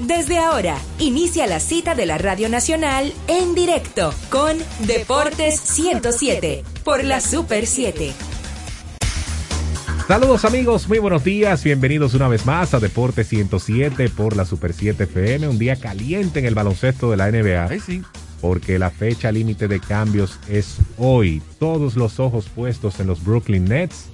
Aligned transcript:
Desde 0.00 0.38
ahora, 0.38 0.78
inicia 1.00 1.48
la 1.48 1.58
cita 1.58 1.96
de 1.96 2.06
la 2.06 2.18
Radio 2.18 2.48
Nacional 2.48 3.12
en 3.26 3.56
directo 3.56 4.14
con 4.30 4.56
Deportes 4.86 5.58
107 5.58 6.62
por 6.84 7.02
la 7.02 7.20
Super 7.20 7.66
7. 7.66 8.12
Saludos 10.06 10.44
amigos, 10.44 10.88
muy 10.88 11.00
buenos 11.00 11.24
días, 11.24 11.64
bienvenidos 11.64 12.14
una 12.14 12.28
vez 12.28 12.46
más 12.46 12.74
a 12.74 12.78
Deportes 12.78 13.26
107 13.26 14.08
por 14.10 14.36
la 14.36 14.44
Super 14.44 14.72
7 14.72 15.02
FM, 15.02 15.48
un 15.48 15.58
día 15.58 15.74
caliente 15.74 16.38
en 16.38 16.46
el 16.46 16.54
baloncesto 16.54 17.10
de 17.10 17.16
la 17.16 17.32
NBA. 17.32 17.80
sí. 17.80 18.02
Porque 18.40 18.78
la 18.78 18.90
fecha 18.90 19.32
límite 19.32 19.66
de 19.66 19.80
cambios 19.80 20.38
es 20.48 20.76
hoy. 20.96 21.42
Todos 21.58 21.96
los 21.96 22.20
ojos 22.20 22.48
puestos 22.48 23.00
en 23.00 23.08
los 23.08 23.24
Brooklyn 23.24 23.64
Nets, 23.64 24.04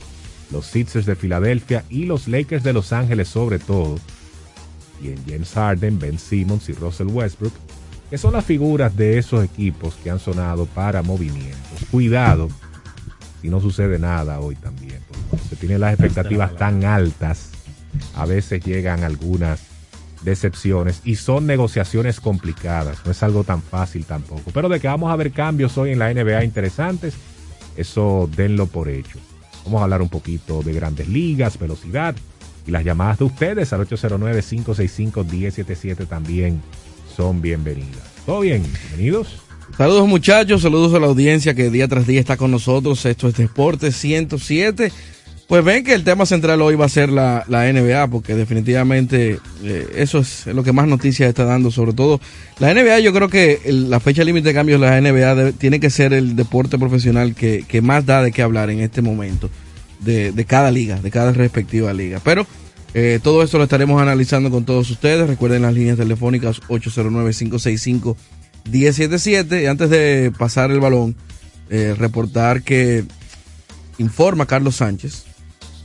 los 0.50 0.64
Sixers 0.64 1.04
de 1.04 1.14
Filadelfia 1.14 1.84
y 1.90 2.06
los 2.06 2.26
Lakers 2.26 2.64
de 2.64 2.72
Los 2.72 2.94
Ángeles 2.94 3.28
sobre 3.28 3.58
todo 3.58 3.98
y 5.02 5.08
en 5.08 5.24
James 5.26 5.52
Harden, 5.52 5.98
Ben 5.98 6.18
Simmons 6.18 6.68
y 6.68 6.72
Russell 6.72 7.08
Westbrook, 7.08 7.52
que 8.10 8.18
son 8.18 8.32
las 8.32 8.44
figuras 8.44 8.96
de 8.96 9.18
esos 9.18 9.44
equipos 9.44 9.94
que 10.02 10.10
han 10.10 10.18
sonado 10.18 10.66
para 10.66 11.02
movimientos. 11.02 11.84
Cuidado 11.90 12.48
si 13.44 13.50
no 13.50 13.60
sucede 13.60 13.98
nada 13.98 14.40
hoy 14.40 14.56
también, 14.56 15.00
porque 15.06 15.46
se 15.50 15.56
tienen 15.56 15.78
las 15.78 15.92
expectativas 15.92 16.56
tan 16.56 16.82
altas, 16.86 17.50
a 18.14 18.24
veces 18.24 18.64
llegan 18.64 19.04
algunas 19.04 19.60
decepciones 20.22 21.02
y 21.04 21.16
son 21.16 21.46
negociaciones 21.46 22.20
complicadas, 22.20 23.04
no 23.04 23.10
es 23.10 23.22
algo 23.22 23.44
tan 23.44 23.60
fácil 23.60 24.06
tampoco. 24.06 24.50
Pero 24.50 24.70
de 24.70 24.80
que 24.80 24.88
vamos 24.88 25.12
a 25.12 25.16
ver 25.16 25.30
cambios 25.30 25.76
hoy 25.76 25.90
en 25.90 25.98
la 25.98 26.14
NBA 26.14 26.42
interesantes, 26.42 27.16
eso 27.76 28.30
denlo 28.34 28.66
por 28.66 28.88
hecho. 28.88 29.18
Vamos 29.66 29.82
a 29.82 29.84
hablar 29.84 30.00
un 30.00 30.08
poquito 30.08 30.62
de 30.62 30.72
grandes 30.72 31.08
ligas, 31.08 31.58
velocidad, 31.58 32.16
y 32.66 32.70
las 32.70 32.84
llamadas 32.84 33.18
de 33.18 33.24
ustedes 33.24 33.72
al 33.72 33.88
809-565-1077 33.88 36.06
también 36.06 36.60
son 37.14 37.42
bienvenidas. 37.42 38.02
¿Todo 38.26 38.40
bien? 38.40 38.62
Bienvenidos. 38.62 39.40
Saludos 39.76 40.06
muchachos, 40.06 40.62
saludos 40.62 40.94
a 40.94 41.00
la 41.00 41.06
audiencia 41.06 41.54
que 41.54 41.70
día 41.70 41.88
tras 41.88 42.06
día 42.06 42.20
está 42.20 42.36
con 42.36 42.50
nosotros. 42.50 43.06
Esto 43.06 43.28
es 43.28 43.36
Deporte 43.36 43.92
107. 43.92 44.92
Pues 45.46 45.62
ven 45.62 45.84
que 45.84 45.92
el 45.92 46.04
tema 46.04 46.24
central 46.24 46.62
hoy 46.62 46.74
va 46.74 46.86
a 46.86 46.88
ser 46.88 47.10
la, 47.10 47.44
la 47.48 47.70
NBA, 47.70 48.08
porque 48.08 48.34
definitivamente 48.34 49.38
eh, 49.62 49.86
eso 49.94 50.20
es 50.20 50.46
lo 50.46 50.64
que 50.64 50.72
más 50.72 50.88
noticias 50.88 51.28
está 51.28 51.44
dando, 51.44 51.70
sobre 51.70 51.92
todo 51.92 52.18
la 52.58 52.72
NBA. 52.72 53.00
Yo 53.00 53.12
creo 53.12 53.28
que 53.28 53.60
la 53.66 54.00
fecha 54.00 54.24
límite 54.24 54.48
de 54.48 54.54
cambios 54.54 54.80
de 54.80 54.86
la 54.86 54.98
NBA 54.98 55.52
tiene 55.52 55.80
que 55.80 55.90
ser 55.90 56.14
el 56.14 56.34
deporte 56.34 56.78
profesional 56.78 57.34
que, 57.34 57.66
que 57.68 57.82
más 57.82 58.06
da 58.06 58.22
de 58.22 58.32
qué 58.32 58.40
hablar 58.40 58.70
en 58.70 58.80
este 58.80 59.02
momento 59.02 59.50
de, 60.04 60.44
cada 60.46 60.70
liga, 60.70 61.00
de 61.00 61.10
cada 61.10 61.32
respectiva 61.32 61.92
liga. 61.92 62.20
Pero 62.22 62.46
eh, 62.94 63.18
todo 63.22 63.42
esto 63.42 63.58
lo 63.58 63.64
estaremos 63.64 64.00
analizando 64.00 64.50
con 64.50 64.64
todos 64.64 64.88
ustedes. 64.90 65.28
Recuerden 65.28 65.62
las 65.62 65.74
líneas 65.74 65.98
telefónicas 65.98 66.62
809-565-1077. 66.68 69.62
Y 69.62 69.66
antes 69.66 69.90
de 69.90 70.32
pasar 70.38 70.70
el 70.70 70.78
balón, 70.80 71.16
eh, 71.70 71.96
reportar 71.98 72.62
que 72.62 73.04
informa 73.98 74.46
Carlos 74.46 74.76
Sánchez 74.76 75.24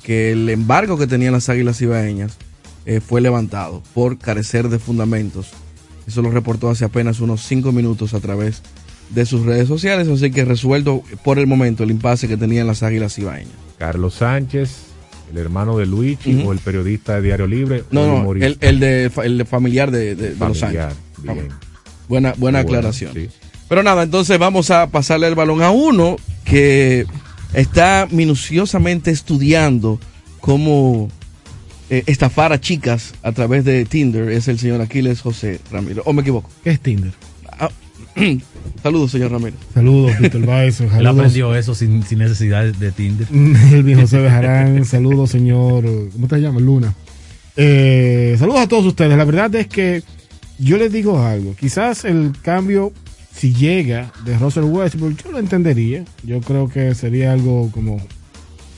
que 0.09 0.31
el 0.31 0.49
embargo 0.49 0.97
que 0.97 1.05
tenían 1.05 1.33
las 1.33 1.49
Águilas 1.49 1.79
Ibaeñas 1.81 2.35
eh, 2.87 2.99
fue 2.99 3.21
levantado 3.21 3.83
por 3.93 4.17
carecer 4.17 4.67
de 4.69 4.79
fundamentos. 4.79 5.51
Eso 6.07 6.23
lo 6.23 6.31
reportó 6.31 6.71
hace 6.71 6.83
apenas 6.83 7.19
unos 7.19 7.43
cinco 7.43 7.71
minutos 7.71 8.15
a 8.15 8.19
través 8.19 8.55
de 8.55 8.63
sus 9.25 9.45
redes 9.45 9.67
sociales, 9.67 10.07
así 10.07 10.31
que 10.31 10.45
resuelto 10.45 11.03
por 11.23 11.39
el 11.39 11.47
momento 11.47 11.83
el 11.83 11.91
impasse 11.91 12.27
que 12.27 12.37
tenían 12.37 12.67
las 12.67 12.83
Águilas 12.83 13.17
Ibaeñas. 13.17 13.53
Carlos 13.77 14.15
Sánchez, 14.15 14.69
el 15.31 15.37
hermano 15.37 15.77
de 15.77 15.85
Luigi 15.85 16.35
uh 16.35 16.37
-huh. 16.39 16.47
o 16.47 16.51
el 16.53 16.59
periodista 16.59 17.15
de 17.15 17.21
Diario 17.21 17.47
Libre. 17.47 17.83
No, 17.91 18.23
no, 18.23 18.31
el, 18.33 18.57
el, 18.59 18.79
de, 18.79 19.11
el 19.23 19.37
de 19.37 19.45
familiar 19.45 19.91
de, 19.91 20.15
de, 20.15 20.35
de 20.35 20.47
los 20.47 20.59
Sánchez. 20.59 20.95
Bien. 21.23 21.49
Buena, 22.07 22.33
buena 22.37 22.59
aclaración. 22.59 23.13
Bueno, 23.13 23.29
sí. 23.29 23.37
Pero 23.67 23.83
nada, 23.83 24.01
entonces 24.03 24.39
vamos 24.39 24.71
a 24.71 24.87
pasarle 24.87 25.27
el 25.27 25.35
balón 25.35 25.61
a 25.61 25.69
uno 25.69 26.15
que 26.43 27.05
está 27.53 28.07
minuciosamente 28.09 29.11
estudiando 29.11 29.99
cómo 30.39 31.09
eh, 31.91 32.03
estafar 32.07 32.51
a 32.51 32.59
chicas 32.59 33.13
a 33.21 33.31
través 33.31 33.65
de 33.65 33.85
Tinder. 33.85 34.29
Es 34.29 34.47
el 34.47 34.57
señor 34.57 34.81
Aquiles 34.81 35.21
José 35.21 35.59
Ramírez. 35.71 36.03
¿O 36.05 36.13
me 36.13 36.21
equivoco? 36.21 36.49
¿Qué 36.63 36.71
es 36.71 36.79
Tinder? 36.79 37.11
Saludos, 38.83 39.11
señor 39.11 39.31
Ramírez. 39.31 39.59
Saludos, 39.73 40.17
Víctor 40.19 40.45
Baez. 40.45 40.81
Él 40.81 41.07
aprendió 41.07 41.55
eso 41.55 41.75
sin, 41.75 42.03
sin, 42.03 42.19
necesidad 42.19 42.65
de 42.65 42.91
Tinder. 42.91 43.27
Elvin 43.73 43.99
José 43.99 44.19
Bejarán. 44.19 44.85
Saludos, 44.85 45.31
señor. 45.31 45.83
¿Cómo 46.13 46.27
te 46.27 46.37
llamas? 46.39 46.61
Luna. 46.61 46.93
Eh, 47.55 48.35
saludos 48.39 48.61
a 48.61 48.67
todos 48.67 48.85
ustedes. 48.85 49.17
La 49.17 49.25
verdad 49.25 49.53
es 49.55 49.67
que 49.67 50.03
yo 50.57 50.77
les 50.77 50.91
digo 50.91 51.19
algo. 51.19 51.55
Quizás 51.55 52.05
el 52.05 52.33
cambio, 52.41 52.93
si 53.35 53.53
llega 53.53 54.13
de 54.23 54.37
Russell 54.37 54.63
Westbrook, 54.63 55.17
yo 55.23 55.31
lo 55.31 55.39
entendería. 55.39 56.05
Yo 56.23 56.39
creo 56.41 56.69
que 56.69 56.95
sería 56.95 57.33
algo 57.33 57.69
como, 57.71 57.99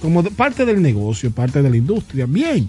como 0.02 0.24
parte 0.24 0.66
del 0.66 0.82
negocio, 0.82 1.30
parte 1.32 1.62
de 1.62 1.70
la 1.70 1.78
industria. 1.78 2.26
Bien. 2.26 2.68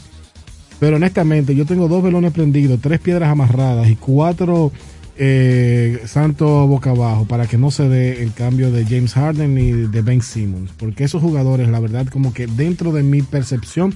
Pero 0.78 0.96
honestamente, 0.96 1.54
yo 1.54 1.64
tengo 1.64 1.88
dos 1.88 2.02
velones 2.02 2.32
prendidos, 2.32 2.80
tres 2.80 2.98
piedras 3.00 3.30
amarradas 3.30 3.88
y 3.88 3.96
cuatro 3.96 4.72
eh, 5.16 6.02
Santo 6.06 6.66
boca 6.66 6.90
abajo 6.90 7.26
para 7.26 7.46
que 7.46 7.58
no 7.58 7.70
se 7.70 7.88
dé 7.88 8.22
el 8.22 8.32
cambio 8.32 8.70
de 8.70 8.84
James 8.84 9.14
Harden 9.14 9.58
y 9.58 9.72
de 9.72 10.02
Ben 10.02 10.22
Simmons. 10.22 10.70
Porque 10.76 11.04
esos 11.04 11.22
jugadores, 11.22 11.68
la 11.68 11.80
verdad, 11.80 12.06
como 12.06 12.32
que 12.32 12.46
dentro 12.46 12.92
de 12.92 13.02
mi 13.02 13.22
percepción, 13.22 13.94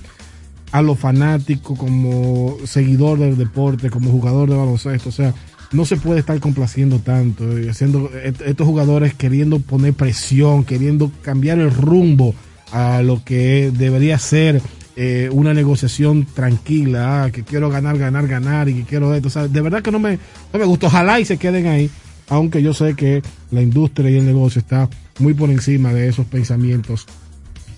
a 0.72 0.82
lo 0.82 0.94
fanático, 0.94 1.76
como 1.76 2.56
seguidor 2.64 3.18
del 3.18 3.36
deporte, 3.36 3.90
como 3.90 4.10
jugador 4.10 4.50
de 4.50 4.56
baloncesto, 4.56 5.08
o 5.08 5.12
sea, 5.12 5.34
no 5.72 5.84
se 5.84 5.96
puede 5.96 6.20
estar 6.20 6.38
complaciendo 6.40 6.98
tanto 6.98 7.58
y 7.58 7.68
haciendo 7.68 8.10
estos 8.14 8.66
jugadores 8.66 9.14
queriendo 9.14 9.58
poner 9.60 9.94
presión, 9.94 10.64
queriendo 10.64 11.10
cambiar 11.22 11.58
el 11.58 11.72
rumbo 11.72 12.34
a 12.72 13.02
lo 13.02 13.24
que 13.24 13.72
debería 13.76 14.18
ser 14.18 14.60
eh, 14.96 15.28
una 15.30 15.52
negociación 15.52 16.24
tranquila, 16.24 17.24
ah, 17.24 17.30
que 17.30 17.42
quiero 17.42 17.68
ganar, 17.68 17.98
ganar, 17.98 18.26
ganar 18.26 18.68
y 18.68 18.74
que 18.74 18.82
quiero 18.84 19.14
esto. 19.14 19.28
O 19.28 19.30
sea, 19.30 19.46
de 19.46 19.60
verdad 19.60 19.82
que 19.82 19.92
no 19.92 19.98
me, 19.98 20.18
no 20.52 20.58
me 20.58 20.64
gusta. 20.64 20.86
Ojalá 20.86 21.20
y 21.20 21.26
se 21.26 21.36
queden 21.36 21.66
ahí, 21.66 21.90
aunque 22.28 22.62
yo 22.62 22.72
sé 22.72 22.94
que 22.94 23.22
la 23.50 23.60
industria 23.60 24.10
y 24.10 24.16
el 24.16 24.24
negocio 24.24 24.58
está 24.58 24.88
muy 25.18 25.34
por 25.34 25.50
encima 25.50 25.92
de 25.92 26.08
esos 26.08 26.24
pensamientos 26.26 27.06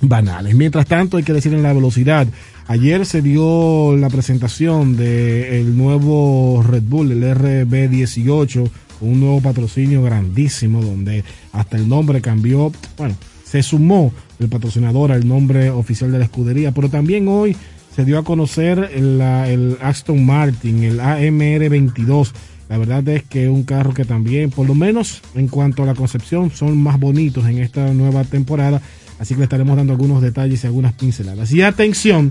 banales. 0.00 0.54
Mientras 0.54 0.86
tanto, 0.86 1.16
hay 1.16 1.24
que 1.24 1.32
decir 1.32 1.52
en 1.54 1.62
la 1.62 1.72
velocidad. 1.72 2.26
Ayer 2.68 3.04
se 3.06 3.22
dio 3.22 3.96
la 3.96 4.10
presentación 4.10 4.96
del 4.96 5.44
el 5.44 5.76
nuevo 5.76 6.62
Red 6.62 6.82
Bull, 6.84 7.10
el 7.12 7.24
RB18, 7.24 8.70
un 9.00 9.20
nuevo 9.20 9.40
patrocinio 9.40 10.02
grandísimo 10.02 10.82
donde 10.82 11.24
hasta 11.52 11.76
el 11.76 11.88
nombre 11.88 12.20
cambió. 12.20 12.70
Bueno, 12.96 13.16
se 13.48 13.62
sumó 13.62 14.12
el 14.38 14.48
patrocinador 14.48 15.10
al 15.10 15.26
nombre 15.26 15.70
oficial 15.70 16.12
de 16.12 16.18
la 16.18 16.24
escudería, 16.24 16.72
pero 16.72 16.90
también 16.90 17.28
hoy 17.28 17.56
se 17.94 18.04
dio 18.04 18.18
a 18.18 18.24
conocer 18.24 18.90
el, 18.94 19.20
el 19.20 19.78
Aston 19.80 20.24
Martin, 20.24 20.82
el 20.82 21.00
AMR22. 21.00 22.30
La 22.68 22.76
verdad 22.76 23.08
es 23.08 23.22
que 23.22 23.44
es 23.44 23.50
un 23.50 23.62
carro 23.62 23.94
que 23.94 24.04
también, 24.04 24.50
por 24.50 24.66
lo 24.66 24.74
menos 24.74 25.22
en 25.34 25.48
cuanto 25.48 25.82
a 25.82 25.86
la 25.86 25.94
concepción, 25.94 26.50
son 26.50 26.76
más 26.76 27.00
bonitos 27.00 27.46
en 27.46 27.58
esta 27.58 27.92
nueva 27.94 28.22
temporada. 28.24 28.82
Así 29.18 29.34
que 29.34 29.38
le 29.38 29.44
estaremos 29.44 29.76
dando 29.76 29.94
algunos 29.94 30.20
detalles 30.20 30.62
y 30.62 30.66
algunas 30.66 30.92
pinceladas. 30.92 31.50
Y 31.50 31.62
atención, 31.62 32.30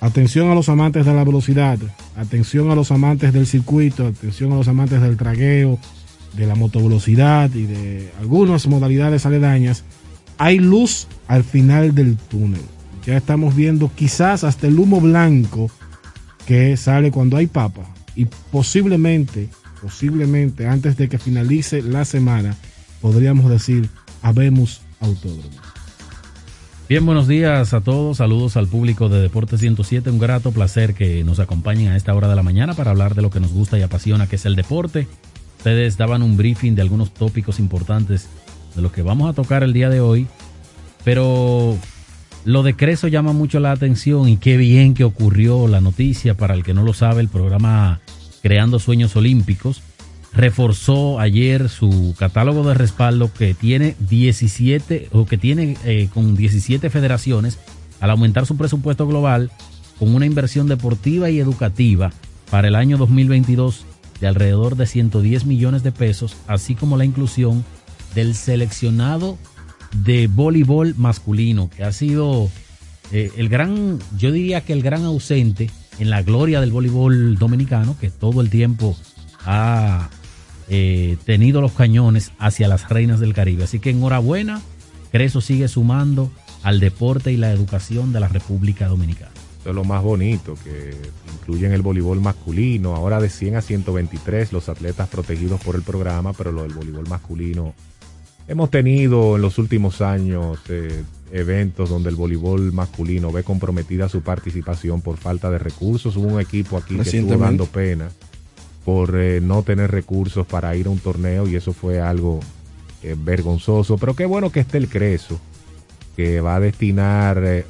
atención 0.00 0.50
a 0.50 0.54
los 0.54 0.70
amantes 0.70 1.04
de 1.04 1.12
la 1.12 1.24
velocidad, 1.24 1.78
atención 2.16 2.70
a 2.70 2.74
los 2.74 2.90
amantes 2.90 3.34
del 3.34 3.46
circuito, 3.46 4.06
atención 4.06 4.52
a 4.52 4.56
los 4.56 4.66
amantes 4.66 5.02
del 5.02 5.18
tragueo, 5.18 5.78
de 6.34 6.46
la 6.46 6.54
motovelocidad 6.54 7.54
y 7.54 7.66
de 7.66 8.10
algunas 8.18 8.66
modalidades 8.66 9.26
aledañas 9.26 9.84
hay 10.38 10.58
luz 10.58 11.06
al 11.28 11.44
final 11.44 11.94
del 11.94 12.16
túnel. 12.16 12.62
Ya 13.06 13.16
estamos 13.16 13.54
viendo 13.54 13.90
quizás 13.94 14.44
hasta 14.44 14.66
el 14.66 14.78
humo 14.78 15.00
blanco 15.00 15.70
que 16.46 16.76
sale 16.76 17.10
cuando 17.10 17.36
hay 17.36 17.46
papa. 17.46 17.82
Y 18.16 18.26
posiblemente, 18.50 19.48
posiblemente 19.82 20.66
antes 20.66 20.96
de 20.96 21.08
que 21.08 21.18
finalice 21.18 21.82
la 21.82 22.04
semana, 22.04 22.56
podríamos 23.00 23.50
decir, 23.50 23.88
habemos 24.22 24.80
autódromo. 25.00 25.50
Bien, 26.88 27.04
buenos 27.04 27.26
días 27.26 27.72
a 27.72 27.80
todos, 27.80 28.18
saludos 28.18 28.58
al 28.58 28.68
público 28.68 29.08
de 29.08 29.22
Deportes 29.22 29.60
107, 29.60 30.10
un 30.10 30.18
grato 30.18 30.52
placer 30.52 30.94
que 30.94 31.24
nos 31.24 31.38
acompañen 31.38 31.88
a 31.88 31.96
esta 31.96 32.14
hora 32.14 32.28
de 32.28 32.36
la 32.36 32.42
mañana 32.42 32.74
para 32.74 32.90
hablar 32.90 33.14
de 33.14 33.22
lo 33.22 33.30
que 33.30 33.40
nos 33.40 33.52
gusta 33.52 33.78
y 33.78 33.82
apasiona, 33.82 34.26
que 34.26 34.36
es 34.36 34.44
el 34.44 34.54
deporte. 34.54 35.08
Ustedes 35.58 35.96
daban 35.96 36.22
un 36.22 36.36
briefing 36.36 36.74
de 36.74 36.82
algunos 36.82 37.14
tópicos 37.14 37.58
importantes 37.58 38.28
de 38.74 38.82
lo 38.82 38.92
que 38.92 39.02
vamos 39.02 39.30
a 39.30 39.32
tocar 39.32 39.62
el 39.62 39.72
día 39.72 39.88
de 39.88 40.00
hoy, 40.00 40.26
pero 41.04 41.76
lo 42.44 42.62
de 42.62 42.76
Creso 42.76 43.08
llama 43.08 43.32
mucho 43.32 43.60
la 43.60 43.72
atención 43.72 44.28
y 44.28 44.36
qué 44.36 44.56
bien 44.56 44.94
que 44.94 45.04
ocurrió 45.04 45.66
la 45.68 45.80
noticia. 45.80 46.34
Para 46.34 46.54
el 46.54 46.62
que 46.62 46.74
no 46.74 46.82
lo 46.82 46.92
sabe, 46.92 47.20
el 47.22 47.28
programa 47.28 48.00
Creando 48.42 48.78
Sueños 48.78 49.16
Olímpicos 49.16 49.82
reforzó 50.34 51.20
ayer 51.20 51.68
su 51.68 52.14
catálogo 52.18 52.66
de 52.68 52.74
respaldo 52.74 53.32
que 53.32 53.54
tiene 53.54 53.94
17 54.00 55.08
o 55.12 55.26
que 55.26 55.38
tiene 55.38 55.76
eh, 55.84 56.08
con 56.12 56.36
17 56.36 56.90
federaciones 56.90 57.58
al 58.00 58.10
aumentar 58.10 58.44
su 58.44 58.56
presupuesto 58.56 59.06
global 59.06 59.50
con 59.98 60.14
una 60.14 60.26
inversión 60.26 60.66
deportiva 60.66 61.30
y 61.30 61.38
educativa 61.38 62.12
para 62.50 62.68
el 62.68 62.74
año 62.74 62.98
2022 62.98 63.86
de 64.20 64.26
alrededor 64.26 64.76
de 64.76 64.86
110 64.86 65.46
millones 65.46 65.82
de 65.82 65.92
pesos, 65.92 66.36
así 66.46 66.74
como 66.74 66.96
la 66.96 67.04
inclusión 67.04 67.64
del 68.14 68.34
seleccionado 68.34 69.38
de 70.04 70.26
voleibol 70.26 70.94
masculino, 70.96 71.70
que 71.70 71.84
ha 71.84 71.92
sido 71.92 72.50
eh, 73.12 73.30
el 73.36 73.48
gran, 73.48 73.98
yo 74.16 74.32
diría 74.32 74.62
que 74.62 74.72
el 74.72 74.82
gran 74.82 75.04
ausente 75.04 75.70
en 75.98 76.10
la 76.10 76.22
gloria 76.22 76.60
del 76.60 76.72
voleibol 76.72 77.36
dominicano, 77.36 77.96
que 77.98 78.10
todo 78.10 78.40
el 78.40 78.50
tiempo 78.50 78.96
ha 79.44 80.08
eh, 80.68 81.16
tenido 81.24 81.60
los 81.60 81.72
cañones 81.72 82.32
hacia 82.38 82.68
las 82.68 82.88
reinas 82.88 83.20
del 83.20 83.34
Caribe. 83.34 83.64
Así 83.64 83.78
que 83.78 83.90
enhorabuena, 83.90 84.62
Creso 85.12 85.40
sigue 85.40 85.68
sumando 85.68 86.32
al 86.64 86.80
deporte 86.80 87.30
y 87.30 87.36
la 87.36 87.52
educación 87.52 88.12
de 88.12 88.18
la 88.18 88.26
República 88.26 88.88
Dominicana. 88.88 89.30
Eso 89.60 89.70
es 89.70 89.76
lo 89.76 89.84
más 89.84 90.02
bonito, 90.02 90.56
que 90.64 90.94
incluyen 91.32 91.72
el 91.72 91.82
voleibol 91.82 92.20
masculino, 92.20 92.96
ahora 92.96 93.20
de 93.20 93.28
100 93.28 93.56
a 93.56 93.60
123 93.62 94.52
los 94.52 94.68
atletas 94.68 95.08
protegidos 95.08 95.60
por 95.60 95.76
el 95.76 95.82
programa, 95.82 96.32
pero 96.32 96.50
lo 96.50 96.64
del 96.64 96.72
voleibol 96.72 97.08
masculino. 97.08 97.74
Hemos 98.46 98.70
tenido 98.70 99.36
en 99.36 99.42
los 99.42 99.58
últimos 99.58 100.00
años 100.00 100.58
eh, 100.68 101.02
eventos 101.32 101.88
donde 101.88 102.10
el 102.10 102.16
voleibol 102.16 102.72
masculino 102.72 103.32
ve 103.32 103.42
comprometida 103.42 104.08
su 104.08 104.22
participación 104.22 105.00
por 105.00 105.16
falta 105.16 105.50
de 105.50 105.58
recursos. 105.58 106.16
Hubo 106.16 106.28
un 106.28 106.40
equipo 106.40 106.76
aquí 106.76 106.96
que 106.96 107.02
estuvo 107.02 107.36
dando 107.36 107.66
pena 107.66 108.10
por 108.84 109.16
eh, 109.16 109.40
no 109.40 109.62
tener 109.62 109.90
recursos 109.90 110.46
para 110.46 110.76
ir 110.76 110.86
a 110.86 110.90
un 110.90 110.98
torneo 110.98 111.48
y 111.48 111.56
eso 111.56 111.72
fue 111.72 112.00
algo 112.00 112.40
eh, 113.02 113.16
vergonzoso. 113.18 113.98
Pero 113.98 114.14
qué 114.14 114.26
bueno 114.26 114.52
que 114.52 114.60
esté 114.60 114.78
el 114.78 114.88
Creso, 114.88 115.40
que 116.16 116.40
va 116.40 116.56
a 116.56 116.60
destinar 116.60 117.64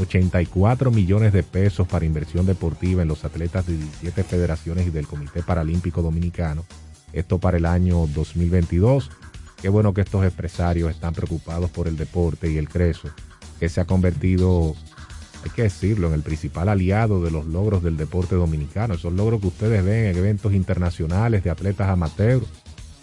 84 0.00 0.90
eh, 0.90 0.92
millones 0.92 1.32
de 1.32 1.42
pesos 1.42 1.86
para 1.86 2.04
inversión 2.04 2.46
deportiva 2.46 3.02
en 3.02 3.08
los 3.08 3.24
atletas 3.24 3.66
de 3.66 3.76
17 3.76 4.24
federaciones 4.24 4.86
y 4.86 4.90
del 4.90 5.06
Comité 5.06 5.42
Paralímpico 5.42 6.02
Dominicano. 6.02 6.64
Esto 7.12 7.38
para 7.38 7.58
el 7.58 7.66
año 7.66 8.08
2022. 8.08 9.10
Qué 9.64 9.70
bueno 9.70 9.94
que 9.94 10.02
estos 10.02 10.22
empresarios 10.22 10.90
están 10.90 11.14
preocupados 11.14 11.70
por 11.70 11.88
el 11.88 11.96
deporte 11.96 12.52
y 12.52 12.58
el 12.58 12.68
Creso, 12.68 13.08
que 13.58 13.70
se 13.70 13.80
ha 13.80 13.86
convertido 13.86 14.76
hay 15.42 15.50
que 15.52 15.62
decirlo, 15.62 16.08
en 16.08 16.12
el 16.12 16.20
principal 16.20 16.68
aliado 16.68 17.24
de 17.24 17.30
los 17.30 17.46
logros 17.46 17.82
del 17.82 17.96
deporte 17.96 18.34
dominicano. 18.34 18.92
Esos 18.92 19.14
logros 19.14 19.40
que 19.40 19.46
ustedes 19.46 19.82
ven 19.82 20.04
en 20.04 20.18
eventos 20.18 20.52
internacionales 20.52 21.44
de 21.44 21.48
atletas 21.48 21.88
amateurs 21.88 22.44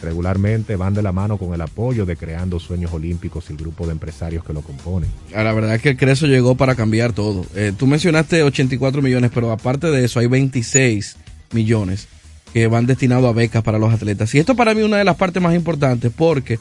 regularmente 0.03 0.75
van 0.75 0.93
de 0.93 1.01
la 1.01 1.11
mano 1.11 1.39
con 1.39 1.55
el 1.55 1.61
apoyo 1.61 2.05
de 2.05 2.15
Creando 2.15 2.59
Sueños 2.59 2.93
Olímpicos 2.93 3.49
y 3.49 3.53
el 3.53 3.57
grupo 3.57 3.87
de 3.87 3.93
empresarios 3.93 4.43
que 4.43 4.53
lo 4.53 4.61
componen. 4.61 5.09
La 5.31 5.53
verdad 5.53 5.73
es 5.73 5.81
que 5.81 5.89
el 5.89 5.97
Creso 5.97 6.27
llegó 6.27 6.53
para 6.53 6.75
cambiar 6.75 7.13
todo. 7.13 7.43
Eh, 7.55 7.73
tú 7.75 7.87
mencionaste 7.87 8.43
84 8.43 9.01
millones, 9.01 9.31
pero 9.33 9.51
aparte 9.51 9.87
de 9.87 10.05
eso 10.05 10.19
hay 10.19 10.27
26 10.27 11.17
millones 11.53 12.07
que 12.53 12.67
van 12.67 12.85
destinados 12.85 13.29
a 13.29 13.33
becas 13.33 13.63
para 13.63 13.79
los 13.79 13.93
atletas. 13.93 14.33
Y 14.35 14.39
esto 14.39 14.55
para 14.55 14.73
mí 14.73 14.81
es 14.81 14.85
una 14.85 14.97
de 14.97 15.03
las 15.03 15.15
partes 15.15 15.41
más 15.41 15.55
importantes 15.55 16.11
porque 16.15 16.59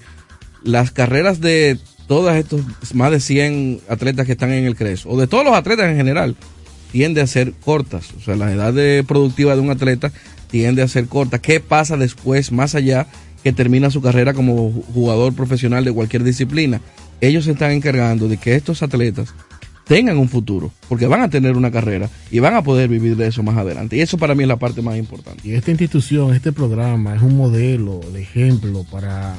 las 0.62 0.90
carreras 0.90 1.40
de 1.40 1.78
todos 2.06 2.34
estos 2.34 2.62
más 2.94 3.10
de 3.12 3.20
100 3.20 3.82
atletas 3.88 4.26
que 4.26 4.32
están 4.32 4.52
en 4.52 4.64
el 4.64 4.74
CRES, 4.74 5.06
o 5.06 5.16
de 5.16 5.26
todos 5.26 5.44
los 5.44 5.54
atletas 5.54 5.86
en 5.88 5.96
general, 5.96 6.34
tiende 6.90 7.20
a 7.20 7.26
ser 7.26 7.52
cortas. 7.52 8.12
O 8.18 8.20
sea, 8.20 8.34
la 8.34 8.52
edad 8.52 8.72
de 8.72 9.04
productiva 9.06 9.54
de 9.54 9.60
un 9.60 9.70
atleta 9.70 10.10
tiende 10.50 10.82
a 10.82 10.88
ser 10.88 11.06
corta. 11.06 11.38
¿Qué 11.38 11.60
pasa 11.60 11.96
después, 11.96 12.50
más 12.50 12.74
allá, 12.74 13.06
que 13.44 13.52
termina 13.52 13.90
su 13.90 14.02
carrera 14.02 14.34
como 14.34 14.72
jugador 14.92 15.34
profesional 15.34 15.84
de 15.84 15.92
cualquier 15.92 16.24
disciplina? 16.24 16.80
Ellos 17.20 17.44
se 17.44 17.52
están 17.52 17.70
encargando 17.70 18.28
de 18.28 18.38
que 18.38 18.56
estos 18.56 18.82
atletas 18.82 19.34
tengan 19.90 20.18
un 20.18 20.28
futuro, 20.28 20.70
porque 20.88 21.08
van 21.08 21.20
a 21.20 21.30
tener 21.30 21.56
una 21.56 21.72
carrera 21.72 22.08
y 22.30 22.38
van 22.38 22.54
a 22.54 22.62
poder 22.62 22.88
vivir 22.88 23.16
de 23.16 23.26
eso 23.26 23.42
más 23.42 23.56
adelante. 23.56 23.96
Y 23.96 24.00
eso 24.02 24.18
para 24.18 24.36
mí 24.36 24.44
es 24.44 24.48
la 24.48 24.56
parte 24.56 24.82
más 24.82 24.96
importante. 24.96 25.48
Y 25.48 25.54
esta 25.54 25.72
institución, 25.72 26.32
este 26.32 26.52
programa 26.52 27.16
es 27.16 27.22
un 27.22 27.36
modelo 27.36 27.98
de 28.12 28.22
ejemplo 28.22 28.86
para, 28.88 29.34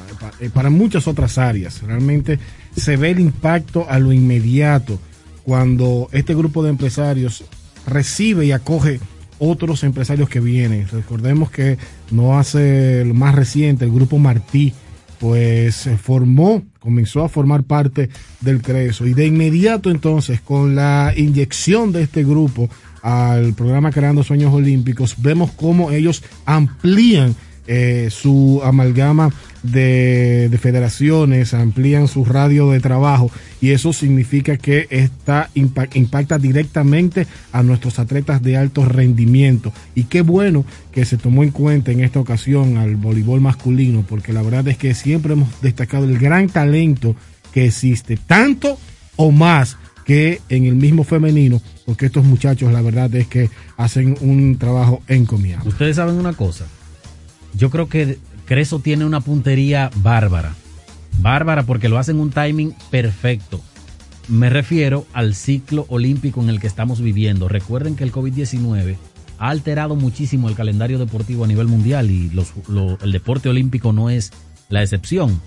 para, 0.52 0.68
muchas 0.68 1.08
otras 1.08 1.38
áreas. 1.38 1.80
Realmente 1.80 2.38
se 2.76 2.98
ve 2.98 3.12
el 3.12 3.20
impacto 3.20 3.86
a 3.88 3.98
lo 3.98 4.12
inmediato 4.12 4.98
cuando 5.42 6.10
este 6.12 6.34
grupo 6.34 6.62
de 6.62 6.68
empresarios 6.68 7.44
recibe 7.86 8.44
y 8.44 8.52
acoge 8.52 9.00
otros 9.38 9.84
empresarios 9.84 10.28
que 10.28 10.40
vienen. 10.40 10.86
Recordemos 10.86 11.50
que 11.50 11.78
no 12.10 12.38
hace 12.38 13.06
lo 13.06 13.14
más 13.14 13.34
reciente, 13.34 13.86
el 13.86 13.90
grupo 13.90 14.18
Martí 14.18 14.74
pues 15.22 15.76
se 15.76 15.96
formó, 15.98 16.64
comenzó 16.80 17.22
a 17.22 17.28
formar 17.28 17.62
parte 17.62 18.10
del 18.40 18.60
CRESO. 18.60 19.06
Y 19.06 19.14
de 19.14 19.24
inmediato 19.24 19.88
entonces 19.88 20.40
con 20.40 20.74
la 20.74 21.12
inyección 21.16 21.92
de 21.92 22.02
este 22.02 22.24
grupo 22.24 22.68
al 23.02 23.54
programa 23.54 23.92
Creando 23.92 24.24
Sueños 24.24 24.52
Olímpicos, 24.52 25.14
vemos 25.18 25.52
cómo 25.52 25.92
ellos 25.92 26.24
amplían 26.44 27.36
eh, 27.66 28.08
su 28.10 28.60
amalgama 28.64 29.30
de, 29.62 30.58
federaciones, 30.60 31.54
amplían 31.54 32.08
su 32.08 32.24
radio 32.24 32.70
de 32.70 32.80
trabajo 32.80 33.30
y 33.60 33.70
eso 33.70 33.92
significa 33.92 34.56
que 34.56 34.86
esta 34.90 35.50
impacta 35.54 36.38
directamente 36.38 37.26
a 37.52 37.62
nuestros 37.62 37.98
atletas 37.98 38.42
de 38.42 38.56
alto 38.56 38.84
rendimiento. 38.84 39.72
Y 39.94 40.04
qué 40.04 40.22
bueno 40.22 40.64
que 40.90 41.04
se 41.04 41.16
tomó 41.16 41.42
en 41.42 41.50
cuenta 41.50 41.92
en 41.92 42.00
esta 42.00 42.20
ocasión 42.20 42.76
al 42.76 42.96
voleibol 42.96 43.40
masculino, 43.40 44.04
porque 44.08 44.32
la 44.32 44.42
verdad 44.42 44.66
es 44.68 44.76
que 44.76 44.94
siempre 44.94 45.34
hemos 45.34 45.60
destacado 45.60 46.04
el 46.04 46.18
gran 46.18 46.48
talento 46.48 47.14
que 47.52 47.66
existe, 47.66 48.16
tanto 48.16 48.78
o 49.16 49.30
más 49.30 49.76
que 50.04 50.40
en 50.48 50.64
el 50.66 50.74
mismo 50.74 51.04
femenino, 51.04 51.60
porque 51.86 52.06
estos 52.06 52.24
muchachos 52.24 52.72
la 52.72 52.82
verdad 52.82 53.14
es 53.14 53.28
que 53.28 53.50
hacen 53.76 54.16
un 54.20 54.58
trabajo 54.58 55.02
encomiable. 55.06 55.68
Ustedes 55.68 55.96
saben 55.96 56.16
una 56.16 56.32
cosa, 56.32 56.66
yo 57.54 57.70
creo 57.70 57.88
que 57.88 58.18
Creso 58.46 58.80
tiene 58.80 59.04
una 59.04 59.20
puntería 59.20 59.90
bárbara. 59.96 60.54
Bárbara 61.20 61.62
porque 61.62 61.88
lo 61.88 61.98
hacen 61.98 62.18
un 62.18 62.30
timing 62.30 62.74
perfecto. 62.90 63.60
Me 64.28 64.50
refiero 64.50 65.06
al 65.12 65.34
ciclo 65.34 65.86
olímpico 65.88 66.42
en 66.42 66.48
el 66.48 66.60
que 66.60 66.66
estamos 66.66 67.00
viviendo. 67.00 67.48
Recuerden 67.48 67.96
que 67.96 68.04
el 68.04 68.12
COVID-19 68.12 68.96
ha 69.38 69.48
alterado 69.48 69.96
muchísimo 69.96 70.48
el 70.48 70.54
calendario 70.54 70.98
deportivo 70.98 71.44
a 71.44 71.48
nivel 71.48 71.66
mundial 71.66 72.10
y 72.10 72.30
el 73.02 73.12
deporte 73.12 73.48
olímpico 73.48 73.92
no 73.92 74.10
es 74.10 74.32
la 74.68 74.82
excepción. 74.82 75.40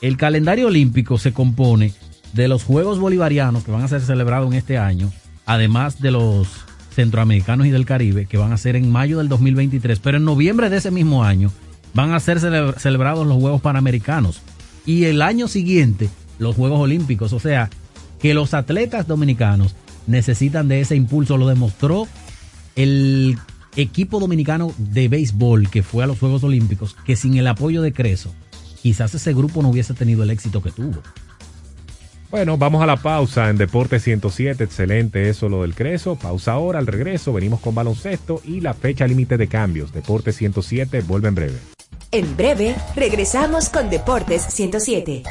El 0.00 0.16
calendario 0.16 0.68
olímpico 0.68 1.18
se 1.18 1.32
compone 1.32 1.92
de 2.32 2.48
los 2.48 2.64
Juegos 2.64 2.98
Bolivarianos 2.98 3.64
que 3.64 3.72
van 3.72 3.82
a 3.82 3.88
ser 3.88 4.00
celebrados 4.00 4.50
en 4.50 4.58
este 4.58 4.78
año, 4.78 5.12
además 5.46 6.00
de 6.00 6.12
los 6.12 6.48
centroamericanos 6.90 7.66
y 7.66 7.70
del 7.70 7.86
Caribe, 7.86 8.26
que 8.26 8.38
van 8.38 8.52
a 8.52 8.58
ser 8.58 8.76
en 8.76 8.90
mayo 8.90 9.18
del 9.18 9.28
2023, 9.28 9.98
pero 10.00 10.18
en 10.18 10.24
noviembre 10.24 10.70
de 10.70 10.78
ese 10.78 10.90
mismo 10.90 11.24
año 11.24 11.50
van 11.94 12.12
a 12.12 12.20
ser 12.20 12.40
celebrados 12.40 13.26
los 13.26 13.38
Juegos 13.38 13.60
Panamericanos 13.60 14.42
y 14.86 15.04
el 15.04 15.22
año 15.22 15.48
siguiente 15.48 16.08
los 16.38 16.56
Juegos 16.56 16.80
Olímpicos. 16.80 17.32
O 17.32 17.40
sea, 17.40 17.70
que 18.20 18.34
los 18.34 18.54
atletas 18.54 19.06
dominicanos 19.06 19.74
necesitan 20.06 20.68
de 20.68 20.80
ese 20.80 20.96
impulso, 20.96 21.36
lo 21.36 21.46
demostró 21.46 22.06
el 22.76 23.38
equipo 23.76 24.20
dominicano 24.20 24.72
de 24.78 25.08
béisbol 25.08 25.70
que 25.70 25.82
fue 25.82 26.04
a 26.04 26.06
los 26.06 26.18
Juegos 26.18 26.44
Olímpicos, 26.44 26.96
que 27.04 27.16
sin 27.16 27.36
el 27.36 27.46
apoyo 27.46 27.82
de 27.82 27.92
Creso, 27.92 28.32
quizás 28.82 29.14
ese 29.14 29.32
grupo 29.32 29.62
no 29.62 29.68
hubiese 29.68 29.94
tenido 29.94 30.22
el 30.22 30.30
éxito 30.30 30.62
que 30.62 30.70
tuvo. 30.70 31.02
Bueno, 32.30 32.56
vamos 32.56 32.80
a 32.80 32.86
la 32.86 32.96
pausa 32.96 33.50
en 33.50 33.56
Deporte 33.56 33.98
107. 33.98 34.62
Excelente 34.62 35.28
eso 35.28 35.48
lo 35.48 35.62
del 35.62 35.74
Creso. 35.74 36.14
Pausa 36.14 36.52
ahora, 36.52 36.78
al 36.78 36.86
regreso 36.86 37.32
venimos 37.32 37.58
con 37.60 37.74
baloncesto 37.74 38.40
y 38.44 38.60
la 38.60 38.72
fecha 38.72 39.08
límite 39.08 39.36
de 39.36 39.48
cambios. 39.48 39.92
Deporte 39.92 40.32
107 40.32 41.00
vuelve 41.00 41.28
en 41.28 41.34
breve. 41.34 41.58
En 42.12 42.36
breve 42.36 42.76
regresamos 42.94 43.68
con 43.68 43.90
Deportes 43.90 44.42
107. 44.42 45.24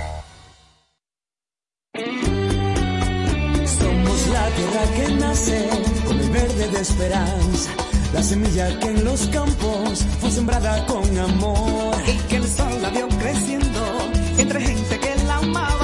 Somos 1.93 4.27
la 4.27 4.47
tierra 4.49 4.83
que 4.95 5.13
nace 5.15 5.69
con 6.05 6.19
el 6.19 6.29
verde 6.31 6.67
de 6.67 6.81
esperanza. 6.81 7.71
La 8.13 8.23
semilla 8.23 8.77
que 8.79 8.87
en 8.87 9.05
los 9.05 9.27
campos 9.27 10.03
fue 10.19 10.31
sembrada 10.31 10.85
con 10.85 11.17
amor. 11.17 11.95
Y 12.05 12.17
que 12.27 12.35
el 12.35 12.45
sol 12.45 12.81
la 12.81 12.89
vio 12.89 13.07
creciendo 13.07 14.11
entre 14.37 14.59
gente 14.59 14.99
que 14.99 15.15
la 15.25 15.37
amaba 15.37 15.78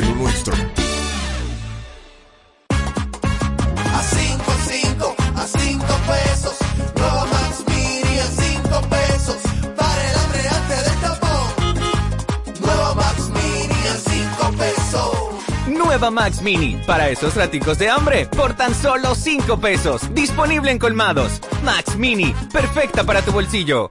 de 0.00 0.06
lo 0.06 0.14
Mini 7.66 8.18
a 8.18 8.80
pesos. 8.82 9.38
Para 9.76 10.10
el 10.10 10.16
hambre 10.18 10.48
antes 10.48 10.84
del 10.84 11.00
tapón. 11.00 11.74
Nueva 12.60 12.94
Max 12.94 13.30
Mini 13.30 13.80
a 14.40 14.50
pesos. 14.52 15.12
Nueva 15.66 16.10
Max 16.10 16.42
Mini. 16.42 16.80
Para 16.86 17.08
esos 17.08 17.34
raticos 17.34 17.78
de 17.78 17.90
hambre, 17.90 18.26
por 18.26 18.54
tan 18.54 18.74
solo 18.74 19.14
5 19.14 19.58
pesos. 19.58 20.14
Disponible 20.14 20.70
en 20.70 20.78
colmados. 20.78 21.40
Max 21.64 21.96
Mini, 21.96 22.32
perfecta 22.52 23.04
para 23.04 23.22
tu 23.22 23.32
bolsillo. 23.32 23.90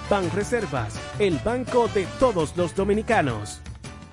Banreservas, 0.11 0.99
el 1.19 1.39
banco 1.39 1.87
de 1.87 2.05
todos 2.19 2.57
los 2.57 2.75
dominicanos. 2.75 3.61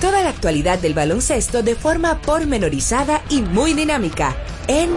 Toda 0.00 0.22
la 0.22 0.28
actualidad 0.28 0.78
del 0.78 0.94
baloncesto 0.94 1.64
de 1.64 1.74
forma 1.74 2.22
pormenorizada 2.22 3.20
y 3.30 3.42
muy 3.42 3.72
dinámica 3.72 4.36
en 4.68 4.90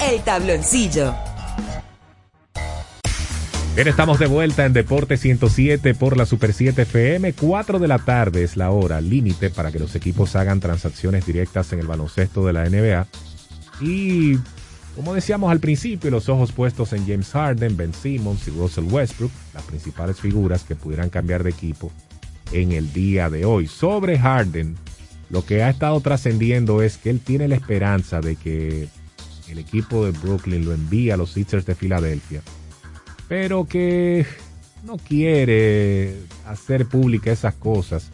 El 0.00 0.22
Tabloncillo. 0.22 1.14
Bien, 3.74 3.88
estamos 3.88 4.18
de 4.18 4.26
vuelta 4.26 4.64
en 4.64 4.72
Deporte 4.72 5.18
107 5.18 5.94
por 5.94 6.16
la 6.16 6.24
Super 6.24 6.54
7 6.54 6.80
FM. 6.80 7.34
4 7.34 7.78
de 7.78 7.88
la 7.88 7.98
tarde 7.98 8.42
es 8.42 8.56
la 8.56 8.70
hora 8.70 9.02
límite 9.02 9.50
para 9.50 9.70
que 9.70 9.78
los 9.78 9.94
equipos 9.94 10.34
hagan 10.34 10.60
transacciones 10.60 11.26
directas 11.26 11.74
en 11.74 11.80
el 11.80 11.86
baloncesto 11.86 12.46
de 12.46 12.54
la 12.54 12.64
NBA. 12.70 13.06
Y 13.82 14.38
como 14.94 15.12
decíamos 15.12 15.50
al 15.50 15.60
principio, 15.60 16.10
los 16.10 16.30
ojos 16.30 16.52
puestos 16.52 16.94
en 16.94 17.06
James 17.06 17.32
Harden, 17.32 17.76
Ben 17.76 17.92
Simmons 17.92 18.48
y 18.48 18.50
Russell 18.50 18.84
Westbrook, 18.84 19.32
las 19.52 19.64
principales 19.64 20.18
figuras 20.18 20.64
que 20.64 20.74
pudieran 20.74 21.10
cambiar 21.10 21.42
de 21.42 21.50
equipo 21.50 21.92
en 22.52 22.72
el 22.72 22.92
día 22.92 23.30
de 23.30 23.44
hoy. 23.44 23.66
Sobre 23.66 24.18
Harden, 24.18 24.76
lo 25.30 25.44
que 25.44 25.62
ha 25.62 25.70
estado 25.70 26.00
trascendiendo 26.00 26.82
es 26.82 26.98
que 26.98 27.10
él 27.10 27.20
tiene 27.20 27.48
la 27.48 27.56
esperanza 27.56 28.20
de 28.20 28.36
que 28.36 28.88
el 29.48 29.58
equipo 29.58 30.04
de 30.04 30.12
Brooklyn 30.12 30.64
lo 30.64 30.72
envíe 30.72 31.10
a 31.10 31.16
los 31.16 31.32
Sixers 31.32 31.66
de 31.66 31.74
Filadelfia, 31.74 32.42
pero 33.28 33.66
que 33.66 34.26
no 34.84 34.96
quiere 34.96 36.16
hacer 36.46 36.86
pública 36.86 37.32
esas 37.32 37.54
cosas 37.54 38.10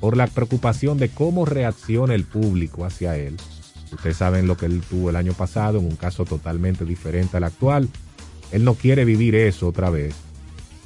por 0.00 0.16
la 0.16 0.26
preocupación 0.26 0.98
de 0.98 1.08
cómo 1.08 1.44
reacciona 1.44 2.14
el 2.14 2.24
público 2.24 2.84
hacia 2.84 3.16
él. 3.16 3.36
Ustedes 3.92 4.16
saben 4.16 4.46
lo 4.46 4.56
que 4.56 4.66
él 4.66 4.82
tuvo 4.88 5.10
el 5.10 5.16
año 5.16 5.32
pasado 5.32 5.78
en 5.78 5.86
un 5.86 5.96
caso 5.96 6.24
totalmente 6.24 6.84
diferente 6.84 7.36
al 7.36 7.44
actual. 7.44 7.88
Él 8.52 8.64
no 8.64 8.74
quiere 8.74 9.04
vivir 9.04 9.34
eso 9.34 9.68
otra 9.68 9.90
vez 9.90 10.14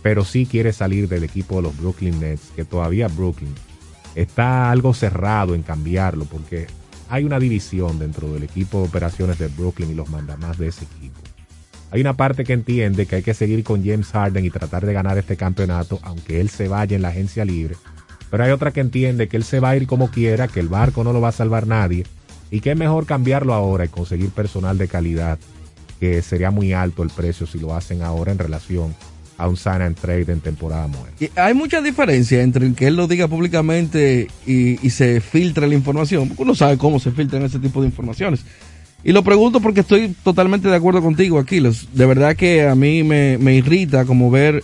pero 0.02 0.24
sí 0.24 0.46
quiere 0.46 0.72
salir 0.72 1.08
del 1.08 1.24
equipo 1.24 1.56
de 1.56 1.62
los 1.62 1.76
Brooklyn 1.76 2.18
Nets, 2.20 2.50
que 2.54 2.64
todavía 2.64 3.08
Brooklyn 3.08 3.54
está 4.14 4.70
algo 4.70 4.92
cerrado 4.94 5.54
en 5.54 5.62
cambiarlo, 5.62 6.24
porque 6.24 6.66
hay 7.08 7.24
una 7.24 7.38
división 7.38 7.98
dentro 7.98 8.32
del 8.32 8.42
equipo 8.42 8.78
de 8.78 8.88
operaciones 8.88 9.38
de 9.38 9.48
Brooklyn 9.48 9.90
y 9.90 9.94
los 9.94 10.10
mandamás 10.10 10.58
de 10.58 10.68
ese 10.68 10.84
equipo. 10.84 11.20
Hay 11.90 12.00
una 12.00 12.16
parte 12.16 12.44
que 12.44 12.54
entiende 12.54 13.06
que 13.06 13.16
hay 13.16 13.22
que 13.22 13.34
seguir 13.34 13.62
con 13.64 13.84
James 13.84 14.08
Harden 14.08 14.44
y 14.44 14.50
tratar 14.50 14.86
de 14.86 14.94
ganar 14.94 15.18
este 15.18 15.36
campeonato, 15.36 16.00
aunque 16.02 16.40
él 16.40 16.48
se 16.48 16.66
vaya 16.66 16.96
en 16.96 17.02
la 17.02 17.08
agencia 17.08 17.44
libre. 17.44 17.76
Pero 18.30 18.44
hay 18.44 18.50
otra 18.50 18.70
que 18.70 18.80
entiende 18.80 19.28
que 19.28 19.36
él 19.36 19.44
se 19.44 19.60
va 19.60 19.70
a 19.70 19.76
ir 19.76 19.86
como 19.86 20.10
quiera, 20.10 20.48
que 20.48 20.60
el 20.60 20.68
barco 20.68 21.04
no 21.04 21.12
lo 21.12 21.20
va 21.20 21.28
a 21.28 21.32
salvar 21.32 21.66
nadie, 21.66 22.06
y 22.50 22.60
que 22.60 22.70
es 22.70 22.76
mejor 22.78 23.04
cambiarlo 23.04 23.52
ahora 23.52 23.84
y 23.84 23.88
conseguir 23.88 24.30
personal 24.30 24.78
de 24.78 24.88
calidad, 24.88 25.38
que 26.00 26.22
sería 26.22 26.50
muy 26.50 26.72
alto 26.72 27.02
el 27.02 27.10
precio 27.10 27.46
si 27.46 27.58
lo 27.58 27.74
hacen 27.74 28.02
ahora 28.02 28.32
en 28.32 28.38
relación 28.38 28.94
a 29.42 29.48
un 29.48 29.56
sign 29.56 29.82
and 29.82 29.96
trade 29.96 30.30
en 30.30 30.40
temporada 30.40 30.86
muerta. 30.86 31.42
hay 31.42 31.52
mucha 31.52 31.82
diferencia 31.82 32.42
entre 32.42 32.72
que 32.74 32.86
él 32.86 32.94
lo 32.94 33.08
diga 33.08 33.26
públicamente 33.26 34.28
y, 34.46 34.76
se 34.90 35.20
filtre 35.20 35.66
la 35.66 35.74
información, 35.74 36.28
porque 36.28 36.42
uno 36.42 36.54
sabe 36.54 36.78
cómo 36.78 37.00
se 37.00 37.10
filtran 37.10 37.42
ese 37.42 37.58
tipo 37.58 37.80
de 37.80 37.88
informaciones. 37.88 38.44
Y 39.02 39.10
lo 39.10 39.24
pregunto 39.24 39.60
porque 39.60 39.80
estoy 39.80 40.14
totalmente 40.22 40.68
de 40.68 40.76
acuerdo 40.76 41.02
contigo, 41.02 41.40
Aquiles. 41.40 41.88
De 41.92 42.06
verdad 42.06 42.36
que 42.36 42.68
a 42.68 42.76
mí 42.76 43.02
me, 43.02 43.54
irrita 43.54 44.04
como 44.04 44.30
ver 44.30 44.62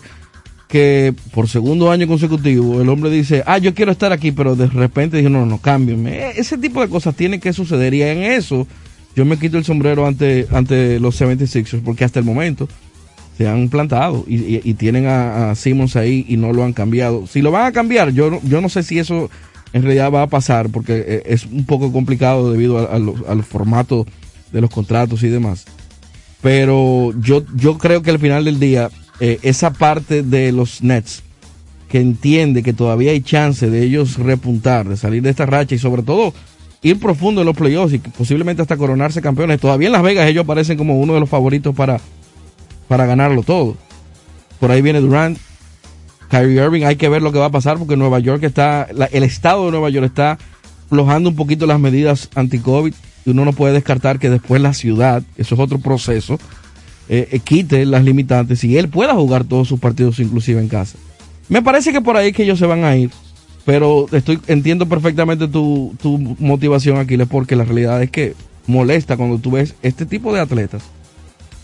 que 0.69 1.13
por 1.33 1.49
segundo 1.49 1.91
año 1.91 2.07
consecutivo 2.07 2.81
el 2.81 2.87
hombre 2.87 3.09
dice, 3.09 3.43
ah, 3.45 3.57
yo 3.57 3.73
quiero 3.73 3.91
estar 3.91 4.13
aquí, 4.13 4.31
pero 4.31 4.55
de 4.55 4.67
repente 4.67 5.17
dice, 5.17 5.29
no, 5.29 5.45
no, 5.45 5.57
cámbienme. 5.57 6.19
E, 6.19 6.39
ese 6.39 6.57
tipo 6.57 6.79
de 6.79 6.87
cosas 6.87 7.15
tiene 7.15 7.39
que 7.39 7.51
suceder 7.51 7.93
y 7.93 8.03
en 8.03 8.23
eso 8.23 8.65
yo 9.13 9.25
me 9.25 9.37
quito 9.37 9.57
el 9.57 9.65
sombrero 9.65 10.07
ante, 10.07 10.47
ante 10.51 11.01
los 11.01 11.19
76ers 11.19 11.81
porque 11.83 12.05
hasta 12.05 12.19
el 12.19 12.25
momento 12.25 12.69
se 13.39 13.47
han 13.47 13.69
plantado 13.69 14.25
y, 14.27 14.73
tienen 14.73 15.05
a, 15.07 15.55
Simmons 15.55 15.95
ahí 15.95 16.25
y 16.27 16.35
no 16.35 16.51
lo 16.51 16.65
han 16.65 16.73
cambiado. 16.73 17.25
Si 17.25 17.41
lo 17.41 17.51
van 17.51 17.67
a 17.67 17.71
cambiar, 17.71 18.11
yo, 18.11 18.41
yo 18.43 18.59
no 18.59 18.67
sé 18.67 18.83
si 18.83 18.99
eso 18.99 19.29
en 19.71 19.83
realidad 19.83 20.11
va 20.11 20.23
a 20.23 20.27
pasar 20.27 20.67
porque 20.67 21.05
eh, 21.07 21.23
es 21.25 21.45
un 21.45 21.65
poco 21.65 21.93
complicado 21.93 22.51
debido 22.51 22.91
a, 22.91 22.99
los, 22.99 23.45
formatos 23.45 24.07
de 24.51 24.59
los 24.59 24.69
contratos 24.69 25.23
y 25.23 25.29
demás. 25.29 25.63
Pero 26.41 27.13
yo, 27.21 27.45
yo 27.55 27.77
creo 27.77 28.01
que 28.01 28.11
al 28.11 28.19
final 28.19 28.43
del 28.43 28.59
día, 28.59 28.89
eh, 29.21 29.39
esa 29.41 29.71
parte 29.71 30.21
de 30.21 30.51
los 30.51 30.83
Nets 30.83 31.23
que 31.87 32.01
entiende 32.01 32.61
que 32.61 32.73
todavía 32.73 33.11
hay 33.11 33.21
chance 33.21 33.69
de 33.69 33.83
ellos 33.83 34.17
repuntar, 34.17 34.89
de 34.89 34.97
salir 34.97 35.23
de 35.23 35.29
esta 35.29 35.45
racha 35.45 35.75
y 35.75 35.79
sobre 35.79 36.03
todo 36.03 36.33
ir 36.81 36.99
profundo 36.99 37.39
en 37.39 37.47
los 37.47 37.55
playoffs 37.55 37.93
y 37.93 37.99
posiblemente 37.99 38.61
hasta 38.61 38.75
coronarse 38.75 39.21
campeones. 39.21 39.61
Todavía 39.61 39.87
en 39.87 39.93
Las 39.93 40.03
Vegas 40.03 40.27
ellos 40.27 40.43
aparecen 40.43 40.77
como 40.77 40.99
uno 40.99 41.13
de 41.13 41.21
los 41.21 41.29
favoritos 41.29 41.73
para 41.73 42.01
para 42.89 43.05
ganarlo 43.05 43.43
todo. 43.43 43.77
Por 44.59 44.71
ahí 44.71 44.81
viene 44.81 44.99
Durant, 44.99 45.37
Kyrie 46.29 46.61
Irving, 46.61 46.83
hay 46.83 46.97
que 46.97 47.07
ver 47.07 47.21
lo 47.21 47.31
que 47.31 47.39
va 47.39 47.45
a 47.45 47.51
pasar 47.51 47.77
porque 47.77 47.95
Nueva 47.95 48.19
York 48.19 48.43
está, 48.43 48.87
el 49.11 49.23
estado 49.23 49.65
de 49.65 49.71
Nueva 49.71 49.89
York 49.89 50.07
está 50.07 50.37
flojando 50.89 51.29
un 51.29 51.35
poquito 51.35 51.65
las 51.65 51.79
medidas 51.79 52.29
anti-COVID 52.35 52.93
y 53.25 53.29
uno 53.29 53.45
no 53.45 53.53
puede 53.53 53.73
descartar 53.73 54.19
que 54.19 54.29
después 54.29 54.61
la 54.61 54.73
ciudad, 54.73 55.23
eso 55.37 55.55
es 55.55 55.61
otro 55.61 55.79
proceso, 55.79 56.39
eh, 57.07 57.29
eh, 57.31 57.39
quite 57.39 57.85
las 57.85 58.03
limitantes 58.03 58.63
y 58.63 58.77
él 58.77 58.89
pueda 58.89 59.13
jugar 59.13 59.43
todos 59.43 59.67
sus 59.67 59.79
partidos 59.79 60.19
inclusive 60.19 60.59
en 60.59 60.67
casa. 60.67 60.97
Me 61.47 61.61
parece 61.61 61.91
que 61.91 62.01
por 62.01 62.17
ahí 62.17 62.33
que 62.33 62.43
ellos 62.43 62.59
se 62.59 62.65
van 62.65 62.83
a 62.83 62.95
ir, 62.95 63.11
pero 63.65 64.07
estoy 64.11 64.39
entiendo 64.47 64.87
perfectamente 64.87 65.47
tu, 65.47 65.95
tu 66.01 66.17
motivación, 66.39 66.97
Aquiles, 66.97 67.27
porque 67.27 67.55
la 67.55 67.65
realidad 67.65 68.01
es 68.01 68.09
que 68.09 68.35
molesta 68.65 69.15
cuando 69.15 69.37
tú 69.37 69.51
ves 69.51 69.75
este 69.83 70.07
tipo 70.07 70.33
de 70.33 70.41
atletas 70.41 70.83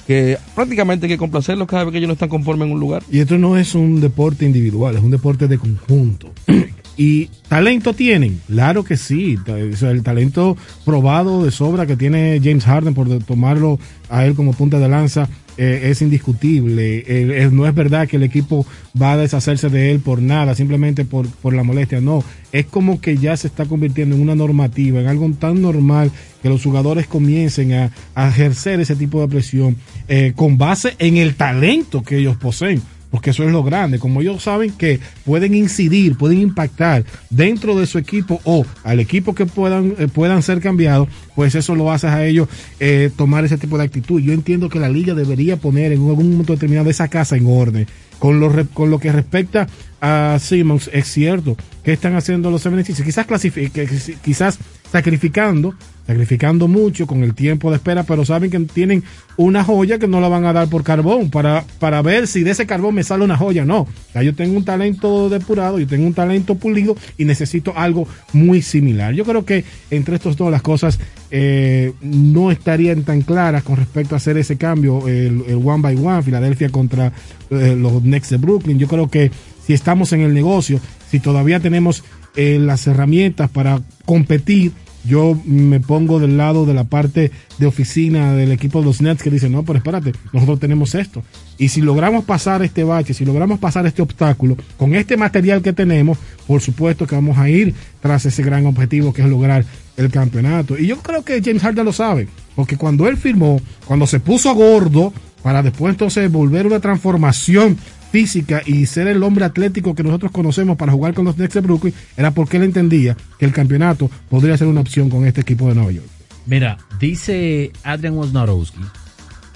que 0.08 0.38
prácticamente 0.54 1.06
hay 1.06 1.12
que 1.12 1.18
complacerlos 1.18 1.68
cada 1.68 1.84
vez 1.84 1.92
que 1.92 1.98
ellos 1.98 2.08
no 2.08 2.14
están 2.14 2.30
conformes 2.30 2.68
en 2.68 2.74
un 2.74 2.80
lugar. 2.80 3.04
Y 3.12 3.20
esto 3.20 3.38
no 3.38 3.58
es 3.58 3.76
un 3.76 4.02
deporte 4.02 4.46
individual, 4.46 4.96
es 4.96 5.04
un 5.04 5.12
deporte 5.12 5.48
de 5.48 5.58
conjunto. 5.58 6.32
¿Y 6.98 7.26
talento 7.50 7.94
tienen? 7.94 8.42
Claro 8.48 8.84
que 8.84 8.96
sí. 8.96 9.38
el 9.48 10.04
talento 10.04 10.56
probado 10.86 11.44
de 11.44 11.52
sobra 11.52 11.86
que 11.86 11.98
tiene 11.98 12.40
James 12.42 12.64
Harden 12.64 12.94
por 12.94 13.10
tomarlo 13.24 13.80
a 14.10 14.26
él 14.26 14.34
como 14.34 14.54
punta 14.54 14.80
de 14.80 14.88
lanza 14.88 15.28
eh, 15.58 15.82
es 15.86 16.02
indiscutible. 16.02 17.50
no 17.52 17.68
es 17.68 17.76
verdad 17.76 18.08
que 18.08 18.18
el 18.18 18.24
equipo 18.24 18.66
va 19.00 19.14
a 19.14 19.18
deshacerse 19.18 19.70
de 19.70 19.92
él 19.92 20.00
por 20.00 20.22
nada, 20.22 20.56
simplemente 20.56 21.06
por, 21.06 21.28
por 21.28 21.54
la 21.54 21.64
molestia. 21.64 22.02
No, 22.02 22.24
es 22.52 22.66
como 22.66 23.02
que 23.02 23.18
ya 23.18 23.36
se 23.36 23.48
está 23.48 23.66
convirtiendo 23.66 24.16
en 24.16 24.22
una 24.22 24.36
normativa, 24.36 25.02
en 25.02 25.08
algo 25.08 25.30
tan 25.40 25.62
normal 25.62 26.12
que 26.42 26.50
los 26.50 26.64
jugadores 26.64 27.08
comiencen 27.08 27.74
a, 27.74 27.92
ejercer 28.28 28.80
ese 28.80 28.96
tipo 28.96 29.20
de 29.20 29.28
presión 29.28 29.76
eh, 30.08 30.34
con 30.36 30.58
base 30.58 30.96
en 31.00 31.18
el 31.18 31.36
talento 31.36 32.04
que 32.04 32.18
ellos 32.18 32.38
poseen 32.38 32.82
porque 33.16 33.30
eso 33.30 33.46
es 33.46 33.52
lo 33.54 33.64
grande. 33.64 33.98
Como 33.98 34.20
ellos 34.20 34.44
saben 34.44 34.72
que 34.72 35.00
pueden 35.24 35.56
incidir, 35.56 36.18
pueden 36.18 36.42
impactar 36.42 37.06
dentro 37.30 37.80
de 37.80 37.86
su 37.86 37.98
equipo 37.98 38.42
o 38.44 38.66
al 38.84 39.00
equipo 39.00 39.34
que 39.34 39.46
puedan, 39.46 39.96
eh, 39.98 40.10
puedan 40.10 40.44
ser 40.44 40.60
cambiados, 40.60 41.08
pues 41.34 41.56
eso 41.56 41.76
lo 41.76 41.94
hace 41.94 42.08
a 42.08 42.26
ellos 42.26 42.50
eh, 42.82 43.10
tomar 43.16 43.46
ese 43.46 43.58
tipo 43.58 43.78
de 43.78 43.86
actitud. 43.86 44.20
Yo 44.20 44.34
entiendo 44.34 44.68
que 44.68 44.82
la 44.82 44.90
liga 44.90 45.14
debería 45.14 45.56
poner 45.56 45.94
en 45.94 46.02
algún 46.02 46.32
momento 46.32 46.52
determinado 46.52 46.90
esa 46.90 47.08
casa 47.08 47.38
en 47.38 47.48
orden. 47.48 47.88
Con 48.20 48.42
lo, 48.42 48.52
con 48.74 48.92
lo 48.92 49.00
que 49.00 49.14
respecta 49.14 49.70
a 50.02 50.38
Simmons, 50.38 50.90
es 50.92 51.08
cierto 51.08 51.56
que 51.86 51.94
están 51.94 52.18
haciendo 52.18 52.52
los 52.52 52.64
76 52.64 53.02
quizás 53.02 53.26
clasifique, 53.26 53.88
quizás 54.26 54.60
sacrificando, 54.92 55.74
sacrificando 56.08 56.68
mucho 56.68 57.08
con 57.08 57.24
el 57.24 57.34
tiempo 57.34 57.70
de 57.70 57.78
espera, 57.78 58.04
pero 58.04 58.26
saben 58.26 58.52
que 58.52 58.60
tienen 58.60 59.04
una 59.38 59.64
joya 59.64 59.98
que 59.98 60.08
no 60.08 60.22
la 60.22 60.28
van 60.28 60.46
a 60.46 60.54
dar 60.54 60.70
por 60.70 60.84
carbón 60.84 61.30
para, 61.30 61.66
para 61.80 62.02
ver 62.02 62.28
si 62.28 62.44
de 62.44 62.52
ese 62.52 62.66
carbón 62.66 62.96
me 62.96 63.04
sale 63.04 63.24
una 63.24 63.38
joya. 63.38 63.66
No, 63.66 63.88
ya 64.14 64.22
yo 64.22 64.36
tengo 64.36 64.56
un 64.56 64.66
talento 64.66 65.30
depurado, 65.30 65.80
yo 65.80 65.88
tengo 65.88 66.06
un 66.06 66.14
talento 66.14 66.56
pulido 66.56 66.96
y 67.18 67.26
necesito 67.26 67.74
algo 67.76 68.08
muy 68.34 68.62
similar. 68.62 69.14
Yo 69.14 69.26
creo 69.26 69.46
que 69.46 69.66
entre 69.90 70.16
estos 70.16 70.38
dos 70.38 70.52
las 70.52 70.62
cosas 70.62 71.00
eh, 71.32 71.94
no 72.02 72.52
estarían 72.52 73.04
tan 73.04 73.22
claras 73.22 73.64
con 73.64 73.78
respecto 73.78 74.16
a 74.16 74.18
hacer 74.18 74.38
ese 74.38 74.58
cambio, 74.58 75.08
el, 75.08 75.44
one 75.64 75.82
by 75.82 75.96
one, 75.96 76.24
Filadelfia 76.24 76.70
contra 76.70 77.12
eh, 77.50 77.76
los 77.78 78.02
Knicks 78.02 78.30
de 78.30 78.38
Brooklyn. 78.38 78.80
Yo 78.80 78.88
creo 78.88 79.10
que 79.10 79.32
si 79.66 79.74
estamos 79.74 80.14
en 80.14 80.22
el 80.22 80.34
negocio, 80.34 80.80
si 81.10 81.20
todavía 81.20 81.60
tenemos 81.60 82.04
eh, 82.36 82.60
las 82.60 82.88
herramientas 82.88 83.50
para 83.50 83.82
competir, 84.06 84.74
yo 85.06 85.40
me 85.46 85.80
pongo 85.80 86.20
del 86.20 86.38
lado 86.38 86.66
de 86.66 86.74
la 86.74 86.84
parte 86.84 87.32
de 87.60 87.66
oficina 87.68 88.34
del 88.34 88.52
equipo 88.52 88.80
de 88.80 88.86
los 88.86 89.02
Nets 89.02 89.22
que 89.22 89.30
dice, 89.30 89.50
no, 89.50 89.64
pero 89.64 89.78
espérate, 89.78 90.14
nosotros 90.34 90.60
tenemos 90.60 90.96
esto. 90.96 91.24
Y 91.58 91.70
si 91.70 91.82
logramos 91.82 92.26
pasar 92.26 92.64
este 92.64 92.84
bache, 92.84 93.14
si 93.14 93.24
logramos 93.24 93.60
pasar 93.60 93.86
este 93.86 94.02
obstáculo, 94.02 94.58
con 94.78 94.96
este 94.96 95.16
material 95.16 95.62
que 95.62 95.74
tenemos, 95.74 96.18
por 96.48 96.62
supuesto 96.62 97.06
que 97.06 97.16
vamos 97.16 97.38
a 97.38 97.50
ir 97.50 97.74
tras 98.02 98.26
ese 98.26 98.44
gran 98.44 98.66
objetivo 98.66 99.14
que 99.14 99.22
es 99.22 99.30
lograr 99.30 99.64
el 99.96 100.10
campeonato. 100.10 100.78
Y 100.78 100.88
yo 100.88 100.98
creo 100.98 101.24
que 101.24 101.42
James 101.44 101.62
Harden 101.62 101.86
lo 101.86 101.94
sabe, 101.94 102.28
porque 102.56 102.76
cuando 102.76 103.08
él 103.08 103.18
firmó, 103.18 103.62
cuando 103.86 104.08
se 104.08 104.20
puso 104.20 104.54
gordo, 104.56 105.14
para 105.46 105.62
después 105.62 105.94
entonces 105.94 106.32
volver 106.32 106.66
una 106.66 106.80
transformación 106.80 107.78
física 108.20 108.62
y 108.66 108.86
ser 108.86 109.08
el 109.10 109.22
hombre 109.24 109.44
atlético 109.44 109.94
que 109.94 110.02
nosotros 110.02 110.32
conocemos 110.32 110.78
para 110.78 110.94
jugar 110.94 111.14
con 111.14 111.26
los 111.26 111.38
Nets 111.38 111.54
de 111.56 111.60
Brooklyn, 111.60 111.94
era 112.16 112.32
porque 112.32 112.56
él 112.56 112.64
entendía 112.64 113.18
que 113.38 113.44
el 113.46 113.52
campeonato 113.52 114.10
podría 114.30 114.58
ser 114.58 114.68
una 114.68 114.80
opción 114.80 115.10
con 115.10 115.26
este 115.26 115.42
equipo 115.42 115.68
de 115.68 115.76
Nueva 115.76 115.92
York. 115.92 116.08
Mira, 116.46 116.78
dice 116.98 117.74
Adrian 117.84 118.14
Wojnarowski 118.14 118.80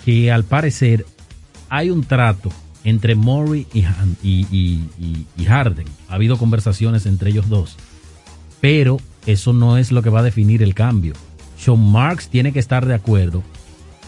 que 0.04 0.30
al 0.30 0.44
parecer 0.44 1.06
hay 1.70 1.90
un 1.90 2.04
trato 2.04 2.50
entre 2.84 3.16
Murray 3.16 3.66
y, 3.74 3.86
y- 4.22 5.26
y 5.38 5.46
Harden. 5.46 5.88
Ha 6.10 6.16
habido 6.16 6.38
conversaciones 6.38 7.06
entre 7.06 7.30
ellos 7.30 7.48
dos. 7.48 7.78
Pero 8.60 9.00
eso 9.26 9.54
no 9.54 9.78
es 9.78 9.94
lo 9.94 10.02
que 10.02 10.10
va 10.10 10.20
a 10.20 10.24
definir 10.24 10.64
el 10.64 10.74
cambio. 10.74 11.14
Sean 11.58 11.80
Marks 11.92 12.28
tiene 12.28 12.52
que 12.52 12.60
estar 12.60 12.86
de 12.86 12.96
acuerdo. 12.96 13.42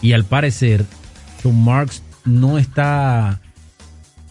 Y 0.02 0.12
al 0.12 0.24
parecer, 0.26 0.84
Sean 1.42 1.62
Marks 1.64 2.02
no 2.26 2.58
está 2.58 3.40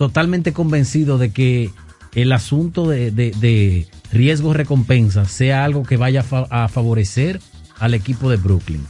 totalmente 0.02 0.52
convencido 0.52 1.20
de 1.20 1.30
que 1.30 1.70
el 2.16 2.32
asunto 2.32 2.88
de, 2.90 3.12
de- 3.12 3.30
de 3.40 3.86
riesgo-recompensa 4.12 5.26
sea 5.26 5.64
algo 5.64 5.84
que 5.84 5.96
vaya 5.96 6.22
a, 6.22 6.24
fa- 6.24 6.48
a 6.50 6.68
favorecer 6.70 7.40
al 7.78 7.94
equipo 7.94 8.28
de 8.32 8.38
Brooklyn. 8.38 8.82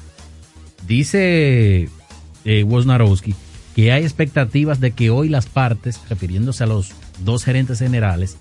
Dice 0.88 1.89
eh, 2.46 2.63
Wojnarowski 2.63 3.36
que 3.75 3.91
hay 3.91 4.03
expectativas 4.03 4.80
de 4.80 4.91
que 4.91 5.10
hoy 5.10 5.27
las 5.27 5.48
partes, 5.48 6.00
refiriéndose 6.10 6.63
a 6.63 6.68
los 6.68 6.91
dos 7.25 7.44
gerentes 7.44 7.80
generales, 7.80 8.38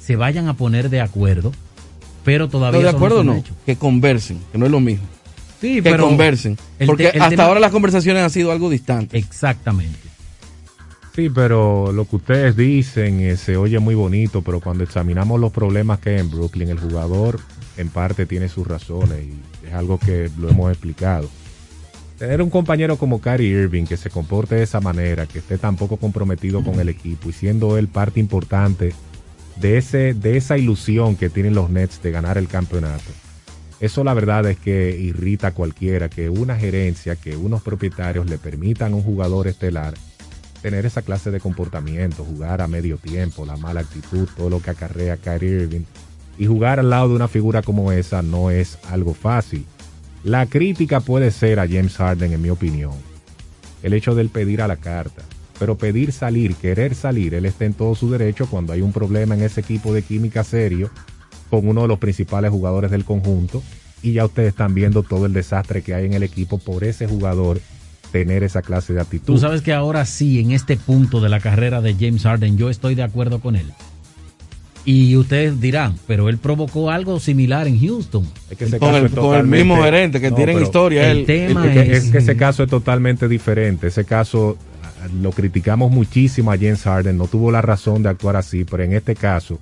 se 0.00 0.14
vayan 0.14 0.46
a 0.46 0.54
poner 0.54 0.90
de 0.90 1.00
acuerdo, 1.00 1.50
pero 2.24 2.48
todavía 2.48 2.78
No, 2.80 2.84
de 2.84 2.90
acuerdo 2.96 3.24
no, 3.24 3.34
hechos. 3.34 3.56
que 3.66 3.74
conversen, 3.74 4.38
que 4.52 4.58
no 4.58 4.66
es 4.66 4.70
lo 4.72 4.78
mismo. 4.80 5.04
Sí, 5.60 5.76
que 5.76 5.82
pero 5.82 6.04
conversen. 6.06 6.56
Porque 6.86 7.08
hasta 7.08 7.44
ahora 7.44 7.58
las 7.58 7.72
conversaciones 7.72 8.22
han 8.22 8.30
sido 8.30 8.52
algo 8.52 8.70
distantes. 8.70 9.20
Exactamente. 9.24 9.98
Sí, 11.14 11.30
pero 11.30 11.92
lo 11.92 12.06
que 12.06 12.16
ustedes 12.16 12.56
dicen 12.56 13.20
eh, 13.20 13.36
se 13.36 13.56
oye 13.56 13.78
muy 13.78 13.94
bonito, 13.94 14.42
pero 14.42 14.58
cuando 14.58 14.82
examinamos 14.82 15.38
los 15.38 15.52
problemas 15.52 16.00
que 16.00 16.10
hay 16.10 16.18
en 16.18 16.28
Brooklyn, 16.28 16.70
el 16.70 16.80
jugador 16.80 17.38
en 17.76 17.88
parte 17.88 18.26
tiene 18.26 18.48
sus 18.48 18.66
razones 18.66 19.20
y 19.22 19.66
es 19.66 19.74
algo 19.74 19.96
que 19.98 20.28
lo 20.36 20.48
hemos 20.48 20.72
explicado. 20.72 21.28
Tener 22.18 22.42
un 22.42 22.50
compañero 22.50 22.96
como 22.96 23.20
Kyrie 23.20 23.62
Irving 23.62 23.84
que 23.84 23.96
se 23.96 24.10
comporte 24.10 24.56
de 24.56 24.64
esa 24.64 24.80
manera, 24.80 25.26
que 25.26 25.38
esté 25.38 25.56
tan 25.56 25.76
poco 25.76 25.98
comprometido 25.98 26.64
con 26.64 26.80
el 26.80 26.88
equipo 26.88 27.28
y 27.28 27.32
siendo 27.32 27.78
él 27.78 27.86
parte 27.86 28.18
importante 28.18 28.92
de, 29.54 29.78
ese, 29.78 30.14
de 30.14 30.36
esa 30.36 30.58
ilusión 30.58 31.14
que 31.14 31.30
tienen 31.30 31.54
los 31.54 31.70
Nets 31.70 32.02
de 32.02 32.10
ganar 32.10 32.38
el 32.38 32.48
campeonato. 32.48 33.12
Eso 33.78 34.02
la 34.02 34.14
verdad 34.14 34.46
es 34.46 34.58
que 34.58 34.98
irrita 34.98 35.48
a 35.48 35.54
cualquiera, 35.54 36.08
que 36.08 36.28
una 36.28 36.56
gerencia, 36.56 37.14
que 37.14 37.36
unos 37.36 37.62
propietarios 37.62 38.28
le 38.28 38.38
permitan 38.38 38.92
a 38.92 38.96
un 38.96 39.02
jugador 39.02 39.46
estelar 39.46 39.94
tener 40.64 40.86
esa 40.86 41.02
clase 41.02 41.30
de 41.30 41.40
comportamiento, 41.40 42.24
jugar 42.24 42.62
a 42.62 42.68
medio 42.68 42.96
tiempo, 42.96 43.44
la 43.44 43.58
mala 43.58 43.80
actitud, 43.80 44.26
todo 44.34 44.48
lo 44.48 44.62
que 44.62 44.70
acarrea 44.70 45.18
Kyrie 45.18 45.64
Irving. 45.64 45.82
Y 46.38 46.46
jugar 46.46 46.80
al 46.80 46.88
lado 46.88 47.10
de 47.10 47.16
una 47.16 47.28
figura 47.28 47.60
como 47.60 47.92
esa 47.92 48.22
no 48.22 48.50
es 48.50 48.78
algo 48.90 49.12
fácil. 49.12 49.66
La 50.22 50.46
crítica 50.46 51.00
puede 51.00 51.32
ser 51.32 51.60
a 51.60 51.68
James 51.68 51.98
Harden, 51.98 52.32
en 52.32 52.40
mi 52.40 52.48
opinión. 52.48 52.94
El 53.82 53.92
hecho 53.92 54.14
del 54.14 54.30
pedir 54.30 54.62
a 54.62 54.66
la 54.66 54.76
carta. 54.76 55.20
Pero 55.58 55.76
pedir 55.76 56.12
salir, 56.12 56.54
querer 56.54 56.94
salir, 56.94 57.34
él 57.34 57.44
está 57.44 57.66
en 57.66 57.74
todo 57.74 57.94
su 57.94 58.10
derecho 58.10 58.46
cuando 58.46 58.72
hay 58.72 58.80
un 58.80 58.94
problema 58.94 59.34
en 59.34 59.42
ese 59.42 59.60
equipo 59.60 59.92
de 59.92 60.00
química 60.00 60.44
serio 60.44 60.88
con 61.50 61.68
uno 61.68 61.82
de 61.82 61.88
los 61.88 61.98
principales 61.98 62.50
jugadores 62.50 62.90
del 62.90 63.04
conjunto. 63.04 63.62
Y 64.02 64.12
ya 64.14 64.24
ustedes 64.24 64.48
están 64.48 64.72
viendo 64.72 65.02
todo 65.02 65.26
el 65.26 65.34
desastre 65.34 65.82
que 65.82 65.92
hay 65.92 66.06
en 66.06 66.14
el 66.14 66.22
equipo 66.22 66.56
por 66.56 66.84
ese 66.84 67.06
jugador 67.06 67.60
tener 68.14 68.44
esa 68.44 68.62
clase 68.62 68.92
de 68.92 69.00
actitud. 69.00 69.26
Tú 69.26 69.38
sabes 69.38 69.60
que 69.60 69.72
ahora 69.72 70.04
sí, 70.04 70.38
en 70.38 70.52
este 70.52 70.76
punto 70.76 71.20
de 71.20 71.28
la 71.28 71.40
carrera 71.40 71.80
de 71.80 71.94
James 71.98 72.22
Harden, 72.22 72.56
yo 72.56 72.70
estoy 72.70 72.94
de 72.94 73.02
acuerdo 73.02 73.40
con 73.40 73.56
él. 73.56 73.66
Y 74.84 75.16
ustedes 75.16 75.60
dirán, 75.60 75.96
pero 76.06 76.28
él 76.28 76.38
provocó 76.38 76.92
algo 76.92 77.18
similar 77.18 77.66
en 77.66 77.80
Houston. 77.80 78.24
Es 78.50 78.56
que 78.56 78.66
ese 78.66 78.78
Con 78.78 78.90
caso 78.90 78.98
el- 79.00 79.06
es 79.06 79.12
con 79.18 79.34
el 79.36 79.46
mismo 79.48 79.82
gerente 79.82 80.20
que 80.20 80.30
tienen 80.30 80.54
pero 80.54 80.64
historia, 80.66 81.10
el 81.10 81.26
tema 81.26 81.66
es, 81.66 81.72
que, 81.72 81.92
es- 81.96 82.04
es 82.04 82.10
que 82.12 82.18
ese 82.18 82.36
caso 82.36 82.62
es 82.62 82.70
totalmente 82.70 83.26
diferente. 83.26 83.88
Ese 83.88 84.04
caso 84.04 84.56
ah, 84.84 85.08
lo 85.20 85.32
criticamos 85.32 85.90
muchísimo 85.90 86.52
a 86.52 86.56
James 86.56 86.82
Harden, 86.82 87.18
no 87.18 87.26
tuvo 87.26 87.50
la 87.50 87.62
razón 87.62 88.04
de 88.04 88.10
actuar 88.10 88.36
así, 88.36 88.62
pero 88.64 88.84
en 88.84 88.92
este 88.92 89.16
caso 89.16 89.58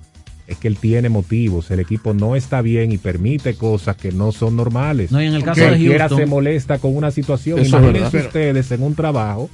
es 0.53 0.57
que 0.59 0.67
él 0.67 0.77
tiene 0.77 1.09
motivos. 1.09 1.69
El 1.71 1.79
equipo 1.79 2.13
no 2.13 2.35
está 2.35 2.61
bien 2.61 2.91
y 2.91 2.97
permite 2.97 3.55
cosas 3.55 3.95
que 3.97 4.11
no 4.11 4.31
son 4.31 4.55
normales. 4.55 5.11
No, 5.11 5.21
y 5.21 5.27
en 5.27 5.33
el 5.35 5.43
caso 5.43 5.61
de 5.61 5.67
Cualquiera 5.67 6.07
Houston- 6.09 6.17
se 6.17 6.25
molesta 6.25 6.79
con 6.79 6.95
una 6.95 7.11
situación. 7.11 7.59
Eso 7.59 7.77
es 7.77 7.83
Imagínense 7.83 8.17
verdad. 8.17 8.27
ustedes 8.27 8.71
en 8.71 8.83
un 8.83 8.95
trabajo 8.95 9.49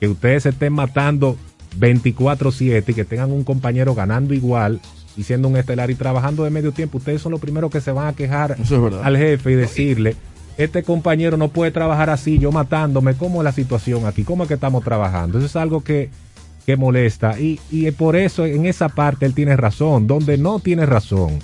que 0.00 0.08
ustedes 0.08 0.42
se 0.44 0.48
estén 0.50 0.72
matando 0.72 1.36
24-7 1.78 2.84
y 2.88 2.94
que 2.94 3.04
tengan 3.04 3.32
un 3.32 3.44
compañero 3.44 3.94
ganando 3.94 4.34
igual 4.34 4.80
y 5.16 5.22
siendo 5.22 5.48
un 5.48 5.56
estelar 5.56 5.90
y 5.90 5.94
trabajando 5.94 6.44
de 6.44 6.50
medio 6.50 6.72
tiempo. 6.72 6.98
Ustedes 6.98 7.22
son 7.22 7.32
los 7.32 7.40
primeros 7.40 7.70
que 7.70 7.80
se 7.80 7.90
van 7.92 8.08
a 8.08 8.12
quejar 8.12 8.56
es 8.60 8.70
al 8.72 9.16
jefe 9.16 9.52
y 9.52 9.54
decirle, 9.54 10.16
este 10.58 10.82
compañero 10.82 11.36
no 11.36 11.48
puede 11.48 11.70
trabajar 11.70 12.10
así, 12.10 12.38
yo 12.38 12.52
matándome, 12.52 13.14
¿cómo 13.14 13.40
es 13.40 13.44
la 13.44 13.52
situación 13.52 14.06
aquí? 14.06 14.24
¿Cómo 14.24 14.44
es 14.44 14.48
que 14.48 14.54
estamos 14.54 14.84
trabajando? 14.84 15.38
Eso 15.38 15.46
es 15.46 15.56
algo 15.56 15.82
que, 15.82 16.10
que 16.66 16.76
molesta 16.76 17.38
y, 17.38 17.60
y 17.70 17.90
por 17.92 18.16
eso 18.16 18.44
en 18.44 18.66
esa 18.66 18.88
parte 18.88 19.24
él 19.24 19.34
tiene 19.34 19.56
razón, 19.56 20.06
donde 20.06 20.36
no 20.36 20.58
tiene 20.58 20.84
razón 20.84 21.38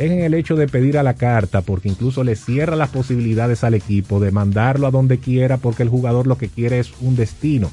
es 0.00 0.10
en 0.10 0.20
el 0.20 0.32
hecho 0.32 0.56
de 0.56 0.66
pedir 0.66 0.96
a 0.96 1.02
la 1.02 1.12
carta, 1.12 1.60
porque 1.60 1.90
incluso 1.90 2.24
le 2.24 2.34
cierra 2.34 2.74
las 2.74 2.88
posibilidades 2.88 3.64
al 3.64 3.74
equipo 3.74 4.18
de 4.18 4.30
mandarlo 4.30 4.86
a 4.86 4.90
donde 4.90 5.18
quiera, 5.18 5.58
porque 5.58 5.82
el 5.82 5.90
jugador 5.90 6.26
lo 6.26 6.38
que 6.38 6.48
quiere 6.48 6.78
es 6.78 6.92
un 7.02 7.16
destino. 7.16 7.70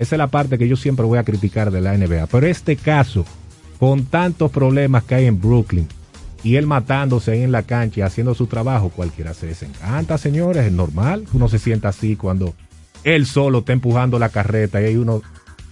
Esa 0.00 0.16
es 0.16 0.18
la 0.18 0.26
parte 0.26 0.58
que 0.58 0.66
yo 0.66 0.74
siempre 0.74 1.06
voy 1.06 1.18
a 1.18 1.24
criticar 1.24 1.70
de 1.70 1.80
la 1.80 1.96
NBA. 1.96 2.26
Pero 2.26 2.48
este 2.48 2.74
caso, 2.74 3.24
con 3.78 4.06
tantos 4.06 4.50
problemas 4.50 5.04
que 5.04 5.14
hay 5.14 5.26
en 5.26 5.40
Brooklyn, 5.40 5.86
y 6.42 6.56
él 6.56 6.66
matándose 6.66 7.30
ahí 7.30 7.42
en 7.42 7.52
la 7.52 7.62
cancha 7.62 8.06
haciendo 8.06 8.34
su 8.34 8.48
trabajo, 8.48 8.90
cualquiera 8.90 9.32
se 9.32 9.46
desencanta, 9.46 10.18
señores, 10.18 10.66
es 10.66 10.72
normal. 10.72 11.26
Uno 11.32 11.48
se 11.48 11.60
sienta 11.60 11.90
así 11.90 12.16
cuando 12.16 12.54
él 13.04 13.24
solo 13.26 13.60
está 13.60 13.72
empujando 13.72 14.18
la 14.18 14.30
carreta 14.30 14.80
y 14.80 14.86
hay 14.86 14.96
uno 14.96 15.22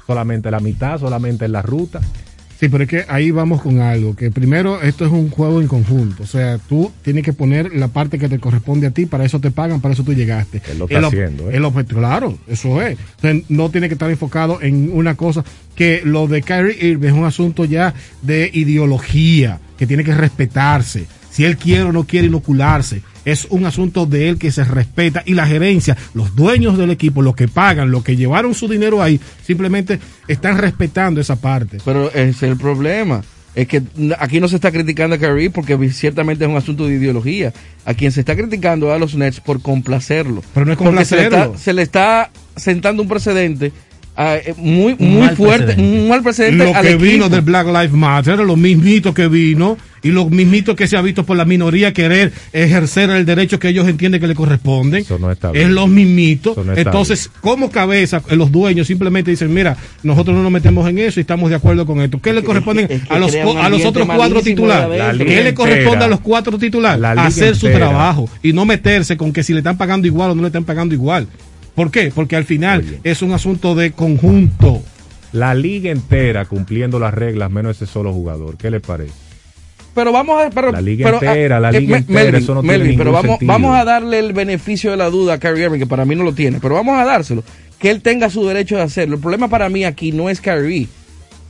solamente 0.06 0.50
la 0.50 0.60
mitad, 0.60 0.98
solamente 0.98 1.44
en 1.44 1.52
la 1.52 1.62
ruta. 1.62 2.00
Sí, 2.58 2.70
pero 2.70 2.84
es 2.84 2.88
que 2.88 3.04
ahí 3.08 3.30
vamos 3.30 3.60
con 3.60 3.80
algo, 3.80 4.16
que 4.16 4.30
primero 4.30 4.80
esto 4.80 5.04
es 5.04 5.12
un 5.12 5.28
juego 5.28 5.60
en 5.60 5.68
conjunto, 5.68 6.22
o 6.22 6.26
sea, 6.26 6.56
tú 6.56 6.90
tienes 7.02 7.22
que 7.22 7.34
poner 7.34 7.74
la 7.74 7.88
parte 7.88 8.18
que 8.18 8.30
te 8.30 8.38
corresponde 8.38 8.86
a 8.86 8.92
ti, 8.92 9.04
para 9.04 9.26
eso 9.26 9.40
te 9.40 9.50
pagan, 9.50 9.82
para 9.82 9.92
eso 9.92 10.04
tú 10.04 10.14
llegaste. 10.14 10.62
Él 10.70 10.78
lo 10.78 10.86
está 10.86 10.98
El 10.98 11.04
haciendo, 11.04 11.50
¿eh? 11.50 11.56
el 11.56 11.84
claro, 11.84 12.38
eso 12.48 12.80
es. 12.80 12.96
Entonces, 13.16 13.50
no 13.50 13.68
tiene 13.68 13.88
que 13.88 13.94
estar 13.94 14.10
enfocado 14.10 14.62
en 14.62 14.90
una 14.90 15.16
cosa, 15.16 15.44
que 15.74 16.00
lo 16.02 16.28
de 16.28 16.40
Kyrie 16.40 16.78
Irving 16.80 17.08
es 17.08 17.14
un 17.14 17.26
asunto 17.26 17.66
ya 17.66 17.92
de 18.22 18.50
ideología, 18.54 19.60
que 19.76 19.86
tiene 19.86 20.02
que 20.02 20.14
respetarse. 20.14 21.04
Si 21.36 21.44
él 21.44 21.58
quiere 21.58 21.82
o 21.82 21.92
no 21.92 22.04
quiere 22.04 22.28
inocularse, 22.28 23.02
es 23.26 23.46
un 23.50 23.66
asunto 23.66 24.06
de 24.06 24.30
él 24.30 24.38
que 24.38 24.50
se 24.50 24.64
respeta 24.64 25.22
y 25.26 25.34
la 25.34 25.46
gerencia, 25.46 25.94
los 26.14 26.34
dueños 26.34 26.78
del 26.78 26.90
equipo, 26.90 27.20
los 27.20 27.36
que 27.36 27.46
pagan, 27.46 27.90
los 27.90 28.02
que 28.02 28.16
llevaron 28.16 28.54
su 28.54 28.68
dinero 28.68 29.02
ahí, 29.02 29.20
simplemente 29.44 30.00
están 30.28 30.56
respetando 30.56 31.20
esa 31.20 31.36
parte. 31.36 31.76
Pero 31.84 32.08
ese 32.08 32.30
es 32.30 32.42
el 32.42 32.56
problema. 32.56 33.22
Es 33.54 33.68
que 33.68 33.82
aquí 34.18 34.40
no 34.40 34.48
se 34.48 34.54
está 34.56 34.72
criticando 34.72 35.16
a 35.16 35.18
Kyrie 35.18 35.50
porque 35.50 35.76
ciertamente 35.90 36.44
es 36.44 36.50
un 36.50 36.56
asunto 36.56 36.86
de 36.86 36.94
ideología. 36.94 37.52
A 37.84 37.92
quien 37.92 38.12
se 38.12 38.20
está 38.20 38.34
criticando 38.34 38.90
a 38.90 38.98
los 38.98 39.14
Nets 39.14 39.40
por 39.40 39.60
complacerlo. 39.60 40.42
Pero 40.54 40.64
no 40.64 40.72
es 40.72 40.78
Porque 40.78 41.04
se 41.04 41.16
le, 41.16 41.22
está, 41.24 41.36
complacerlo. 41.36 41.58
se 41.62 41.72
le 41.74 41.82
está 41.82 42.30
sentando 42.56 43.02
un 43.02 43.08
precedente 43.08 43.72
ah, 44.16 44.36
eh, 44.36 44.54
muy, 44.56 44.96
muy 44.98 45.20
mal 45.26 45.36
fuerte, 45.36 45.66
precedente. 45.66 45.98
un 46.02 46.08
mal 46.08 46.22
precedente 46.22 46.64
Lo 46.64 46.74
al 46.74 46.82
que 46.82 46.88
equipo. 46.92 47.04
vino 47.04 47.28
del 47.28 47.42
Black 47.42 47.66
Lives 47.66 47.92
Matter, 47.92 48.38
lo 48.38 48.56
mismito 48.56 49.12
que 49.14 49.28
vino 49.28 49.76
y 50.02 50.10
lo 50.10 50.26
mismito 50.30 50.76
que 50.76 50.86
se 50.86 50.96
ha 50.96 51.02
visto 51.02 51.24
por 51.24 51.36
la 51.36 51.44
minoría 51.44 51.92
querer 51.92 52.32
ejercer 52.52 53.10
el 53.10 53.26
derecho 53.26 53.58
que 53.58 53.68
ellos 53.68 53.88
entienden 53.88 54.20
que 54.20 54.28
le 54.28 54.36
corresponde. 54.36 54.98
Eso 54.98 55.18
no 55.18 55.32
está 55.32 55.48
es 55.48 55.54
bien. 55.54 55.74
los 55.74 55.88
mismitos. 55.88 56.56
No 56.64 56.74
Entonces, 56.74 57.28
como 57.40 57.70
cabeza, 57.72 58.22
eh, 58.28 58.36
los 58.36 58.52
dueños 58.52 58.86
simplemente 58.86 59.32
dicen, 59.32 59.52
mira, 59.52 59.76
nosotros 60.04 60.36
no 60.36 60.44
nos 60.44 60.52
metemos 60.52 60.88
en 60.88 60.98
eso 60.98 61.18
y 61.18 61.22
estamos 61.22 61.50
de 61.50 61.56
acuerdo 61.56 61.86
con 61.86 62.00
esto. 62.02 62.20
¿Qué 62.20 62.32
le 62.32 62.44
corresponde 62.44 62.82
es 62.88 63.02
que 63.02 63.12
a 63.12 63.18
los, 63.18 63.34
a 63.34 63.68
los 63.68 63.84
otros 63.84 64.06
cuatro 64.14 64.42
titulares? 64.42 65.18
¿Qué 65.18 65.42
le 65.42 65.54
corresponde 65.54 65.88
entera. 65.90 66.04
a 66.04 66.08
los 66.08 66.20
cuatro 66.20 66.56
titulares? 66.56 67.02
Hacer 67.18 67.56
su 67.56 67.66
trabajo 67.68 68.28
y 68.44 68.52
no 68.52 68.64
meterse 68.64 69.16
con 69.16 69.32
que 69.32 69.42
si 69.42 69.54
le 69.54 69.58
están 69.58 69.76
pagando 69.76 70.06
igual 70.06 70.30
o 70.30 70.34
no 70.36 70.42
le 70.42 70.48
están 70.48 70.64
pagando 70.64 70.94
igual. 70.94 71.26
¿Por 71.76 71.90
qué? 71.90 72.10
Porque 72.12 72.36
al 72.36 72.44
final 72.44 73.00
es 73.04 73.20
un 73.20 73.32
asunto 73.32 73.74
de 73.74 73.92
conjunto. 73.92 74.82
La 75.32 75.54
liga 75.54 75.90
entera 75.90 76.46
cumpliendo 76.46 76.98
las 76.98 77.12
reglas, 77.12 77.50
menos 77.50 77.76
ese 77.76 77.86
solo 77.86 78.14
jugador. 78.14 78.56
¿Qué 78.56 78.70
le 78.70 78.80
parece? 78.80 79.12
Pero 79.94 80.10
vamos 80.10 80.42
a. 80.42 80.48
Pero, 80.48 80.72
La 80.72 80.80
liga 80.80 81.04
pero, 81.04 81.22
entera, 81.22 81.60
la 81.60 81.70
eh, 81.70 81.80
liga 81.80 81.98
entera, 81.98 82.22
Melvin, 82.22 82.42
eso 82.42 82.54
no 82.54 82.62
tiene 82.62 82.94
pero 82.96 83.12
vamos, 83.12 83.30
sentido. 83.32 83.52
vamos 83.52 83.76
a 83.78 83.84
darle 83.84 84.18
el 84.18 84.32
beneficio 84.32 84.90
de 84.90 84.96
la 84.96 85.10
duda 85.10 85.34
a 85.34 85.38
Kyrie 85.38 85.64
Irving, 85.64 85.78
que 85.78 85.86
para 85.86 86.06
mí 86.06 86.14
no 86.14 86.24
lo 86.24 86.32
tiene, 86.32 86.60
pero 86.60 86.74
vamos 86.74 86.98
a 86.98 87.04
dárselo. 87.04 87.44
Que 87.78 87.90
él 87.90 88.00
tenga 88.00 88.30
su 88.30 88.46
derecho 88.46 88.76
de 88.76 88.82
hacerlo. 88.82 89.16
El 89.16 89.20
problema 89.20 89.48
para 89.48 89.68
mí 89.68 89.84
aquí 89.84 90.12
no 90.12 90.30
es 90.30 90.40
Kyrie, 90.40 90.88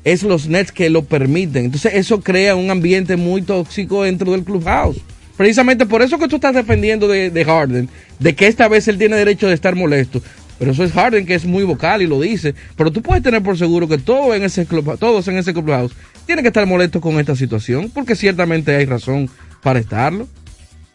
es 0.03 0.25
los 0.25 0.49
Nets 0.49 0.73
que 0.73 0.91
lo 0.91 1.03
permiten. 1.03 1.67
Entonces, 1.67 1.95
eso 1.95 2.21
crea 2.21 2.57
un 2.57 2.71
ambiente 2.71 3.17
muy 3.17 3.43
tóxico 3.43 4.03
dentro 4.03 4.33
del 4.33 4.43
clubhouse. 4.43 4.99
Precisamente 5.37 5.87
por 5.87 6.03
eso 6.03 6.19
que 6.19 6.29
tú 6.29 6.37
estás 6.37 6.55
defendiendo 6.55 7.09
de, 7.09 7.31
de 7.31 7.45
Harden, 7.45 7.89
de 8.19 8.35
que 8.35 8.47
esta 8.47 8.69
vez 8.69 8.89
él 8.89 8.99
tiene 8.99 9.17
derecho 9.17 9.49
de 9.49 9.55
estar 9.55 9.75
molesto. 9.75 10.23
Pero 10.59 10.73
eso 10.73 10.85
es 10.85 10.93
Harden 10.93 11.27
que 11.27 11.35
es 11.35 11.45
muy 11.45 11.65
vocal 11.65 12.03
y 12.03 12.07
lo 12.07 12.21
dice. 12.21 12.55
Pero 12.77 12.91
tú 12.91 13.03
puedes 13.03 13.23
tener 13.23 13.43
por 13.43 13.59
seguro 13.59 13.89
que 13.89 13.99
todo 13.99 14.35
en 14.35 14.43
ese 14.43 14.67
club, 14.67 14.99
todos 14.99 15.29
en 15.29 15.37
ese 15.37 15.53
clubhouse 15.53 15.93
tienen 16.25 16.43
que 16.43 16.49
estar 16.49 16.67
molestos 16.67 17.03
con 17.03 17.21
esta 17.21 17.37
situación, 17.37 17.91
porque 17.95 18.17
ciertamente 18.17 18.75
hay 18.75 18.87
razón 18.87 19.29
para 19.63 19.79
estarlo. 19.79 20.27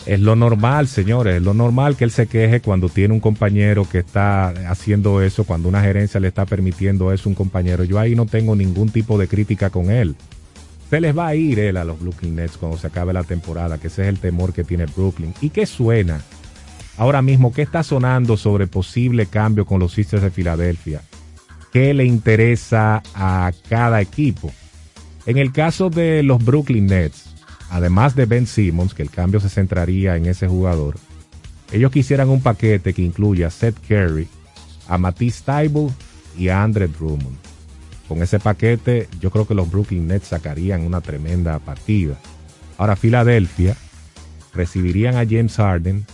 Es 0.06 0.20
lo 0.20 0.36
normal, 0.36 0.88
señores, 0.88 1.36
es 1.36 1.42
lo 1.44 1.54
normal 1.54 1.96
que 1.96 2.04
él 2.04 2.12
se 2.12 2.26
queje 2.26 2.60
cuando 2.60 2.90
tiene 2.90 3.14
un 3.14 3.20
compañero 3.20 3.88
que 3.88 4.00
está 4.00 4.50
haciendo 4.68 5.22
eso, 5.22 5.44
cuando 5.44 5.70
una 5.70 5.82
gerencia 5.82 6.20
le 6.20 6.28
está 6.28 6.46
permitiendo 6.48 7.14
eso 7.14 7.30
a 7.30 7.32
un 7.32 7.36
compañero. 7.36 7.84
Yo 7.84 8.00
ahí 8.00 8.16
no 8.16 8.26
tengo 8.26 8.56
ningún 8.56 8.90
tipo 8.90 9.20
de 9.20 9.28
crítica 9.28 9.70
con 9.70 9.92
él. 9.92 10.16
Se 10.92 11.00
les 11.00 11.18
va 11.18 11.28
a 11.28 11.36
ir 11.36 11.58
él 11.58 11.78
a 11.78 11.86
los 11.86 12.02
Brooklyn 12.02 12.36
Nets 12.36 12.58
cuando 12.58 12.78
se 12.78 12.88
acabe 12.88 13.14
la 13.14 13.24
temporada, 13.24 13.78
que 13.78 13.88
ese 13.88 14.02
es 14.02 14.10
el 14.10 14.20
temor 14.20 14.52
que 14.52 14.66
tiene 14.66 14.88
Brooklyn. 14.88 15.34
¿Y 15.40 15.50
qué 15.50 15.66
suena? 15.66 16.20
Ahora 16.98 17.22
mismo, 17.22 17.54
¿qué 17.54 17.62
está 17.62 17.82
sonando 17.82 18.36
sobre 18.36 18.68
posible 18.68 19.26
cambio 19.28 19.66
con 19.66 19.80
los 19.80 19.94
Sixers 19.94 20.22
de 20.22 20.32
Filadelfia? 20.32 21.02
¿Qué 21.72 21.94
le 21.94 22.04
interesa 22.04 23.02
a 23.16 23.54
cada 23.70 24.02
equipo? 24.02 24.52
En 25.26 25.38
el 25.38 25.54
caso 25.54 25.90
de 25.90 26.24
los 26.24 26.44
Brooklyn 26.44 26.88
Nets, 26.88 27.36
además 27.70 28.14
de 28.14 28.26
Ben 28.26 28.46
Simmons, 28.46 28.94
que 28.94 29.04
el 29.04 29.12
cambio 29.12 29.40
se 29.40 29.48
centraría 29.48 30.18
en 30.18 30.26
ese 30.26 30.50
jugador, 30.50 30.98
ellos 31.72 31.94
quisieran 31.94 32.28
un 32.28 32.42
paquete 32.42 32.94
que 32.94 33.02
incluya 33.02 33.48
a 33.48 33.52
Seth 33.52 33.78
Curry, 33.88 34.28
a 34.90 34.98
Matisse 34.98 35.42
Thybulle 35.46 35.94
y 36.38 36.50
a 36.50 36.62
Andre 36.62 36.90
Drummond. 36.90 37.51
Con 38.12 38.22
ese 38.22 38.42
paquete, 38.42 39.08
yo 39.22 39.32
creo 39.32 39.48
que 39.48 39.54
los 39.54 39.72
Brooklyn 39.72 40.06
Nets 40.06 40.28
sacarían 40.28 40.82
una 40.82 41.00
tremenda 41.00 41.58
partida. 41.60 42.16
Ahora, 42.78 42.98
Filadelfia 42.98 43.78
recibirían 44.54 45.16
a 45.16 45.26
James 45.26 45.56
Harden, 45.56 46.06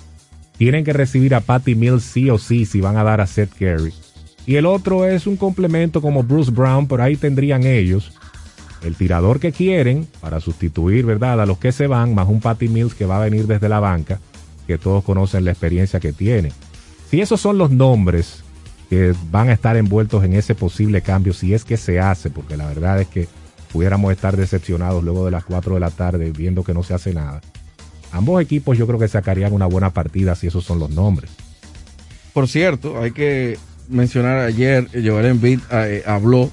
tienen 0.59 0.85
que 0.85 0.93
recibir 0.93 1.33
a 1.33 1.39
Patty 1.39 1.73
Mills 1.73 2.03
sí 2.03 2.29
o 2.29 2.37
sí 2.37 2.67
si 2.67 2.81
van 2.81 2.97
a 2.97 3.03
dar 3.03 3.19
a 3.19 3.25
Seth 3.25 3.49
Curry. 3.57 3.95
Y 4.45 4.57
el 4.57 4.67
otro 4.67 5.07
es 5.07 5.25
un 5.25 5.37
complemento 5.37 5.99
como 5.99 6.21
Bruce 6.21 6.51
Brown, 6.51 6.87
pero 6.87 7.01
ahí 7.01 7.15
tendrían 7.15 7.63
ellos 7.63 8.11
el 8.83 8.95
tirador 8.95 9.39
que 9.39 9.51
quieren 9.51 10.07
para 10.21 10.39
sustituir, 10.39 11.03
¿verdad? 11.03 11.41
A 11.41 11.47
los 11.47 11.57
que 11.57 11.71
se 11.71 11.87
van, 11.87 12.13
más 12.13 12.27
un 12.27 12.41
Patty 12.41 12.67
Mills 12.67 12.93
que 12.93 13.07
va 13.07 13.17
a 13.17 13.25
venir 13.25 13.47
desde 13.47 13.69
la 13.69 13.79
banca, 13.79 14.19
que 14.67 14.77
todos 14.77 15.03
conocen 15.03 15.45
la 15.45 15.51
experiencia 15.51 15.99
que 15.99 16.13
tiene. 16.13 16.51
Si 17.09 17.21
esos 17.21 17.41
son 17.41 17.57
los 17.57 17.71
nombres 17.71 18.43
que 18.89 19.13
van 19.31 19.49
a 19.49 19.53
estar 19.53 19.75
envueltos 19.75 20.23
en 20.23 20.33
ese 20.33 20.55
posible 20.55 21.01
cambio, 21.01 21.33
si 21.33 21.53
es 21.53 21.63
que 21.63 21.77
se 21.77 21.99
hace, 21.99 22.29
porque 22.29 22.57
la 22.57 22.67
verdad 22.67 23.01
es 23.01 23.07
que 23.07 23.27
pudiéramos 23.71 24.11
estar 24.11 24.37
decepcionados 24.37 25.03
luego 25.03 25.25
de 25.25 25.31
las 25.31 25.43
4 25.43 25.73
de 25.73 25.79
la 25.79 25.91
tarde 25.91 26.31
viendo 26.31 26.63
que 26.63 26.73
no 26.73 26.83
se 26.83 26.93
hace 26.93 27.13
nada. 27.13 27.41
Ambos 28.11 28.41
equipos 28.41 28.77
yo 28.77 28.87
creo 28.87 28.99
que 28.99 29.07
sacarían 29.07 29.53
una 29.53 29.65
buena 29.65 29.91
partida 29.91 30.35
si 30.35 30.47
esos 30.47 30.63
son 30.63 30.79
los 30.79 30.89
nombres. 30.89 31.31
Por 32.33 32.47
cierto, 32.47 33.01
hay 33.01 33.11
que 33.11 33.57
mencionar 33.89 34.39
ayer, 34.39 34.87
Joel 34.93 35.25
Embiid 35.25 35.59
eh, 35.71 36.03
habló 36.05 36.49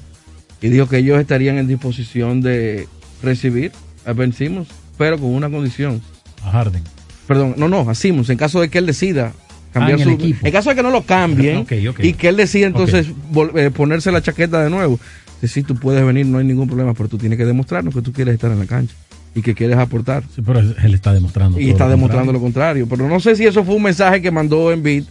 y 0.61 0.69
dijo 0.69 0.89
que 0.89 0.99
ellos 0.99 1.21
estarían 1.21 1.59
en 1.59 1.69
disposición 1.69 2.41
de 2.41 2.89
recibir 3.23 3.73
a 4.05 4.13
Ben 4.13 4.33
Simmons, 4.33 4.69
pero 4.99 5.19
con 5.19 5.31
una 5.31 5.51
condición. 5.51 6.03
A 6.43 6.51
Harden. 6.51 6.83
Perdón, 7.27 7.55
no, 7.57 7.69
no, 7.69 7.89
a 7.89 7.95
Simmons, 7.95 8.29
en 8.31 8.39
caso 8.39 8.61
de 8.61 8.69
que 8.69 8.79
él 8.79 8.87
decida 8.87 9.33
cambiar 9.75 9.99
Ah, 9.99 10.03
en 10.03 10.05
su 10.05 10.09
el 10.09 10.15
equipo. 10.15 10.47
En 10.47 10.53
caso 10.53 10.71
de 10.71 10.77
que 10.77 10.83
no 10.83 10.91
lo 10.91 11.03
cambien 11.03 11.67
y 11.99 12.13
que 12.15 12.29
él 12.29 12.37
decida 12.39 12.67
entonces 12.67 13.09
eh, 13.57 13.71
ponerse 13.71 14.11
la 14.11 14.23
chaqueta 14.23 14.63
de 14.65 14.71
nuevo. 14.71 14.99
Si 15.43 15.63
tú 15.63 15.75
puedes 15.75 16.03
venir, 16.07 16.25
no 16.25 16.39
hay 16.39 16.47
ningún 16.47 16.67
problema, 16.67 16.95
pero 16.95 17.09
tú 17.11 17.19
tienes 17.19 17.37
que 17.37 17.45
demostrarnos 17.45 17.93
que 17.95 18.01
tú 18.01 18.13
quieres 18.15 18.33
estar 18.35 18.51
en 18.51 18.59
la 18.61 18.65
cancha 18.67 18.95
y 19.35 19.43
que 19.43 19.53
quieres 19.55 19.77
aportar. 19.77 20.23
Sí, 20.35 20.41
pero 20.47 20.61
él 20.61 20.95
está 20.95 21.13
demostrando. 21.13 21.59
Y 21.61 21.65
todo 21.65 21.73
está 21.73 21.85
lo 21.85 21.91
demostrando 21.91 22.33
contrario. 22.33 22.85
lo 22.85 22.87
contrario. 22.87 22.87
Pero 22.89 23.09
no 23.09 23.21
sé 23.21 23.37
si 23.37 23.45
eso 23.45 23.63
fue 23.63 23.75
un 23.75 23.83
mensaje 23.83 24.23
que 24.23 24.31
mandó 24.31 24.73
Embiid 24.73 25.05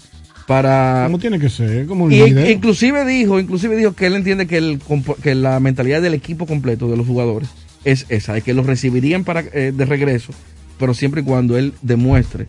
para 0.48 1.04
Como 1.06 1.20
tiene 1.20 1.40
que 1.40 1.50
ser, 1.50 1.86
como 1.86 2.06
un 2.06 2.12
y 2.12 2.20
líder. 2.24 2.50
inclusive 2.52 3.06
dijo, 3.06 3.40
inclusive 3.40 3.76
dijo 3.78 3.94
que 3.94 4.08
él 4.08 4.16
entiende 4.16 4.48
que, 4.48 4.58
el, 4.58 4.80
que 5.22 5.36
la 5.36 5.60
mentalidad 5.60 6.02
del 6.02 6.14
equipo 6.16 6.46
completo 6.48 6.90
de 6.90 6.98
los 6.98 7.06
jugadores 7.06 7.50
es 7.86 8.06
esa, 8.10 8.34
de 8.34 8.42
que 8.42 8.54
los 8.54 8.66
recibirían 8.66 9.24
para 9.24 9.42
eh, 9.54 9.72
de 9.76 9.86
regreso, 9.86 10.34
pero 10.80 10.94
siempre 10.94 11.22
y 11.22 11.24
cuando 11.24 11.58
él 11.58 11.74
demuestre 11.82 12.48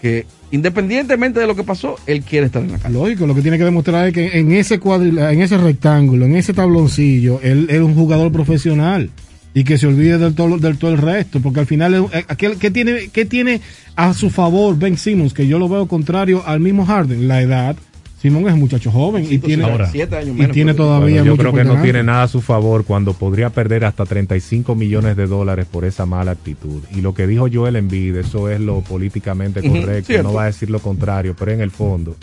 que 0.00 0.24
independientemente 0.50 1.40
de 1.40 1.46
lo 1.46 1.54
que 1.54 1.64
pasó, 1.64 1.96
él 2.06 2.22
quiere 2.22 2.46
estar 2.46 2.62
en 2.62 2.72
la 2.72 2.78
cancha. 2.78 2.98
Lógico, 2.98 3.26
lo 3.26 3.34
que 3.34 3.42
tiene 3.42 3.58
que 3.58 3.64
demostrar 3.64 4.08
es 4.08 4.14
que 4.14 4.38
en 4.38 4.52
ese 4.52 4.78
cuadril, 4.78 5.18
en 5.18 5.42
ese 5.42 5.58
rectángulo, 5.58 6.26
en 6.26 6.36
ese 6.36 6.54
tabloncillo, 6.54 7.40
él 7.42 7.66
es 7.70 7.80
un 7.80 7.94
jugador 7.94 8.32
profesional 8.32 9.10
y 9.54 9.64
que 9.64 9.78
se 9.78 9.86
olvide 9.86 10.18
del 10.18 10.34
todo, 10.34 10.58
del 10.58 10.78
todo 10.78 10.92
el 10.92 10.98
resto, 10.98 11.40
porque 11.40 11.60
al 11.60 11.66
final, 11.66 11.94
eh, 12.12 12.24
aquel, 12.28 12.58
¿qué, 12.58 12.70
tiene, 12.70 13.08
¿qué 13.08 13.24
tiene 13.24 13.60
a 13.96 14.14
su 14.14 14.30
favor 14.30 14.78
Ben 14.78 14.96
Simmons? 14.96 15.34
Que 15.34 15.46
yo 15.46 15.58
lo 15.58 15.68
veo 15.68 15.86
contrario 15.86 16.42
al 16.46 16.60
mismo 16.60 16.86
Harden, 16.86 17.26
la 17.28 17.42
edad. 17.42 17.76
Simón 18.20 18.48
es 18.48 18.54
un 18.54 18.60
muchacho 18.60 18.90
joven 18.90 19.24
y 19.30 19.38
tiene, 19.38 19.64
Ahora. 19.64 19.88
Siete 19.88 20.16
años 20.16 20.30
y 20.30 20.40
menos, 20.40 20.52
tiene 20.52 20.74
todavía 20.74 21.22
Bueno, 21.22 21.24
yo 21.24 21.30
mucho 21.32 21.42
creo 21.42 21.52
que 21.52 21.64
no 21.64 21.80
tiene 21.80 22.02
nada 22.02 22.24
a 22.24 22.28
su 22.28 22.40
favor 22.40 22.84
cuando 22.84 23.12
podría 23.12 23.50
perder 23.50 23.84
hasta 23.84 24.04
35 24.04 24.74
millones 24.74 25.16
de 25.16 25.26
dólares 25.28 25.66
por 25.70 25.84
esa 25.84 26.04
mala 26.04 26.32
actitud. 26.32 26.82
Y 26.90 27.00
lo 27.00 27.14
que 27.14 27.28
dijo 27.28 27.46
Joel 27.52 27.76
Embiid, 27.76 28.16
eso 28.16 28.50
es 28.50 28.60
lo 28.60 28.80
políticamente 28.80 29.62
correcto. 29.62 30.22
no 30.22 30.32
va 30.32 30.44
a 30.44 30.46
decir 30.46 30.68
lo 30.68 30.80
contrario, 30.80 31.36
pero 31.38 31.52
en 31.52 31.60
el 31.60 31.70
fondo, 31.70 32.16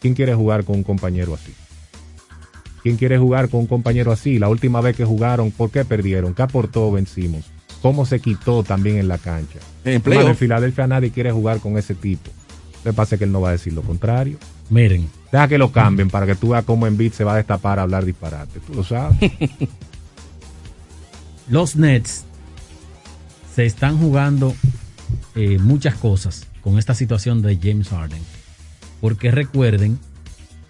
¿quién 0.00 0.14
quiere 0.14 0.34
jugar 0.34 0.64
con 0.64 0.76
un 0.76 0.84
compañero 0.84 1.34
así? 1.34 1.52
¿Quién 2.82 2.96
quiere 2.96 3.18
jugar 3.18 3.48
con 3.48 3.60
un 3.60 3.66
compañero 3.66 4.12
así? 4.12 4.38
La 4.38 4.48
última 4.48 4.80
vez 4.80 4.96
que 4.96 5.04
jugaron, 5.04 5.50
¿por 5.50 5.70
qué 5.70 5.84
perdieron? 5.84 6.32
¿Qué 6.32 6.42
aportó 6.42 6.90
Vencimos? 6.92 7.50
¿Cómo 7.82 8.06
se 8.06 8.20
quitó 8.20 8.62
también 8.62 8.98
en 8.98 9.08
la 9.08 9.18
cancha? 9.18 9.58
En 9.84 10.00
playoff. 10.00 10.28
en 10.28 10.36
Filadelfia 10.36 10.86
nadie 10.86 11.10
quiere 11.10 11.32
jugar 11.32 11.58
con 11.58 11.76
ese 11.76 11.94
tipo. 11.94 12.30
Me 12.84 12.92
pasa 12.92 13.18
que 13.18 13.24
él 13.24 13.32
no 13.32 13.40
va 13.40 13.50
a 13.50 13.52
decir 13.52 13.72
lo 13.72 13.82
contrario. 13.82 14.38
Miren, 14.70 15.08
Deja 15.32 15.48
que 15.48 15.58
lo 15.58 15.70
cambien 15.70 16.10
para 16.10 16.26
que 16.26 16.34
tú 16.34 16.50
veas 16.50 16.64
cómo 16.64 16.86
Embiid 16.86 17.12
se 17.12 17.24
va 17.24 17.34
a 17.34 17.36
destapar 17.36 17.78
a 17.78 17.82
hablar 17.82 18.04
disparate. 18.04 18.60
Tú 18.60 18.74
lo 18.74 18.84
sabes. 18.84 19.18
los 21.48 21.76
Nets 21.76 22.24
se 23.54 23.64
están 23.64 23.98
jugando 23.98 24.54
eh, 25.34 25.58
muchas 25.58 25.94
cosas 25.94 26.46
con 26.60 26.78
esta 26.78 26.94
situación 26.94 27.42
de 27.42 27.58
James 27.60 27.88
Harden. 27.88 28.22
Porque 29.00 29.30
recuerden 29.30 29.98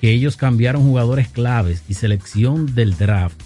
que 0.00 0.12
ellos 0.12 0.36
cambiaron 0.36 0.82
jugadores 0.82 1.28
claves 1.28 1.82
y 1.88 1.94
selección 1.94 2.74
del 2.74 2.96
draft 2.96 3.40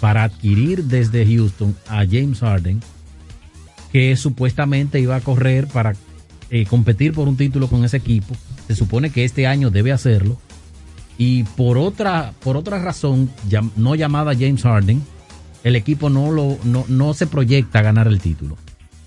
para 0.00 0.24
adquirir 0.24 0.84
desde 0.84 1.26
Houston 1.26 1.74
a 1.88 2.04
James 2.04 2.40
Harden, 2.40 2.80
que 3.92 4.14
supuestamente 4.16 5.00
iba 5.00 5.16
a 5.16 5.20
correr 5.20 5.66
para 5.66 5.94
eh, 6.50 6.66
competir 6.66 7.12
por 7.12 7.28
un 7.28 7.36
título 7.36 7.68
con 7.68 7.84
ese 7.84 7.96
equipo. 7.96 8.36
Se 8.66 8.74
supone 8.74 9.10
que 9.10 9.24
este 9.24 9.46
año 9.46 9.70
debe 9.70 9.92
hacerlo. 9.92 10.38
Y 11.18 11.44
por 11.44 11.78
otra, 11.78 12.32
por 12.40 12.56
otra 12.56 12.78
razón, 12.78 13.30
no 13.76 13.94
llamada 13.94 14.34
James 14.34 14.62
Harden, 14.62 15.02
el 15.64 15.76
equipo 15.76 16.10
no, 16.10 16.30
lo, 16.30 16.58
no, 16.64 16.84
no 16.88 17.14
se 17.14 17.26
proyecta 17.26 17.78
a 17.78 17.82
ganar 17.82 18.06
el 18.06 18.20
título. 18.20 18.56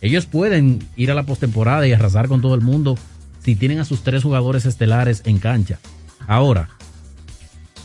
Ellos 0.02 0.26
pueden 0.26 0.80
ir 0.95 1.12
a 1.12 1.13
la 1.13 1.24
postemporada 1.24 1.88
y 1.88 1.93
arrasar 1.93 2.28
con 2.28 2.41
todo 2.41 2.56
el 2.56 2.62
mundo 2.62 2.98
si 3.43 3.56
tienen 3.56 3.80
a 3.80 3.86
sus 3.86 4.02
tres 4.02 4.24
jugadores 4.24 4.65
estelares 4.65 5.22
en 5.26 5.38
cancha. 5.38 5.80
Ahora, 6.28 6.69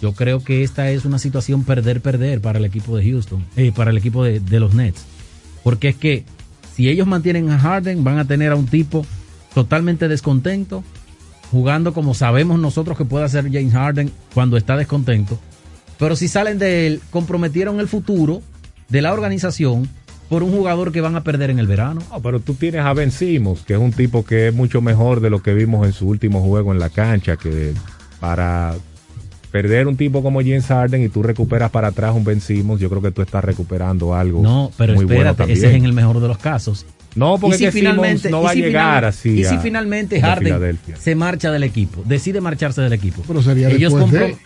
yo 0.00 0.12
creo 0.12 0.42
que 0.42 0.62
esta 0.62 0.90
es 0.90 1.04
una 1.04 1.18
situación 1.18 1.64
perder-perder 1.64 2.40
para 2.40 2.58
el 2.58 2.64
equipo 2.64 2.96
de 2.96 3.10
Houston, 3.10 3.44
eh, 3.56 3.72
para 3.74 3.90
el 3.90 3.98
equipo 3.98 4.24
de, 4.24 4.40
de 4.40 4.60
los 4.60 4.74
Nets. 4.74 5.04
Porque 5.62 5.88
es 5.88 5.96
que 5.96 6.24
si 6.74 6.88
ellos 6.88 7.06
mantienen 7.06 7.50
a 7.50 7.58
Harden, 7.58 8.04
van 8.04 8.18
a 8.18 8.24
tener 8.26 8.52
a 8.52 8.56
un 8.56 8.66
tipo 8.66 9.06
totalmente 9.54 10.08
descontento, 10.08 10.82
jugando 11.50 11.92
como 11.92 12.14
sabemos 12.14 12.58
nosotros 12.58 12.96
que 12.96 13.04
puede 13.04 13.24
hacer 13.24 13.44
James 13.52 13.72
Harden 13.72 14.10
cuando 14.32 14.56
está 14.56 14.76
descontento. 14.76 15.38
Pero 15.98 16.16
si 16.16 16.28
salen 16.28 16.58
de 16.58 16.86
él, 16.86 17.00
comprometieron 17.10 17.80
el 17.80 17.88
futuro 17.88 18.42
de 18.88 19.02
la 19.02 19.12
organización 19.12 19.88
por 20.28 20.42
un 20.42 20.50
jugador 20.52 20.90
que 20.90 21.00
van 21.00 21.16
a 21.16 21.22
perder 21.22 21.50
en 21.50 21.58
el 21.58 21.66
verano. 21.66 22.00
No, 22.10 22.20
pero 22.20 22.40
tú 22.40 22.54
tienes 22.54 22.80
a 22.80 22.92
Ben 22.92 23.10
Simmons, 23.10 23.62
que 23.62 23.74
es 23.74 23.78
un 23.78 23.92
tipo 23.92 24.24
que 24.24 24.48
es 24.48 24.54
mucho 24.54 24.80
mejor 24.80 25.20
de 25.20 25.30
lo 25.30 25.42
que 25.42 25.54
vimos 25.54 25.86
en 25.86 25.92
su 25.92 26.08
último 26.08 26.40
juego 26.40 26.72
en 26.72 26.80
la 26.80 26.90
cancha, 26.90 27.36
que 27.36 27.72
para 28.20 28.74
perder 29.52 29.86
un 29.86 29.96
tipo 29.96 30.22
como 30.22 30.40
James 30.40 30.66
Harden 30.66 31.04
y 31.04 31.08
tú 31.08 31.22
recuperas 31.22 31.70
para 31.70 31.88
atrás 31.88 32.14
un 32.16 32.24
Ben 32.24 32.40
Simmons, 32.40 32.80
yo 32.80 32.90
creo 32.90 33.00
que 33.00 33.12
tú 33.12 33.22
estás 33.22 33.44
recuperando 33.44 34.12
algo 34.14 34.42
No, 34.42 34.72
pero 34.76 34.94
muy 34.94 35.04
bueno 35.04 35.20
espérate, 35.20 35.38
también. 35.38 35.58
ese 35.58 35.68
es 35.68 35.74
en 35.74 35.84
el 35.84 35.92
mejor 35.92 36.18
de 36.20 36.26
los 36.26 36.38
casos. 36.38 36.84
No, 37.14 37.38
porque 37.38 37.56
Y 37.56 37.58
si 37.58 37.64
que 37.66 37.72
finalmente- 37.72 38.30
no 38.30 38.40
y 38.40 38.44
va 38.44 38.50
a 38.50 38.52
si 38.54 38.60
llegar 38.60 38.94
final- 38.96 39.04
así 39.04 39.28
Y 39.40 39.44
si 39.44 39.54
a- 39.54 39.60
finalmente 39.60 40.16
de 40.16 40.20
Harden 40.22 40.78
se 40.98 41.14
marcha 41.14 41.50
del 41.52 41.62
equipo, 41.62 42.02
decide 42.04 42.40
marcharse 42.40 42.80
del 42.82 42.92
equipo. 42.92 43.22
Pero 43.26 43.42
sería 43.42 43.68
después 43.68 43.92
compro- 44.04 44.10
de- 44.26 44.36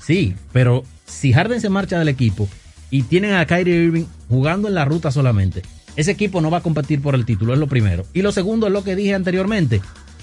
Sí, 0.00 0.34
pero 0.52 0.84
si 1.06 1.32
Harden 1.32 1.60
se 1.60 1.68
marcha 1.68 1.98
del 1.98 2.08
equipo 2.08 2.48
y 2.90 3.02
tienen 3.02 3.34
a 3.34 3.44
Kyrie 3.46 3.74
Irving 3.84 4.04
jugando 4.28 4.68
en 4.68 4.74
la 4.74 4.84
ruta 4.84 5.10
solamente, 5.10 5.62
ese 5.96 6.10
equipo 6.12 6.40
no 6.40 6.50
va 6.50 6.58
a 6.58 6.62
competir 6.62 7.00
por 7.02 7.14
el 7.14 7.24
título, 7.24 7.52
es 7.54 7.58
lo 7.58 7.66
primero. 7.66 8.04
Y 8.12 8.22
lo 8.22 8.32
segundo 8.32 8.66
es 8.66 8.72
lo 8.72 8.82
que 8.84 8.96
dije 8.96 9.14
anteriormente. 9.14 9.80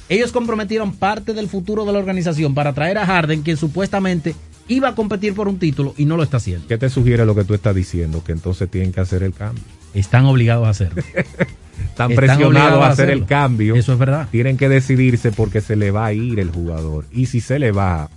Ellos 0.10 0.32
comprometieron 0.32 0.94
parte 0.94 1.34
del 1.34 1.48
futuro 1.50 1.86
de 1.86 1.94
la 1.94 2.00
organización 2.00 2.56
para 2.56 2.74
traer 2.74 2.98
a 2.98 3.06
Harden, 3.06 3.42
quien 3.44 3.58
supuestamente 3.58 4.36
iba 4.68 4.90
a 4.90 4.96
competir 4.96 5.34
por 5.34 5.48
un 5.48 5.60
título 5.60 5.94
y 5.98 6.06
no 6.06 6.18
lo 6.18 6.24
está 6.24 6.38
haciendo. 6.38 6.68
¿Qué 6.68 6.78
te 6.78 6.90
sugiere 6.90 7.26
lo 7.26 7.36
que 7.36 7.44
tú 7.44 7.54
estás 7.54 7.76
diciendo? 7.76 8.24
Que 8.24 8.32
entonces 8.32 8.70
tienen 8.72 8.92
que 8.92 9.02
hacer 9.02 9.22
el 9.24 9.34
cambio. 9.34 9.64
Están 9.94 10.26
obligados 10.26 10.66
a 10.68 10.70
hacerlo. 10.72 11.04
Están 11.86 12.12
Están 12.12 12.16
presionados 12.16 12.84
a 12.84 12.88
hacer 12.88 13.06
hacerlo. 13.06 13.24
el 13.24 13.26
cambio. 13.28 13.76
Eso 13.76 13.94
es 13.94 14.00
verdad. 14.00 14.28
Tienen 14.32 14.58
que 14.58 14.70
decidirse 14.70 15.32
porque 15.32 15.62
se 15.62 15.76
le 15.76 15.92
va 15.92 16.06
a 16.06 16.14
ir 16.14 16.40
el 16.40 16.52
jugador. 16.52 17.06
Y 17.12 17.26
si 17.28 17.42
se 17.42 17.60
le 17.60 17.72
va 17.72 18.10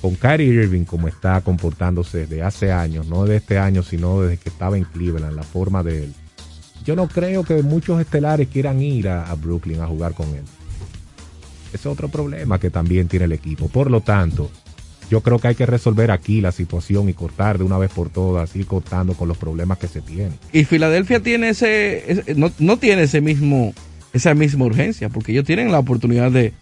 con 0.00 0.14
Kyrie 0.14 0.46
Irving 0.62 0.84
como 0.84 1.08
está 1.08 1.40
comportándose 1.40 2.18
desde 2.18 2.42
hace 2.42 2.72
años, 2.72 3.06
no 3.06 3.24
de 3.24 3.36
este 3.36 3.58
año, 3.58 3.82
sino 3.82 4.22
desde 4.22 4.36
que 4.38 4.48
estaba 4.50 4.76
en 4.76 4.84
Cleveland, 4.84 5.34
la 5.34 5.42
forma 5.42 5.82
de 5.82 6.04
él. 6.04 6.14
Yo 6.84 6.94
no 6.94 7.08
creo 7.08 7.42
que 7.42 7.62
muchos 7.62 8.00
estelares 8.00 8.48
quieran 8.48 8.80
ir 8.80 9.08
a, 9.08 9.30
a 9.30 9.34
Brooklyn 9.34 9.80
a 9.80 9.86
jugar 9.86 10.14
con 10.14 10.28
él. 10.28 10.44
Es 11.72 11.84
otro 11.84 12.08
problema 12.08 12.58
que 12.58 12.70
también 12.70 13.08
tiene 13.08 13.24
el 13.24 13.32
equipo. 13.32 13.68
Por 13.68 13.90
lo 13.90 14.00
tanto, 14.00 14.50
yo 15.10 15.20
creo 15.20 15.38
que 15.38 15.48
hay 15.48 15.54
que 15.54 15.66
resolver 15.66 16.10
aquí 16.10 16.40
la 16.40 16.52
situación 16.52 17.08
y 17.08 17.12
cortar 17.14 17.58
de 17.58 17.64
una 17.64 17.78
vez 17.78 17.90
por 17.92 18.08
todas, 18.10 18.54
ir 18.56 18.66
cortando 18.66 19.14
con 19.14 19.28
los 19.28 19.38
problemas 19.38 19.78
que 19.78 19.88
se 19.88 20.00
tienen. 20.00 20.34
Y 20.52 20.64
Filadelfia 20.64 21.20
tiene 21.20 21.50
ese, 21.50 22.10
ese- 22.10 22.34
no, 22.34 22.50
no 22.58 22.76
tiene 22.78 23.02
ese 23.04 23.20
mismo, 23.20 23.72
esa 24.12 24.34
misma 24.34 24.64
urgencia, 24.64 25.08
porque 25.08 25.32
ellos 25.32 25.44
tienen 25.44 25.70
la 25.70 25.78
oportunidad 25.78 26.30
de 26.32 26.52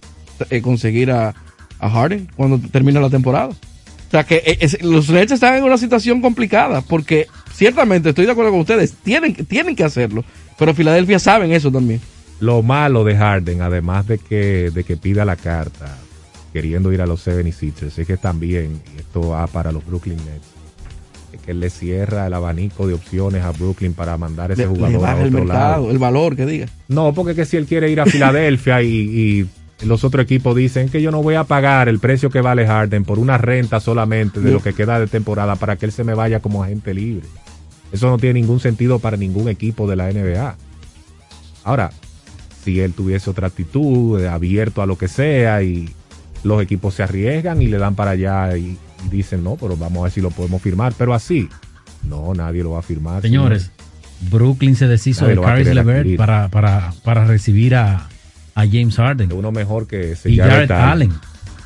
eh, 0.50 0.60
conseguir 0.60 1.10
a, 1.10 1.34
a 1.78 1.90
Harden 1.90 2.28
cuando 2.36 2.58
termine 2.70 3.00
la 3.00 3.10
temporada. 3.10 3.48
O 3.48 4.10
sea 4.10 4.24
que 4.24 4.36
eh, 4.44 4.58
es- 4.60 4.82
los 4.82 5.08
Nets 5.08 5.32
están 5.32 5.54
en 5.56 5.64
una 5.64 5.78
situación 5.78 6.20
complicada, 6.20 6.82
porque 6.82 7.26
ciertamente 7.52 8.10
estoy 8.10 8.26
de 8.26 8.32
acuerdo 8.32 8.50
con 8.50 8.60
ustedes, 8.60 8.92
tienen, 9.02 9.34
tienen 9.46 9.74
que 9.74 9.84
hacerlo, 9.84 10.22
pero 10.58 10.74
Filadelfia 10.74 11.18
saben 11.18 11.50
eso 11.52 11.72
también. 11.72 12.00
Lo 12.40 12.62
malo 12.62 13.04
de 13.04 13.16
Harden, 13.16 13.62
además 13.62 14.06
de 14.06 14.18
que, 14.18 14.70
de 14.74 14.84
que 14.84 14.96
pida 14.98 15.24
la 15.24 15.36
carta 15.36 15.96
queriendo 16.54 16.90
ir 16.92 17.02
a 17.02 17.06
los 17.06 17.26
76ers, 17.26 17.98
es 17.98 18.06
que 18.06 18.16
también, 18.16 18.80
y 18.96 19.00
esto 19.00 19.28
va 19.30 19.46
para 19.48 19.72
los 19.72 19.84
Brooklyn 19.84 20.16
Nets, 20.16 20.46
es 21.32 21.40
que 21.42 21.50
él 21.50 21.58
le 21.60 21.68
cierra 21.68 22.28
el 22.28 22.32
abanico 22.32 22.86
de 22.86 22.94
opciones 22.94 23.42
a 23.42 23.50
Brooklyn 23.50 23.92
para 23.92 24.16
mandar 24.16 24.52
ese 24.52 24.62
Le, 24.62 24.68
le 24.68 24.74
jugador 24.76 25.04
a 25.04 25.12
el 25.20 25.26
otro 25.26 25.38
mercado, 25.40 25.70
lado. 25.82 25.90
el 25.90 25.98
valor 25.98 26.36
que 26.36 26.46
diga. 26.46 26.66
No, 26.88 27.12
porque 27.12 27.34
que 27.34 27.44
si 27.44 27.56
él 27.56 27.66
quiere 27.66 27.90
ir 27.90 28.00
a 28.00 28.06
Filadelfia 28.06 28.80
y, 28.82 28.88
y 28.88 29.46
los 29.84 30.04
otros 30.04 30.22
equipos 30.22 30.54
dicen 30.54 30.88
que 30.88 31.02
yo 31.02 31.10
no 31.10 31.22
voy 31.24 31.34
a 31.34 31.42
pagar 31.42 31.88
el 31.88 31.98
precio 31.98 32.30
que 32.30 32.40
vale 32.40 32.66
Harden 32.66 33.04
por 33.04 33.18
una 33.18 33.36
renta 33.36 33.80
solamente 33.80 34.40
de 34.40 34.52
lo 34.52 34.62
que 34.62 34.72
queda 34.74 35.00
de 35.00 35.08
temporada 35.08 35.56
para 35.56 35.74
que 35.76 35.86
él 35.86 35.92
se 35.92 36.04
me 36.04 36.14
vaya 36.14 36.38
como 36.40 36.62
agente 36.62 36.94
libre. 36.94 37.26
Eso 37.90 38.08
no 38.08 38.16
tiene 38.18 38.40
ningún 38.40 38.60
sentido 38.60 39.00
para 39.00 39.16
ningún 39.16 39.48
equipo 39.48 39.88
de 39.88 39.96
la 39.96 40.10
NBA. 40.12 40.56
Ahora, 41.64 41.90
si 42.64 42.80
él 42.80 42.92
tuviese 42.92 43.28
otra 43.28 43.48
actitud, 43.48 44.20
eh, 44.20 44.28
abierto 44.28 44.82
a 44.82 44.86
lo 44.86 44.96
que 44.96 45.08
sea, 45.08 45.62
y 45.62 45.90
los 46.44 46.62
equipos 46.62 46.94
se 46.94 47.02
arriesgan 47.02 47.60
y 47.60 47.66
le 47.66 47.78
dan 47.78 47.94
para 47.96 48.12
allá 48.12 48.56
y, 48.56 48.78
y 49.04 49.08
dicen, 49.10 49.42
no, 49.42 49.56
pero 49.56 49.76
vamos 49.76 49.98
a 50.00 50.02
ver 50.04 50.12
si 50.12 50.20
lo 50.20 50.30
podemos 50.30 50.62
firmar. 50.62 50.92
Pero 50.96 51.12
así, 51.14 51.48
no, 52.08 52.32
nadie 52.34 52.62
lo 52.62 52.70
va 52.72 52.78
a 52.78 52.82
firmar. 52.82 53.22
Señores, 53.22 53.70
Brooklyn 54.30 54.76
se 54.76 54.86
deshizo 54.86 55.22
Nadie 55.26 55.36
de 55.36 55.42
Caris 55.42 55.68
LeVert 55.74 56.16
para, 56.16 56.48
para, 56.48 56.92
para 57.02 57.24
recibir 57.24 57.74
a, 57.74 58.08
a 58.54 58.66
James 58.66 58.94
Harden. 58.96 59.32
Uno 59.32 59.50
mejor 59.52 59.86
que 59.86 60.12
ese 60.12 60.30
y 60.30 60.36
Jarrett 60.36 60.68
Jared 60.70 60.90
Allen. 60.92 61.12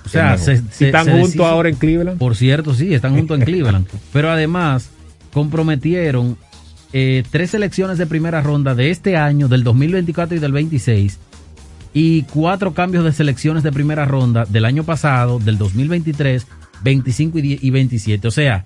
O 0.04 0.08
sea, 0.08 0.38
se, 0.38 0.52
mejor. 0.54 0.70
se- 0.72 0.84
¿Y 0.84 0.86
están 0.88 1.04
se 1.04 1.12
juntos 1.12 1.40
ahora 1.46 1.68
en 1.68 1.74
Cleveland? 1.76 2.18
Por 2.18 2.34
cierto, 2.34 2.74
sí, 2.74 2.94
están 2.94 3.14
juntos 3.16 3.38
en 3.38 3.44
Cleveland. 3.46 3.86
Pero 4.12 4.30
además, 4.30 4.88
comprometieron 5.52 6.36
eh, 6.92 7.22
tres 7.30 7.50
selecciones 7.50 7.98
de 7.98 8.06
primera 8.06 8.40
ronda 8.40 8.74
de 8.74 8.90
este 8.90 9.16
año, 9.16 9.48
del 9.48 9.64
2024 9.64 10.36
y 10.36 10.40
del 10.40 10.52
26, 10.52 11.18
y 11.92 12.22
cuatro 12.22 12.74
cambios 12.74 13.04
de 13.04 13.12
selecciones 13.12 13.62
de 13.62 13.72
primera 13.72 14.04
ronda 14.04 14.44
del 14.44 14.64
año 14.64 14.84
pasado, 14.84 15.38
del 15.38 15.58
2023, 15.58 16.46
25 16.82 17.38
y 17.38 17.42
10 17.42 17.64
y 17.64 17.70
27. 17.70 18.28
O 18.28 18.30
sea, 18.30 18.64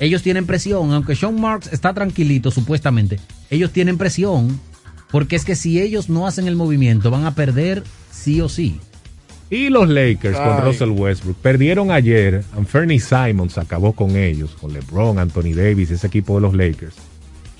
ellos 0.00 0.22
tienen 0.22 0.46
presión, 0.46 0.92
aunque 0.92 1.16
Sean 1.16 1.40
Marks 1.40 1.72
está 1.72 1.94
tranquilito, 1.94 2.50
supuestamente, 2.50 3.18
ellos 3.50 3.70
tienen 3.72 3.98
presión, 3.98 4.60
porque 5.10 5.36
es 5.36 5.44
que 5.44 5.56
si 5.56 5.80
ellos 5.80 6.08
no 6.08 6.26
hacen 6.26 6.48
el 6.48 6.56
movimiento, 6.56 7.10
van 7.10 7.24
a 7.24 7.34
perder 7.34 7.82
sí 8.10 8.40
o 8.40 8.48
sí. 8.48 8.80
Y 9.48 9.68
los 9.68 9.88
Lakers 9.88 10.36
con. 10.36 10.64
Russell 10.64 10.90
Westbrook 10.90 11.36
perdieron 11.36 11.92
ayer. 11.92 12.42
Anthony 12.56 12.98
Simons 12.98 13.58
acabó 13.58 13.92
con 13.92 14.16
ellos, 14.16 14.56
con 14.60 14.72
LeBron, 14.72 15.20
Anthony 15.20 15.54
Davis, 15.54 15.90
ese 15.92 16.08
equipo 16.08 16.34
de 16.34 16.40
los 16.40 16.54
Lakers. 16.54 16.96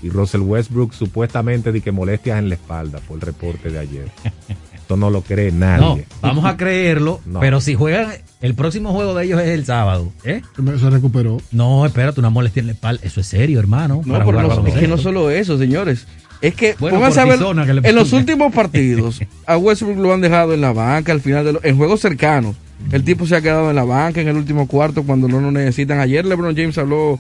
Y 0.03 0.11
Russell 0.11 0.41
Westbrook 0.41 0.93
supuestamente 0.93 1.73
di 1.73 1.81
que 1.81 1.93
molestias 1.93 2.39
en 2.39 2.49
la 2.49 2.57
espalda 2.57 2.99
por 3.07 3.17
el 3.17 3.21
reporte 3.23 3.71
de 3.71 3.79
ayer. 3.79 4.11
Esto 4.87 4.97
no 4.97 5.11
lo 5.11 5.23
cree 5.23 5.51
No, 5.51 5.59
nadie. 5.59 6.07
vamos 6.23 6.45
a 6.45 6.57
creerlo, 6.57 7.19
No. 7.27 7.41
pero 7.41 7.61
si 7.61 7.75
juegan, 7.75 8.09
el 8.41 8.55
próximo 8.55 8.93
juego 8.93 9.17
de 9.17 9.25
ellos 9.25 9.41
es 9.41 9.49
el 9.49 9.65
sábado. 9.67 10.13
¿eh? 10.23 10.43
Se 10.79 10.91
recuperó. 10.91 11.39
No, 11.51 11.85
espérate, 11.85 12.21
una 12.21 12.31
molestia 12.31 12.61
en 12.61 12.67
la 12.69 12.73
espalda. 12.75 13.03
Eso 13.05 13.19
es 13.21 13.27
serio, 13.27 13.59
hermano. 13.59 14.03
No, 14.05 14.13
para 14.13 14.25
pero 14.25 14.41
jugar 14.43 14.59
no- 14.63 14.69
es 14.69 14.75
que 14.75 14.87
no 14.87 14.97
solo 14.97 15.29
eso, 15.31 15.59
señores. 15.59 16.07
Es 16.41 16.55
que 16.55 16.77
Bueno, 16.79 16.99
pónganse 16.99 17.19
a 17.21 17.25
ver, 17.25 17.41
en 17.85 17.95
los 17.97 18.13
últimos 18.13 18.55
partidos, 18.55 19.21
a 19.47 19.57
Westbrook 19.57 19.97
lo 19.99 20.13
han 20.15 20.21
dejado 20.21 20.55
en 20.55 20.61
la 20.61 20.73
banca 20.73 21.11
al 21.11 21.21
final 21.21 21.45
de 21.45 21.55
los, 21.55 21.65
en 21.65 21.77
juegos 21.77 22.01
cercanos. 22.01 22.55
El 22.93 23.03
tipo 23.03 23.27
se 23.27 23.35
ha 23.35 23.41
quedado 23.41 23.71
en 23.71 23.75
la 23.75 23.85
banca 23.85 24.21
en 24.21 24.29
el 24.29 24.37
último 24.37 24.69
cuarto 24.69 25.03
cuando 25.03 25.27
no 25.27 25.41
lo 25.41 25.51
necesitan. 25.51 25.99
Ayer 25.99 26.25
LeBron 26.27 26.55
James 26.55 26.79
habló 26.79 27.19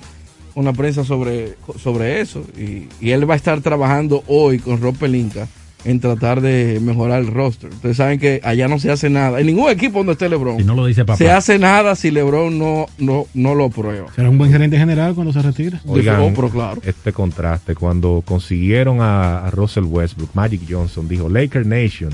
con 0.54 0.64
la 0.66 0.72
prensa 0.72 1.02
sobre, 1.02 1.54
sobre 1.82 2.20
eso 2.20 2.44
y, 2.56 2.86
y 3.00 3.10
él 3.10 3.28
va 3.28 3.34
a 3.34 3.36
estar 3.38 3.60
trabajando 3.60 4.22
hoy 4.28 4.58
con 4.60 4.80
Rob 4.80 4.96
Pelinka 4.96 5.48
en 5.86 6.00
tratar 6.00 6.40
de 6.40 6.80
mejorar 6.82 7.20
el 7.20 7.28
roster. 7.28 7.70
Ustedes 7.70 7.96
saben 7.96 8.18
que 8.18 8.40
allá 8.42 8.68
no 8.68 8.78
se 8.78 8.90
hace 8.90 9.08
nada. 9.08 9.40
En 9.40 9.46
ningún 9.46 9.70
equipo 9.70 9.98
donde 9.98 10.12
esté 10.14 10.28
LeBron 10.28 10.58
Si 10.58 10.64
no 10.64 10.74
lo 10.74 10.84
dice 10.86 11.04
papá. 11.04 11.16
se 11.16 11.30
hace 11.30 11.58
nada 11.58 11.94
si 11.94 12.10
LeBron 12.10 12.58
no, 12.58 12.86
no, 12.98 13.26
no 13.34 13.54
lo 13.54 13.70
prueba. 13.70 14.08
Será 14.14 14.28
un 14.28 14.36
buen 14.38 14.50
gerente 14.50 14.76
general 14.76 15.14
cuando 15.14 15.32
se 15.32 15.40
retire. 15.42 15.78
Oigan, 15.86 16.20
Oh, 16.20 16.32
pero 16.34 16.50
claro. 16.50 16.80
este 16.84 17.12
contraste, 17.12 17.74
cuando 17.74 18.22
consiguieron 18.26 19.00
a, 19.00 19.46
a 19.46 19.50
Russell 19.50 19.84
Westbrook, 19.84 20.30
Magic 20.34 20.62
Johnson 20.68 21.06
dijo, 21.08 21.28
Laker 21.28 21.64
Nation, 21.64 22.10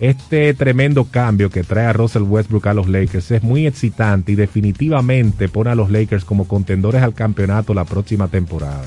este 0.00 0.54
tremendo 0.54 1.04
cambio 1.04 1.50
que 1.50 1.64
trae 1.64 1.86
a 1.86 1.92
Russell 1.92 2.22
Westbrook 2.22 2.66
a 2.68 2.74
los 2.74 2.88
Lakers 2.88 3.30
es 3.32 3.42
muy 3.42 3.66
excitante 3.66 4.32
y 4.32 4.34
definitivamente 4.36 5.48
pone 5.48 5.70
a 5.70 5.74
los 5.74 5.90
Lakers 5.90 6.24
como 6.24 6.46
contendores 6.46 7.02
al 7.02 7.14
campeonato 7.14 7.74
la 7.74 7.84
próxima 7.84 8.28
temporada. 8.28 8.84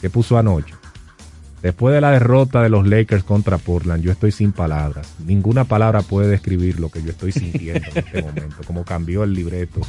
¿Qué 0.00 0.10
puso 0.10 0.36
anoche? 0.36 0.74
Después 1.62 1.94
de 1.94 2.00
la 2.00 2.10
derrota 2.10 2.60
de 2.60 2.68
los 2.68 2.88
Lakers 2.88 3.22
contra 3.22 3.56
Portland, 3.56 4.02
yo 4.02 4.10
estoy 4.10 4.32
sin 4.32 4.50
palabras. 4.50 5.14
Ninguna 5.24 5.64
palabra 5.64 6.02
puede 6.02 6.28
describir 6.28 6.80
lo 6.80 6.88
que 6.88 7.02
yo 7.02 7.10
estoy 7.10 7.30
sintiendo 7.30 7.88
en 7.94 7.98
este 7.98 8.20
momento, 8.20 8.56
como 8.66 8.84
cambió 8.84 9.22
el 9.22 9.32
libreto 9.32 9.80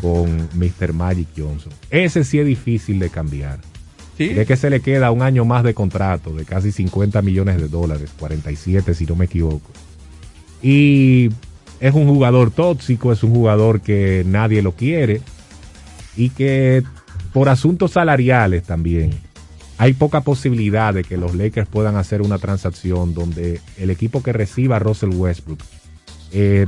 con 0.00 0.48
Mr. 0.54 0.92
Magic 0.92 1.28
Johnson. 1.36 1.72
Ese 1.90 2.24
sí 2.24 2.40
es 2.40 2.46
difícil 2.46 2.98
de 2.98 3.10
cambiar. 3.10 3.60
Sí. 4.16 4.30
Es 4.30 4.48
que 4.48 4.56
se 4.56 4.70
le 4.70 4.80
queda 4.80 5.12
un 5.12 5.22
año 5.22 5.44
más 5.44 5.62
de 5.62 5.72
contrato 5.72 6.32
de 6.32 6.44
casi 6.44 6.72
50 6.72 7.22
millones 7.22 7.60
de 7.60 7.68
dólares, 7.68 8.10
47 8.18 8.92
si 8.92 9.06
no 9.06 9.14
me 9.14 9.26
equivoco. 9.26 9.70
Y 10.60 11.30
es 11.78 11.94
un 11.94 12.08
jugador 12.08 12.50
tóxico, 12.50 13.12
es 13.12 13.22
un 13.22 13.30
jugador 13.30 13.82
que 13.82 14.24
nadie 14.26 14.62
lo 14.62 14.72
quiere 14.72 15.20
y 16.16 16.30
que 16.30 16.82
por 17.32 17.48
asuntos 17.48 17.92
salariales 17.92 18.64
también 18.64 19.27
hay 19.78 19.92
poca 19.92 20.22
posibilidad 20.22 20.92
de 20.92 21.04
que 21.04 21.16
los 21.16 21.34
Lakers 21.34 21.68
puedan 21.68 21.96
hacer 21.96 22.20
una 22.20 22.38
transacción 22.38 23.14
donde 23.14 23.60
el 23.78 23.90
equipo 23.90 24.22
que 24.22 24.32
reciba 24.32 24.76
a 24.76 24.78
Russell 24.80 25.14
Westbrook 25.14 25.60
eh, 26.32 26.66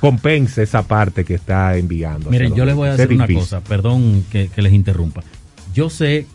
compense 0.00 0.62
esa 0.62 0.82
parte 0.82 1.24
que 1.24 1.34
está 1.34 1.76
enviando. 1.76 2.30
Miren, 2.30 2.54
yo 2.54 2.64
les 2.64 2.74
voy 2.74 2.88
a 2.88 2.96
decir 2.96 3.14
una 3.14 3.28
cosa, 3.28 3.60
perdón 3.60 4.24
que, 4.30 4.48
que 4.48 4.62
les 4.62 4.72
interrumpa. 4.72 5.22
Yo 5.74 5.90
sé 5.90 6.26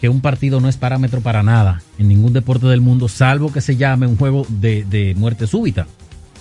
que 0.00 0.08
un 0.08 0.20
partido 0.20 0.60
no 0.60 0.68
es 0.68 0.76
parámetro 0.76 1.20
para 1.20 1.42
nada 1.42 1.82
en 1.98 2.08
ningún 2.08 2.32
deporte 2.32 2.66
del 2.66 2.80
mundo, 2.80 3.08
salvo 3.08 3.52
que 3.52 3.60
se 3.60 3.76
llame 3.76 4.06
un 4.06 4.16
juego 4.16 4.46
de, 4.48 4.84
de 4.84 5.14
muerte 5.16 5.46
súbita. 5.46 5.86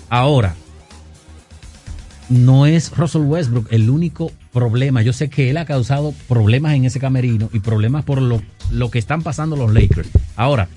Ahora, 0.10 0.56
no 2.30 2.66
es 2.66 2.96
Russell 2.96 3.24
Westbrook 3.24 3.68
el 3.72 3.90
único 3.90 4.32
problemas. 4.56 5.04
Yo 5.04 5.12
sé 5.12 5.30
que 5.30 5.50
él 5.50 5.58
ha 5.58 5.66
causado 5.66 6.14
problemas 6.30 6.74
en 6.76 6.86
ese 6.86 6.98
camerino 6.98 7.50
y 7.52 7.60
problemas 7.60 8.06
por 8.06 8.22
lo, 8.22 8.42
lo 8.72 8.90
que 8.90 9.00
están 9.00 9.22
pasando 9.22 9.58
los 9.58 9.74
Lakers. 9.74 10.08
Ahora, 10.38 10.70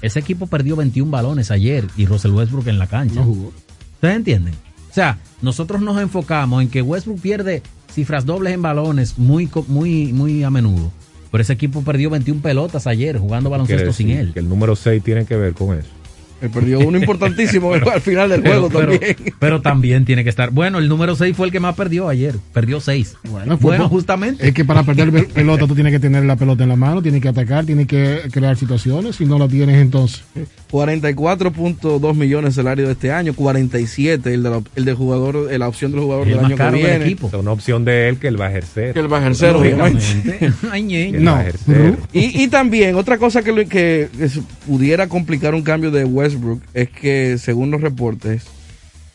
ese 0.00 0.18
equipo 0.18 0.46
perdió 0.46 0.76
21 0.76 1.10
balones 1.10 1.50
ayer 1.50 1.84
y 1.98 2.06
Russell 2.06 2.32
Westbrook 2.32 2.68
en 2.68 2.78
la 2.78 2.86
cancha. 2.86 3.16
No 3.16 3.24
jugó. 3.24 3.52
¿Ustedes 3.94 4.16
entienden? 4.16 4.54
O 4.90 4.94
sea, 4.94 5.18
nosotros 5.42 5.82
nos 5.82 6.00
enfocamos 6.00 6.62
en 6.62 6.70
que 6.70 6.80
Westbrook 6.80 7.20
pierde 7.20 7.62
cifras 7.92 8.24
dobles 8.24 8.54
en 8.54 8.62
balones 8.62 9.18
muy, 9.18 9.48
muy, 9.66 10.10
muy 10.14 10.42
a 10.42 10.48
menudo. 10.48 10.90
Pero 11.30 11.42
ese 11.42 11.52
equipo 11.52 11.82
perdió 11.82 12.08
21 12.08 12.40
pelotas 12.40 12.86
ayer 12.86 13.18
jugando 13.18 13.50
baloncesto 13.50 13.92
sin 13.92 14.08
él. 14.08 14.32
Que 14.32 14.40
el 14.40 14.48
número 14.48 14.74
6 14.74 15.02
tiene 15.02 15.26
que 15.26 15.36
ver 15.36 15.52
con 15.52 15.78
eso. 15.78 15.90
Él 16.40 16.50
perdió 16.50 16.78
uno 16.80 16.98
importantísimo 16.98 17.72
al 17.92 18.00
final 18.00 18.28
del 18.28 18.42
Pero, 18.42 18.68
juego 18.68 18.78
pero- 18.78 18.92
también. 18.98 19.16
pero 19.38 19.60
también 19.60 20.04
tiene 20.04 20.22
que 20.24 20.30
estar. 20.30 20.50
Bueno, 20.50 20.78
el 20.78 20.88
número 20.88 21.16
6 21.16 21.36
fue 21.36 21.46
el 21.46 21.52
que 21.52 21.60
más 21.60 21.74
perdió 21.74 22.08
ayer. 22.08 22.34
Perdió 22.52 22.80
6. 22.80 23.16
Bueno, 23.30 23.56
Bueno, 23.56 23.84
fútbol- 23.84 23.88
justamente. 23.88 24.46
Es 24.48 24.54
que 24.54 24.64
para 24.64 24.82
perder 24.84 25.10
pel- 25.12 25.26
pelota 25.32 25.66
tú 25.66 25.74
tienes 25.74 25.92
que 25.92 25.98
tener 26.00 26.24
la 26.24 26.36
pelota 26.36 26.62
en 26.62 26.68
la 26.68 26.76
mano, 26.76 27.02
tienes 27.02 27.20
que 27.20 27.28
atacar, 27.28 27.64
tienes 27.66 27.86
que 27.86 28.20
crear 28.30 28.56
situaciones. 28.56 29.16
Si 29.16 29.26
no 29.26 29.38
la 29.38 29.48
tienes, 29.48 29.76
entonces. 29.80 30.22
44.2 30.70 32.14
millones 32.14 32.54
de 32.54 32.60
salario 32.62 32.86
de 32.86 32.92
este 32.92 33.10
año, 33.10 33.32
47 33.34 34.34
el 34.34 34.42
de 34.42 34.50
la, 34.50 34.62
el 34.76 34.84
de 34.84 34.92
jugador, 34.94 35.50
la 35.50 35.66
opción 35.68 35.92
del 35.92 36.00
jugador 36.02 36.26
El 36.28 36.34
del 36.34 36.42
más 36.42 36.50
año 36.52 36.56
que 36.56 36.62
del 36.64 36.74
viene. 36.74 37.04
equipo. 37.06 37.28
Es 37.28 37.34
una 37.34 37.52
opción 37.52 37.84
de 37.84 38.08
él 38.08 38.18
que 38.18 38.28
él 38.28 38.40
va 38.40 38.46
a 38.46 38.50
ejercer. 38.50 38.92
Que 38.94 39.00
él 39.00 39.12
va 39.12 39.18
a 39.18 39.20
ejercer, 39.20 39.56
obviamente. 39.56 40.50
No. 41.18 41.34
a 41.34 41.40
ejercer. 41.42 41.96
Y, 42.12 42.42
y 42.42 42.48
también, 42.48 42.94
otra 42.96 43.18
cosa 43.18 43.42
que, 43.42 43.52
lo- 43.52 43.66
que, 43.68 44.08
que 44.16 44.28
pudiera 44.66 45.08
complicar 45.08 45.54
un 45.54 45.62
cambio 45.62 45.90
de 45.90 46.04
Westbrook 46.34 46.62
es 46.74 46.90
que, 46.90 47.38
según 47.38 47.70
los 47.70 47.80
reportes, 47.80 48.44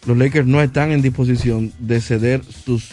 los 0.06 0.18
Lakers 0.18 0.48
no 0.48 0.62
están 0.62 0.92
en 0.92 1.02
disposición 1.02 1.72
de 1.80 2.02
ceder 2.02 2.44
sus 2.44 2.90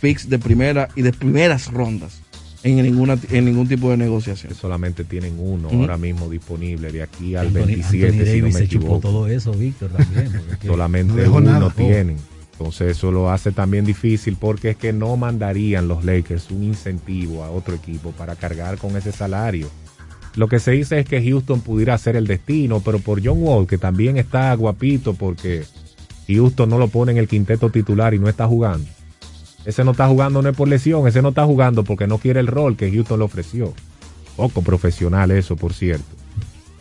picks 0.00 0.28
de 0.28 0.38
primera 0.38 0.88
y 0.96 1.02
de 1.02 1.12
primeras 1.12 1.70
rondas 1.72 2.20
en, 2.62 2.82
ninguna, 2.82 3.18
en 3.30 3.44
ningún 3.44 3.68
tipo 3.68 3.90
de 3.90 3.96
negociación. 3.96 4.52
Que 4.52 4.58
solamente 4.58 5.04
tienen 5.04 5.36
uno 5.38 5.68
ahora 5.68 5.96
mismo 5.96 6.28
disponible 6.28 6.90
de 6.90 7.02
aquí 7.02 7.36
al 7.36 7.48
Anthony, 7.48 7.66
27, 7.66 8.06
Anthony 8.06 8.18
si 8.18 8.24
no 8.24 8.24
Davis 8.24 8.54
me 8.54 8.60
se 8.60 8.68
chupó 8.68 8.98
todo 9.00 9.28
eso, 9.28 9.52
Víctor, 9.52 9.90
también. 9.90 10.32
Solamente 10.66 11.22
No 11.24 11.34
uno 11.36 11.40
nada. 11.40 11.70
tienen. 11.70 12.16
Entonces 12.52 12.96
eso 12.96 13.12
lo 13.12 13.30
hace 13.30 13.52
también 13.52 13.84
difícil 13.84 14.36
porque 14.36 14.70
es 14.70 14.76
que 14.76 14.92
no 14.92 15.16
mandarían 15.16 15.86
los 15.86 16.04
Lakers 16.04 16.50
un 16.50 16.64
incentivo 16.64 17.44
a 17.44 17.50
otro 17.50 17.76
equipo 17.76 18.10
para 18.10 18.34
cargar 18.34 18.78
con 18.78 18.96
ese 18.96 19.12
salario. 19.12 19.70
Lo 20.36 20.48
que 20.48 20.60
se 20.60 20.72
dice 20.72 21.00
es 21.00 21.06
que 21.06 21.22
Houston 21.22 21.60
pudiera 21.60 21.96
ser 21.98 22.16
el 22.16 22.26
destino, 22.26 22.80
pero 22.84 22.98
por 22.98 23.24
John 23.24 23.42
Wall, 23.42 23.66
que 23.66 23.78
también 23.78 24.16
está 24.16 24.54
guapito 24.54 25.14
porque 25.14 25.64
Houston 26.28 26.68
no 26.68 26.78
lo 26.78 26.88
pone 26.88 27.12
en 27.12 27.18
el 27.18 27.28
quinteto 27.28 27.70
titular 27.70 28.14
y 28.14 28.18
no 28.18 28.28
está 28.28 28.46
jugando. 28.46 28.86
Ese 29.64 29.84
no 29.84 29.90
está 29.90 30.06
jugando 30.08 30.40
no 30.40 30.48
es 30.48 30.56
por 30.56 30.68
lesión, 30.68 31.06
ese 31.06 31.22
no 31.22 31.30
está 31.30 31.44
jugando 31.44 31.84
porque 31.84 32.06
no 32.06 32.18
quiere 32.18 32.40
el 32.40 32.46
rol 32.46 32.76
que 32.76 32.90
Houston 32.90 33.18
le 33.18 33.24
ofreció. 33.24 33.74
Poco 34.36 34.62
profesional 34.62 35.30
eso, 35.30 35.56
por 35.56 35.74
cierto. 35.74 36.04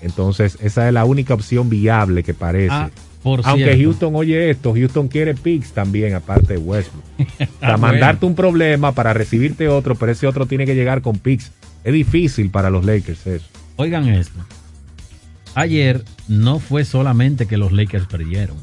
Entonces, 0.01 0.57
esa 0.61 0.87
es 0.87 0.93
la 0.93 1.05
única 1.05 1.33
opción 1.33 1.69
viable 1.69 2.23
que 2.23 2.33
parece. 2.33 2.69
Ah, 2.71 2.89
por 3.23 3.41
Aunque 3.43 3.63
cierto. 3.63 3.83
Houston 3.83 4.15
oye 4.15 4.49
esto, 4.49 4.73
Houston 4.73 5.07
quiere 5.07 5.33
picks 5.33 5.71
también, 5.71 6.13
aparte 6.13 6.53
de 6.53 6.59
Westbrook. 6.59 7.03
Para 7.59 7.77
mandarte 7.77 8.21
bueno. 8.21 8.27
un 8.27 8.35
problema, 8.35 8.91
para 8.93 9.13
recibirte 9.13 9.67
otro, 9.67 9.95
pero 9.95 10.11
ese 10.11 10.27
otro 10.27 10.45
tiene 10.45 10.65
que 10.65 10.75
llegar 10.75 11.01
con 11.01 11.17
picks. 11.17 11.51
Es 11.87 11.93
difícil 11.93 12.49
para 12.49 12.69
los 12.69 12.83
Lakers 12.83 13.25
eso. 13.27 13.45
Oigan 13.77 14.09
esto. 14.09 14.37
Ayer 15.55 16.03
no 16.27 16.59
fue 16.59 16.83
solamente 16.83 17.45
que 17.45 17.55
los 17.55 17.71
Lakers 17.71 18.07
perdieron. 18.07 18.57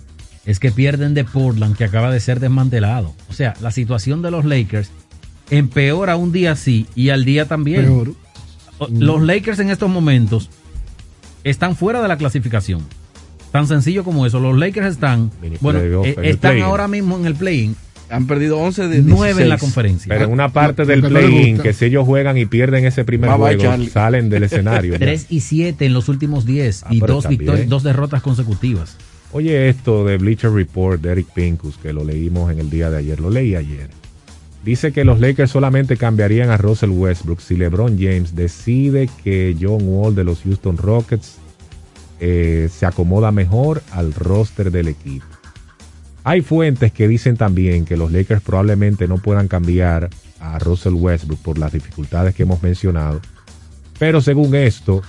Es 0.44 0.58
que 0.60 0.70
pierden 0.70 1.14
de 1.14 1.24
Portland, 1.24 1.74
que 1.74 1.84
acaba 1.84 2.10
de 2.12 2.20
ser 2.20 2.38
desmantelado. 2.38 3.14
O 3.30 3.32
sea, 3.32 3.54
la 3.62 3.70
situación 3.70 4.20
de 4.20 4.30
los 4.30 4.44
Lakers 4.44 4.90
empeora 5.48 6.16
un 6.16 6.32
día 6.32 6.54
sí 6.54 6.86
y 6.94 7.08
al 7.08 7.24
día 7.24 7.46
también. 7.48 7.84
Peor. 7.86 8.12
O- 8.78 8.88
Los 8.88 9.22
Lakers 9.22 9.58
en 9.60 9.70
estos 9.70 9.88
momentos 9.88 10.50
están 11.44 11.76
fuera 11.76 12.02
de 12.02 12.08
la 12.08 12.18
clasificación. 12.18 12.82
Tan 13.52 13.66
sencillo 13.68 14.04
como 14.04 14.26
eso. 14.26 14.38
Los 14.38 14.58
Lakers 14.58 14.88
están, 14.88 15.30
bueno, 15.60 15.78
eh, 16.04 16.14
están 16.24 16.60
ahora 16.60 16.88
mismo 16.88 17.16
en 17.16 17.24
el 17.24 17.34
play-in, 17.36 17.74
Han 18.10 18.26
perdido 18.26 18.58
11 18.58 18.88
de 18.88 19.00
9 19.02 19.42
en 19.42 19.48
la 19.48 19.56
16. 19.56 19.60
conferencia. 19.60 20.08
Pero 20.08 20.26
en 20.26 20.32
una 20.32 20.50
parte 20.50 20.82
Lo- 20.82 20.88
del 20.88 21.02
play-in, 21.02 21.58
que 21.58 21.72
si 21.72 21.86
ellos 21.86 22.04
juegan 22.06 22.36
y 22.36 22.44
pierden 22.46 22.84
ese 22.84 23.04
primer 23.04 23.30
juego, 23.30 23.62
Charlie. 23.62 23.88
salen 23.88 24.28
del 24.28 24.42
escenario. 24.44 24.92
ya. 24.92 24.98
3 24.98 25.26
y 25.30 25.40
7 25.40 25.86
en 25.86 25.94
los 25.94 26.08
últimos 26.08 26.44
10 26.44 26.82
Ah, 26.84 26.88
y 26.90 27.00
dos, 27.00 27.26
victorias, 27.28 27.68
dos 27.68 27.82
derrotas 27.82 28.22
consecutivas. 28.22 28.96
Oye, 29.32 29.68
esto 29.68 30.04
de 30.04 30.18
Bleacher 30.18 30.52
Report 30.52 31.00
de 31.00 31.12
Eric 31.12 31.26
Pincus, 31.34 31.76
que 31.78 31.92
lo 31.92 32.04
leímos 32.04 32.52
en 32.52 32.60
el 32.60 32.70
día 32.70 32.90
de 32.90 32.98
ayer, 32.98 33.18
lo 33.20 33.30
leí 33.30 33.56
ayer. 33.56 33.88
Dice 34.64 34.92
que 34.92 35.04
los 35.04 35.18
Lakers 35.20 35.50
solamente 35.50 35.96
cambiarían 35.96 36.50
a 36.50 36.56
Russell 36.56 36.90
Westbrook 36.90 37.40
si 37.40 37.56
LeBron 37.56 37.98
James 37.98 38.34
decide 38.36 39.10
que 39.24 39.56
John 39.60 39.80
Wall 39.82 40.14
de 40.14 40.24
los 40.24 40.40
Houston 40.42 40.76
Rockets 40.78 41.36
eh, 42.20 42.68
se 42.72 42.86
acomoda 42.86 43.32
mejor 43.32 43.82
al 43.90 44.14
roster 44.14 44.70
del 44.70 44.88
equipo. 44.88 45.26
Hay 46.24 46.40
fuentes 46.40 46.90
que 46.90 47.06
dicen 47.06 47.36
también 47.36 47.84
que 47.84 47.98
los 47.98 48.10
Lakers 48.10 48.40
probablemente 48.40 49.06
no 49.06 49.18
puedan 49.18 49.46
cambiar 49.46 50.08
a 50.40 50.58
Russell 50.58 50.94
Westbrook 50.94 51.40
por 51.40 51.58
las 51.58 51.72
dificultades 51.72 52.34
que 52.34 52.44
hemos 52.44 52.62
mencionado. 52.62 53.20
Pero 53.98 54.22
según 54.22 54.54
esto, 54.54 55.02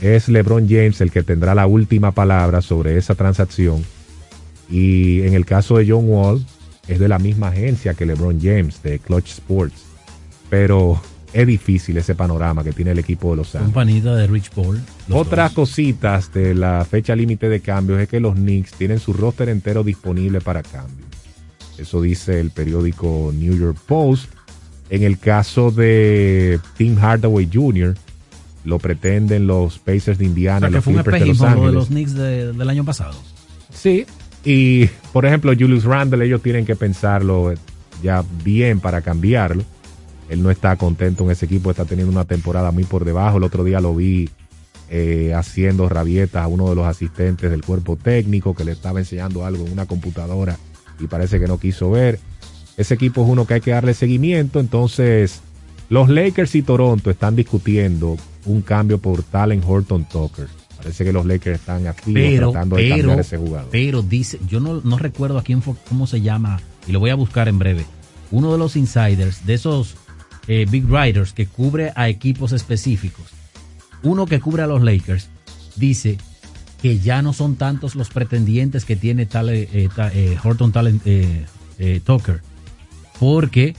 es 0.00 0.28
LeBron 0.28 0.68
James 0.68 1.00
el 1.00 1.10
que 1.10 1.22
tendrá 1.22 1.54
la 1.54 1.66
última 1.66 2.12
palabra 2.12 2.60
sobre 2.60 2.98
esa 2.98 3.14
transacción. 3.14 3.82
Y 4.68 5.22
en 5.22 5.32
el 5.32 5.46
caso 5.46 5.78
de 5.78 5.88
John 5.88 6.08
Wall, 6.08 6.44
es 6.86 6.98
de 6.98 7.08
la 7.08 7.18
misma 7.18 7.48
agencia 7.48 7.94
que 7.94 8.06
LeBron 8.06 8.38
James, 8.40 8.82
de 8.82 8.98
Clutch 8.98 9.30
Sports. 9.30 9.84
Pero 10.50 11.00
es 11.40 11.46
difícil 11.46 11.96
ese 11.98 12.14
panorama 12.14 12.64
que 12.64 12.72
tiene 12.72 12.92
el 12.92 12.98
equipo 12.98 13.30
de 13.30 13.36
Los 13.36 13.54
Ángeles. 13.54 13.74
Compañita 13.74 14.14
de 14.14 14.26
Rich 14.26 14.50
Paul. 14.50 14.80
Otras 15.10 15.50
dos. 15.54 15.68
cositas 15.68 16.32
de 16.32 16.54
la 16.54 16.84
fecha 16.88 17.14
límite 17.14 17.48
de 17.48 17.60
cambios 17.60 18.00
es 18.00 18.08
que 18.08 18.20
los 18.20 18.34
Knicks 18.34 18.72
tienen 18.72 18.98
su 18.98 19.12
roster 19.12 19.48
entero 19.48 19.84
disponible 19.84 20.40
para 20.40 20.62
cambio. 20.62 21.04
Eso 21.78 22.00
dice 22.00 22.40
el 22.40 22.50
periódico 22.50 23.32
New 23.34 23.56
York 23.58 23.76
Post. 23.86 24.30
En 24.88 25.02
el 25.02 25.18
caso 25.18 25.70
de 25.70 26.58
Tim 26.76 26.96
Hardaway 26.96 27.48
Jr., 27.52 27.94
lo 28.64 28.78
pretenden 28.78 29.46
los 29.46 29.78
Pacers 29.78 30.16
de 30.18 30.24
O 30.24 30.28
Indiana, 30.28 30.60
sea, 30.60 30.68
y 30.68 30.70
que 30.70 30.76
los 30.76 30.84
fue 30.84 30.92
un 30.94 31.02
Clippers 31.02 31.20
de 31.20 31.26
Los 31.26 31.36
espejismo 31.38 31.66
de 31.66 31.72
los 31.72 31.86
Knicks 31.88 32.14
de- 32.14 32.52
del 32.52 32.70
año 32.70 32.84
pasado. 32.84 33.14
Sí, 33.72 34.06
y 34.44 34.86
por 35.12 35.26
ejemplo, 35.26 35.52
Julius 35.58 35.84
Randle, 35.84 36.24
ellos 36.24 36.40
tienen 36.42 36.64
que 36.64 36.76
pensarlo 36.76 37.52
ya 38.02 38.24
bien 38.44 38.80
para 38.80 39.02
cambiarlo. 39.02 39.62
Él 40.28 40.42
no 40.42 40.50
está 40.50 40.76
contento 40.76 41.24
en 41.24 41.30
ese 41.30 41.46
equipo, 41.46 41.70
está 41.70 41.84
teniendo 41.84 42.12
una 42.12 42.24
temporada 42.24 42.70
muy 42.70 42.84
por 42.84 43.04
debajo. 43.04 43.38
El 43.38 43.44
otro 43.44 43.64
día 43.64 43.80
lo 43.80 43.94
vi 43.94 44.28
eh, 44.90 45.32
haciendo 45.34 45.88
rabietas 45.88 46.44
a 46.44 46.48
uno 46.48 46.68
de 46.68 46.74
los 46.74 46.86
asistentes 46.86 47.50
del 47.50 47.62
cuerpo 47.62 47.96
técnico 47.96 48.54
que 48.54 48.64
le 48.64 48.72
estaba 48.72 48.98
enseñando 48.98 49.44
algo 49.44 49.66
en 49.66 49.72
una 49.72 49.86
computadora 49.86 50.56
y 50.98 51.06
parece 51.06 51.38
que 51.38 51.46
no 51.46 51.58
quiso 51.58 51.90
ver. 51.90 52.18
Ese 52.76 52.94
equipo 52.94 53.24
es 53.24 53.28
uno 53.30 53.46
que 53.46 53.54
hay 53.54 53.60
que 53.60 53.70
darle 53.70 53.94
seguimiento. 53.94 54.60
Entonces, 54.60 55.40
los 55.88 56.08
Lakers 56.08 56.54
y 56.54 56.62
Toronto 56.62 57.10
están 57.10 57.36
discutiendo 57.36 58.16
un 58.44 58.62
cambio 58.62 58.98
por 58.98 59.22
Talent 59.22 59.64
Horton 59.66 60.04
Tucker. 60.04 60.48
Parece 60.76 61.04
que 61.04 61.12
los 61.12 61.24
Lakers 61.24 61.60
están 61.60 61.86
activos 61.86 62.20
Pero, 62.22 62.50
tratando 62.50 62.76
de 62.76 62.88
cambiar 62.90 63.20
ese 63.20 63.38
jugador. 63.38 63.68
pero 63.72 64.02
dice, 64.02 64.38
yo 64.46 64.60
no, 64.60 64.80
no 64.84 64.98
recuerdo 64.98 65.38
a 65.38 65.42
quién 65.42 65.62
fue, 65.62 65.74
cómo 65.88 66.06
se 66.06 66.20
llama, 66.20 66.60
y 66.86 66.92
lo 66.92 67.00
voy 67.00 67.10
a 67.10 67.14
buscar 67.14 67.48
en 67.48 67.58
breve. 67.58 67.86
Uno 68.30 68.52
de 68.52 68.58
los 68.58 68.76
insiders, 68.76 69.46
de 69.46 69.54
esos 69.54 69.96
eh, 70.48 70.66
big 70.70 70.84
writers 70.90 71.32
que 71.32 71.46
cubre 71.46 71.92
a 71.96 72.08
equipos 72.08 72.52
específicos, 72.52 73.26
uno 74.02 74.26
que 74.26 74.40
cubre 74.40 74.62
a 74.62 74.66
los 74.66 74.82
Lakers, 74.82 75.28
dice 75.76 76.18
que 76.82 76.98
ya 77.00 77.22
no 77.22 77.32
son 77.32 77.56
tantos 77.56 77.94
los 77.94 78.10
pretendientes 78.10 78.84
que 78.84 78.96
tiene 78.96 79.26
tal, 79.26 79.48
eh, 79.50 79.88
ta- 79.94 80.10
eh, 80.14 80.36
Horton 80.42 80.72
Talent 80.72 81.02
eh, 81.06 82.00
Tucker, 82.04 82.40
porque 83.18 83.74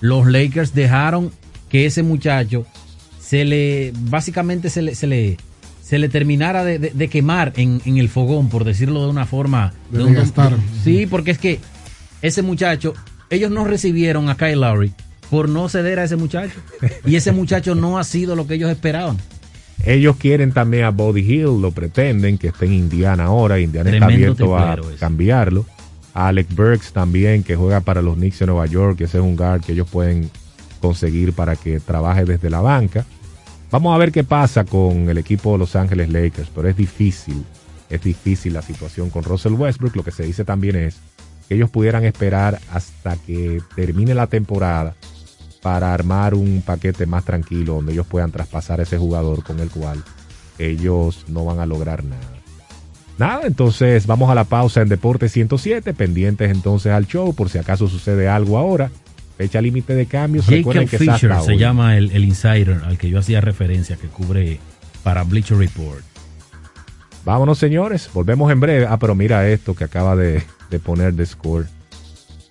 los 0.00 0.26
Lakers 0.26 0.74
dejaron 0.74 1.30
que 1.68 1.86
ese 1.86 2.02
muchacho 2.02 2.66
se 3.20 3.44
le, 3.44 3.92
básicamente 3.96 4.68
se 4.68 4.82
le, 4.82 4.94
se 4.94 5.06
le, 5.06 5.38
se 5.82 5.98
le 5.98 6.08
terminara 6.08 6.64
de, 6.64 6.78
de- 6.78 6.90
de 6.90 7.08
quemar 7.08 7.52
en, 7.56 7.80
en 7.86 7.96
el 7.98 8.08
fogón, 8.08 8.48
por 8.48 8.64
decirlo 8.64 9.02
de 9.04 9.08
una 9.10 9.24
forma. 9.26 9.72
De 9.90 9.98
un- 10.04 10.14
sí, 10.84 11.06
porque 11.06 11.30
es 11.30 11.38
que 11.38 11.60
ese 12.20 12.42
muchacho, 12.42 12.92
ellos 13.30 13.50
no 13.50 13.64
recibieron 13.64 14.28
a 14.28 14.36
Kyle 14.36 14.60
Lowry 14.60 14.92
por 15.32 15.48
no 15.48 15.66
ceder 15.70 15.98
a 15.98 16.04
ese 16.04 16.16
muchacho. 16.16 16.60
Y 17.06 17.16
ese 17.16 17.32
muchacho 17.32 17.74
no 17.74 17.98
ha 17.98 18.04
sido 18.04 18.36
lo 18.36 18.46
que 18.46 18.52
ellos 18.52 18.70
esperaban. 18.70 19.16
Ellos 19.82 20.16
quieren 20.16 20.52
también 20.52 20.84
a 20.84 20.90
Body 20.90 21.22
Hill, 21.22 21.62
lo 21.62 21.70
pretenden, 21.70 22.36
que 22.36 22.48
esté 22.48 22.66
en 22.66 22.74
Indiana 22.74 23.24
ahora. 23.24 23.58
Indiana 23.58 23.88
Tremendo 23.88 24.32
está 24.32 24.44
abierto 24.44 24.58
a 24.58 24.98
cambiarlo. 25.00 25.64
A 26.12 26.28
Alec 26.28 26.54
Burks 26.54 26.92
también, 26.92 27.44
que 27.44 27.56
juega 27.56 27.80
para 27.80 28.02
los 28.02 28.16
Knicks 28.16 28.40
de 28.40 28.46
Nueva 28.46 28.66
York, 28.66 28.98
que 28.98 29.04
ese 29.04 29.16
es 29.16 29.24
un 29.24 29.34
guard 29.34 29.62
que 29.62 29.72
ellos 29.72 29.88
pueden 29.88 30.30
conseguir 30.82 31.32
para 31.32 31.56
que 31.56 31.80
trabaje 31.80 32.26
desde 32.26 32.50
la 32.50 32.60
banca. 32.60 33.06
Vamos 33.70 33.94
a 33.94 33.98
ver 33.98 34.12
qué 34.12 34.24
pasa 34.24 34.64
con 34.64 35.08
el 35.08 35.16
equipo 35.16 35.52
de 35.52 35.58
Los 35.60 35.76
Ángeles 35.76 36.10
Lakers, 36.10 36.50
pero 36.54 36.68
es 36.68 36.76
difícil, 36.76 37.42
es 37.88 38.02
difícil 38.02 38.52
la 38.52 38.60
situación 38.60 39.08
con 39.08 39.24
Russell 39.24 39.54
Westbrook. 39.54 39.96
Lo 39.96 40.04
que 40.04 40.10
se 40.10 40.24
dice 40.24 40.44
también 40.44 40.76
es 40.76 40.96
que 41.48 41.54
ellos 41.54 41.70
pudieran 41.70 42.04
esperar 42.04 42.60
hasta 42.70 43.16
que 43.16 43.62
termine 43.74 44.14
la 44.14 44.26
temporada 44.26 44.94
para 45.62 45.94
armar 45.94 46.34
un 46.34 46.62
paquete 46.66 47.06
más 47.06 47.24
tranquilo 47.24 47.74
donde 47.74 47.92
ellos 47.92 48.06
puedan 48.06 48.32
traspasar 48.32 48.80
a 48.80 48.82
ese 48.82 48.98
jugador 48.98 49.44
con 49.44 49.60
el 49.60 49.70
cual 49.70 50.02
ellos 50.58 51.24
no 51.28 51.44
van 51.44 51.60
a 51.60 51.66
lograr 51.66 52.04
nada. 52.04 52.20
Nada, 53.18 53.42
entonces 53.46 54.06
vamos 54.06 54.30
a 54.30 54.34
la 54.34 54.44
pausa 54.44 54.82
en 54.82 54.88
Deporte 54.88 55.28
107, 55.28 55.94
pendientes 55.94 56.50
entonces 56.50 56.92
al 56.92 57.06
show 57.06 57.32
por 57.34 57.48
si 57.48 57.58
acaso 57.58 57.88
sucede 57.88 58.28
algo 58.28 58.58
ahora. 58.58 58.90
Fecha 59.38 59.60
límite 59.60 59.94
de 59.94 60.06
cambios. 60.06 60.46
Recuerden 60.46 60.86
Jacob 60.86 61.06
que 61.06 61.12
Fisher 61.12 61.34
se 61.42 61.52
hoy. 61.52 61.58
llama 61.58 61.96
el, 61.96 62.10
el 62.10 62.24
insider 62.24 62.82
al 62.84 62.98
que 62.98 63.08
yo 63.08 63.18
hacía 63.18 63.40
referencia, 63.40 63.96
que 63.96 64.08
cubre 64.08 64.58
para 65.02 65.22
Bleacher 65.24 65.56
Report. 65.56 66.02
Vámonos, 67.24 67.58
señores. 67.58 68.10
Volvemos 68.12 68.50
en 68.50 68.60
breve. 68.60 68.86
Ah, 68.88 68.98
pero 68.98 69.14
mira 69.14 69.48
esto 69.48 69.74
que 69.74 69.84
acaba 69.84 70.16
de, 70.16 70.42
de 70.70 70.78
poner 70.80 71.14
de 71.14 71.24
score. 71.26 71.66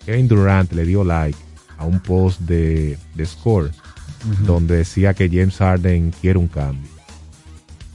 Kevin 0.05 0.28
Durant 0.28 0.72
le 0.72 0.86
dio 0.86 1.03
like 1.03 1.38
a 1.82 1.86
un 1.86 1.99
post 1.99 2.39
de, 2.41 2.97
de 3.15 3.25
score 3.25 3.71
donde 4.45 4.77
decía 4.77 5.13
que 5.15 5.27
James 5.29 5.57
Harden 5.57 6.11
quiere 6.21 6.38
un 6.38 6.47
cambio. 6.47 6.89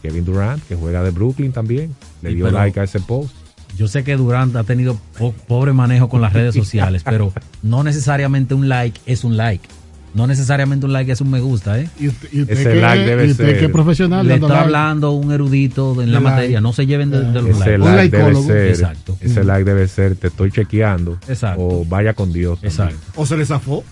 Kevin 0.02 0.24
Durant, 0.24 0.62
que 0.66 0.74
juega 0.74 1.02
de 1.02 1.10
Brooklyn 1.10 1.52
también, 1.52 1.94
le 2.22 2.34
dio 2.34 2.50
like 2.50 2.80
a 2.80 2.84
ese 2.84 3.00
post. 3.00 3.32
Yo 3.76 3.86
sé 3.88 4.02
que 4.04 4.16
Durant 4.16 4.54
ha 4.56 4.64
tenido 4.64 4.96
po- 5.18 5.32
pobre 5.46 5.72
manejo 5.72 6.08
con 6.08 6.20
las 6.20 6.32
redes 6.32 6.54
sociales, 6.62 7.02
pero 7.04 7.32
no 7.62 7.82
necesariamente 7.84 8.54
un 8.54 8.68
like 8.68 9.00
es 9.06 9.22
un 9.24 9.36
like. 9.36 9.68
No 10.16 10.26
necesariamente 10.26 10.86
un 10.86 10.92
like 10.92 11.12
es 11.12 11.20
un 11.20 11.30
me 11.30 11.40
gusta, 11.40 11.78
¿eh? 11.78 11.88
Y 12.00 12.08
usted, 12.08 12.28
y 12.32 12.40
usted 12.42 12.54
Ese 12.54 12.70
que, 12.72 12.80
like 12.80 13.04
debe 13.04 13.26
y 13.26 13.30
usted 13.32 13.46
ser- 13.46 13.58
que 13.58 13.64
es 13.66 13.70
profesional. 13.70 14.26
Le 14.26 14.34
está 14.34 14.48
like. 14.48 14.60
hablando 14.64 15.12
un 15.12 15.30
erudito 15.30 15.92
en 16.02 16.10
la 16.12 16.20
like. 16.20 16.24
materia. 16.30 16.60
No 16.60 16.72
se 16.72 16.86
lleven 16.86 17.10
de, 17.10 17.20
de 17.20 17.42
los 17.42 17.50
Ese 17.60 17.78
likes. 17.78 17.82
Un 17.88 17.96
like 17.96 18.16
debe 18.16 18.42
ser, 18.42 18.66
Exacto. 18.68 19.16
ese 19.20 19.44
like 19.44 19.64
debe 19.64 19.86
ser, 19.88 20.16
te 20.16 20.28
estoy 20.28 20.50
chequeando. 20.50 21.18
Exacto. 21.28 21.60
O 21.62 21.84
vaya 21.84 22.14
con 22.14 22.32
Dios. 22.32 22.60
también. 22.60 22.72
Exacto. 22.96 23.12
O 23.20 23.26
se 23.26 23.36
le 23.36 23.44
zafó. 23.46 23.84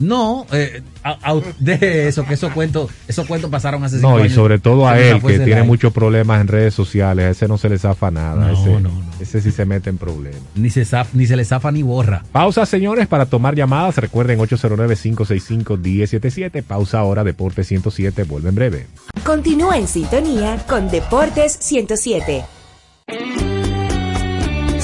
No, 0.00 0.46
eh, 0.52 0.80
a- 1.02 1.18
a- 1.32 1.40
deje 1.58 2.06
eso, 2.06 2.24
que 2.24 2.34
esos 2.34 2.52
cuentos, 2.52 2.88
esos 3.08 3.26
cuentos 3.26 3.50
pasaron 3.50 3.82
hace 3.82 3.96
cinco 3.96 4.10
No, 4.10 4.18
y 4.18 4.22
años. 4.22 4.34
sobre 4.34 4.58
todo 4.60 4.86
a 4.86 4.96
él, 4.98 5.20
que 5.20 5.38
tiene 5.38 5.46
like. 5.56 5.66
muchos 5.66 5.92
problemas 5.92 6.40
en 6.40 6.46
redes 6.48 6.72
sociales, 6.72 7.24
a 7.26 7.30
ese 7.30 7.48
no 7.48 7.58
se 7.58 7.68
le 7.68 7.78
zafa 7.78 8.10
nada. 8.12 8.36
No, 8.46 8.52
ese, 8.52 8.70
no, 8.80 8.82
no. 8.90 8.90
ese 9.20 9.40
sí 9.40 9.50
se 9.50 9.64
mete 9.64 9.90
en 9.90 9.98
problemas. 9.98 10.40
Ni 10.54 10.70
se, 10.70 10.82
zaf- 10.82 11.08
ni 11.14 11.26
se 11.26 11.34
le 11.36 11.44
zafa 11.44 11.72
ni 11.72 11.82
borra. 11.82 12.22
Pausa, 12.30 12.64
señores, 12.64 13.08
para 13.08 13.26
tomar 13.26 13.56
llamadas. 13.56 13.96
Recuerden 13.96 14.38
809-565-1077. 14.38 16.62
Pausa 16.62 17.00
ahora, 17.00 17.24
Deporte 17.24 17.64
107. 17.64 18.22
Vuelve 18.22 18.50
en 18.50 18.54
breve. 18.54 18.86
Continúa 19.24 19.78
en 19.78 19.88
sintonía 19.88 20.64
con 20.68 20.88
Deportes 20.90 21.58
107. 21.60 22.44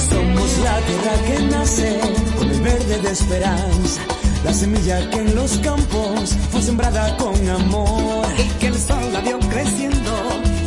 Somos 0.09 0.57
la 0.63 0.79
tierra 0.81 1.13
que 1.25 1.39
nace 1.55 1.99
con 2.37 2.49
el 2.51 2.61
verde 2.61 2.97
de 3.01 3.11
esperanza, 3.11 4.01
la 4.45 4.53
semilla 4.53 5.09
que 5.09 5.17
en 5.17 5.35
los 5.35 5.57
campos 5.57 6.37
fue 6.51 6.61
sembrada 6.61 7.17
con 7.17 7.33
amor. 7.49 8.27
Y 8.37 8.47
que 8.59 8.67
el 8.67 8.77
sol 8.77 9.11
la 9.11 9.19
vio 9.21 9.39
creciendo 9.39 10.11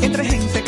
entre 0.03 0.25
gente 0.25 0.68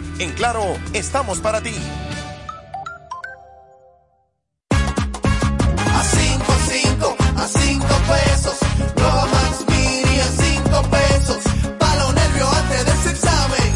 En 0.21 0.31
Claro, 0.33 0.77
estamos 0.93 1.39
para 1.39 1.61
ti. 1.61 1.73
A 4.69 6.03
5, 6.03 6.45
5, 6.69 7.17
a 7.37 7.47
5 7.47 7.87
pesos. 7.87 8.55
Nueva 8.97 9.25
Max 9.25 9.65
Mini 9.67 10.19
a 10.19 10.27
5 10.27 10.89
pesos. 10.91 11.37
Pa' 11.79 11.95
los 11.95 12.13
nervios 12.13 12.55
antes 12.55 12.85
de 12.85 12.91
ese 12.91 13.09
examen. 13.09 13.73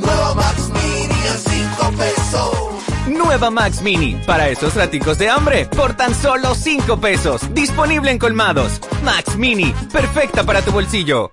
Nueva 0.00 0.34
Max 0.34 0.70
Mini 0.70 1.26
a 1.28 1.36
5 1.36 1.92
pesos. 1.98 3.18
Nueva 3.18 3.50
Max 3.50 3.82
Mini, 3.82 4.18
para 4.26 4.48
esos 4.48 4.74
raticos 4.74 5.18
de 5.18 5.28
hambre, 5.28 5.66
por 5.66 5.92
tan 5.92 6.14
solo 6.14 6.54
5 6.54 6.98
pesos. 7.02 7.42
Disponible 7.52 8.10
en 8.10 8.18
colmados. 8.18 8.80
Max 9.04 9.36
Mini, 9.36 9.74
perfecta 9.92 10.42
para 10.42 10.62
tu 10.62 10.72
bolsillo. 10.72 11.32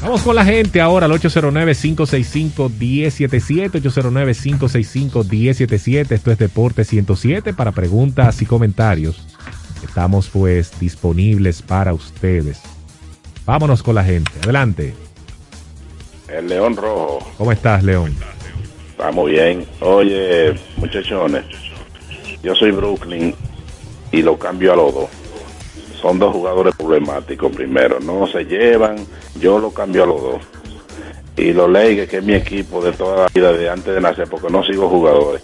Vamos 0.02 0.22
con 0.22 0.34
la 0.34 0.44
gente 0.44 0.80
ahora 0.80 1.06
al 1.06 1.12
809-565-1077, 1.12 3.80
809-565-1077. 3.80 6.10
Esto 6.10 6.32
es 6.32 6.38
Deporte 6.38 6.84
107 6.84 7.54
para 7.54 7.70
preguntas 7.70 8.42
y 8.42 8.46
comentarios. 8.46 9.24
Estamos 9.84 10.28
pues 10.28 10.72
disponibles 10.80 11.62
para 11.62 11.94
ustedes. 11.94 12.60
Vámonos 13.46 13.84
con 13.84 13.94
la 13.94 14.02
gente. 14.02 14.32
Adelante. 14.42 14.92
El 16.28 16.48
León 16.48 16.76
Rojo. 16.76 17.20
¿Cómo 17.38 17.52
estás, 17.52 17.84
León? 17.84 18.12
Está 18.90 19.12
muy 19.12 19.30
bien. 19.32 19.64
Oye, 19.80 20.52
muchachones, 20.78 21.44
yo 22.42 22.56
soy 22.56 22.72
Brooklyn 22.72 23.36
y 24.10 24.22
lo 24.22 24.36
cambio 24.36 24.72
a 24.72 24.76
los 24.76 24.94
dos. 24.94 25.10
Son 26.00 26.18
dos 26.18 26.32
jugadores 26.32 26.74
problemáticos 26.74 27.54
primero. 27.54 28.00
No 28.00 28.26
se 28.26 28.42
llevan, 28.44 28.96
yo 29.42 29.58
lo 29.58 29.72
cambio 29.72 30.04
a 30.04 30.06
los 30.06 30.22
dos. 30.22 30.42
Y 31.36 31.52
los 31.52 31.68
Lakers, 31.68 32.08
que 32.08 32.18
es 32.18 32.24
mi 32.24 32.34
equipo 32.34 32.82
de 32.82 32.92
toda 32.92 33.24
la 33.24 33.28
vida, 33.34 33.52
de 33.52 33.68
antes 33.68 33.94
de 33.94 34.00
nacer, 34.00 34.28
porque 34.28 34.48
no 34.48 34.62
sigo 34.62 34.88
jugadores. 34.88 35.42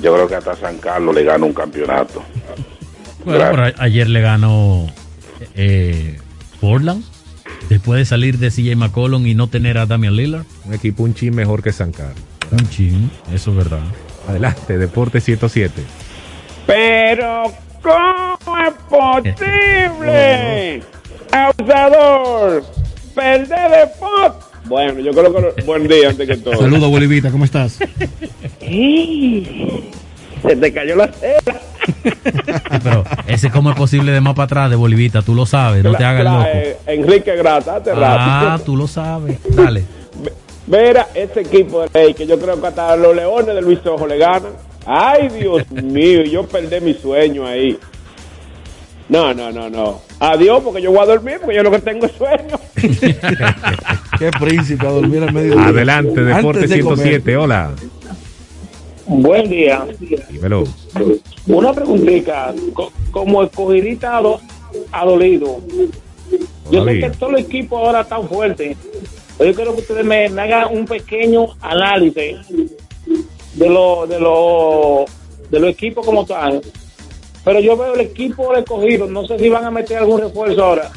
Yo 0.00 0.14
creo 0.14 0.28
que 0.28 0.36
hasta 0.36 0.54
San 0.54 0.78
Carlos 0.78 1.14
le 1.14 1.24
gana 1.24 1.44
un 1.44 1.52
campeonato. 1.52 2.22
Bueno, 3.24 3.64
ayer 3.78 4.08
le 4.08 4.20
ganó 4.20 4.86
eh, 5.54 6.18
Portland. 6.60 7.04
Después 7.68 7.98
de 7.98 8.04
salir 8.04 8.38
de 8.38 8.50
CJ 8.50 8.76
McCollum 8.76 9.26
y 9.26 9.34
no 9.34 9.48
tener 9.48 9.78
a 9.78 9.86
Damian 9.86 10.14
Lillard. 10.14 10.44
Un 10.66 10.74
equipo 10.74 11.02
un 11.02 11.14
chin 11.14 11.34
mejor 11.34 11.62
que 11.62 11.72
San 11.72 11.92
Carlos. 11.92 12.22
Un 12.50 12.68
chin, 12.68 13.10
eso 13.32 13.50
es 13.50 13.56
verdad. 13.56 13.82
Adelante, 14.28 14.78
Deporte 14.78 15.20
107. 15.20 15.82
Pero, 16.66 17.44
¿cómo 17.82 18.58
es 18.58 18.74
posible? 18.88 20.82
Abusador, 21.34 22.64
perder 23.14 23.70
de 23.70 23.86
pot 23.98 24.34
Bueno, 24.66 25.00
yo 25.00 25.12
creo 25.12 25.54
que 25.54 25.62
buen 25.62 25.86
día 25.88 26.10
antes 26.10 26.26
que 26.28 26.36
todo. 26.36 26.56
Saludos, 26.56 26.90
Bolivita, 26.90 27.30
¿cómo 27.30 27.44
estás? 27.44 27.78
Se 30.42 30.56
te 30.56 30.72
cayó 30.72 30.96
la 30.96 31.08
cera. 31.12 31.60
Pero 32.82 33.04
ese 33.26 33.50
cómo 33.50 33.70
es 33.70 33.76
posible 33.76 34.12
de 34.12 34.20
más 34.20 34.34
para 34.34 34.44
atrás 34.44 34.70
de 34.70 34.76
Bolivita, 34.76 35.22
tú 35.22 35.34
lo 35.34 35.46
sabes, 35.46 35.82
no 35.82 35.94
te 35.94 36.04
hagas 36.04 36.24
loco. 36.24 36.44
eh, 36.46 36.76
Enrique 36.86 37.34
Grata, 37.36 37.76
hace 37.76 37.90
Ah, 37.92 38.48
rato. 38.50 38.64
tú 38.64 38.76
lo 38.76 38.86
sabes. 38.86 39.38
Dale. 39.54 39.84
Mira, 40.66 41.08
ese 41.14 41.40
equipo 41.40 41.82
de 41.82 41.88
ley 41.92 42.14
que 42.14 42.26
yo 42.26 42.38
creo 42.38 42.60
que 42.60 42.66
hasta 42.66 42.96
los 42.96 43.14
leones 43.14 43.54
de 43.54 43.60
Luis 43.62 43.80
Ojo 43.86 44.06
le 44.06 44.16
ganan. 44.18 44.52
Ay, 44.86 45.28
Dios 45.28 45.70
mío, 45.70 46.22
yo 46.24 46.46
perdí 46.46 46.80
mi 46.80 46.94
sueño 46.94 47.46
ahí. 47.46 47.78
No, 49.08 49.34
no, 49.34 49.52
no, 49.52 49.68
no. 49.68 50.00
Adiós, 50.18 50.62
porque 50.64 50.80
yo 50.80 50.90
voy 50.90 51.00
a 51.00 51.06
dormir, 51.06 51.36
porque 51.40 51.56
yo 51.56 51.62
lo 51.62 51.70
que 51.70 51.78
tengo 51.80 52.06
es 52.06 52.12
sueño. 52.12 52.58
Qué 54.18 54.30
príncipe 54.40 54.86
a 54.86 54.90
dormir 54.90 55.22
al 55.22 55.32
medio 55.32 55.58
Adelante, 55.58 56.22
Deporte 56.22 56.66
107, 56.68 57.36
hola. 57.36 57.72
Buen 59.06 59.50
día. 59.50 59.84
Dímelo. 60.30 60.64
Una 61.46 61.72
preguntita. 61.74 62.54
Co- 62.72 62.92
Como 63.10 63.42
escogidita 63.42 64.16
ado- 64.16 64.40
adolido. 64.92 65.60
Yo 66.70 66.84
sé 66.86 67.00
que 67.00 67.10
todos 67.10 67.32
los 67.32 67.40
equipos 67.42 67.78
ahora 67.78 68.00
están 68.00 68.26
fuertes. 68.26 68.76
Pero 69.36 69.50
yo 69.50 69.56
quiero 69.56 69.74
que 69.74 69.80
ustedes 69.82 70.04
me, 70.06 70.28
me 70.30 70.42
hagan 70.42 70.74
un 70.76 70.86
pequeño 70.86 71.48
análisis 71.60 72.36
de 73.54 73.68
los 73.68 74.08
de 74.08 74.18
los 74.20 75.04
de 75.50 75.60
los 75.60 75.70
equipos 75.70 76.06
como 76.06 76.22
están. 76.22 76.60
Pero 77.44 77.60
yo 77.60 77.76
veo 77.76 77.94
el 77.94 78.00
equipo 78.00 78.50
del 78.52 78.60
escogido. 78.62 79.06
No 79.08 79.26
sé 79.26 79.38
si 79.38 79.48
van 79.48 79.64
a 79.64 79.70
meter 79.70 79.98
algún 79.98 80.20
refuerzo 80.20 80.64
ahora. 80.64 80.90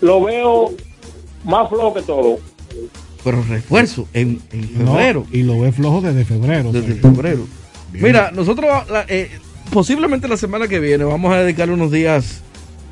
Lo 0.00 0.22
veo 0.22 0.72
más 1.44 1.68
flojo 1.68 1.94
que 1.94 2.02
todo. 2.02 2.38
Pero 3.24 3.42
refuerzo 3.48 4.06
en, 4.12 4.40
en 4.52 4.84
No, 4.84 4.92
febrero. 4.94 5.26
y 5.32 5.42
lo 5.44 5.60
ve 5.60 5.72
flojo 5.72 6.00
desde 6.00 6.24
febrero. 6.24 6.72
Desde 6.72 6.94
febrero. 6.96 7.46
Mira, 7.92 8.30
nosotros 8.32 8.68
la- 8.90 9.04
eh, 9.08 9.30
posiblemente 9.72 10.26
la 10.28 10.36
semana 10.36 10.66
que 10.68 10.80
viene 10.80 11.04
vamos 11.04 11.32
a 11.32 11.38
dedicarle 11.38 11.74
unos 11.74 11.90
días 11.92 12.40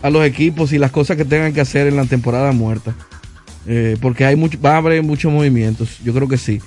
a 0.03 0.09
los 0.11 0.25
equipos 0.25 0.73
y 0.73 0.79
las 0.79 0.91
cosas 0.93 1.17
que 1.17 1.25
tengan 1.25 1.53
que 1.53 1.61
hacer 1.61 1.87
en 1.87 1.97
la 1.97 2.05
temporada 2.05 2.53
muerta. 2.53 2.95
Eh, 3.67 3.97
porque 4.01 4.25
hay 4.25 4.37
mucho, 4.37 4.59
va 4.61 4.75
a 4.75 4.77
haber 4.79 5.03
muchos 5.03 5.31
movimientos, 5.33 5.99
yo 6.03 6.15
creo 6.15 6.29
que 6.29 6.39
sí. 6.39 6.61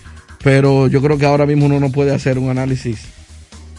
Pero 0.43 0.88
yo 0.88 1.01
creo 1.01 1.18
que 1.18 1.26
ahora 1.26 1.45
mismo 1.45 1.66
uno 1.66 1.80
no 1.80 1.89
puede 1.91 2.14
hacer 2.14 2.38
un 2.38 2.49
análisis 2.49 2.99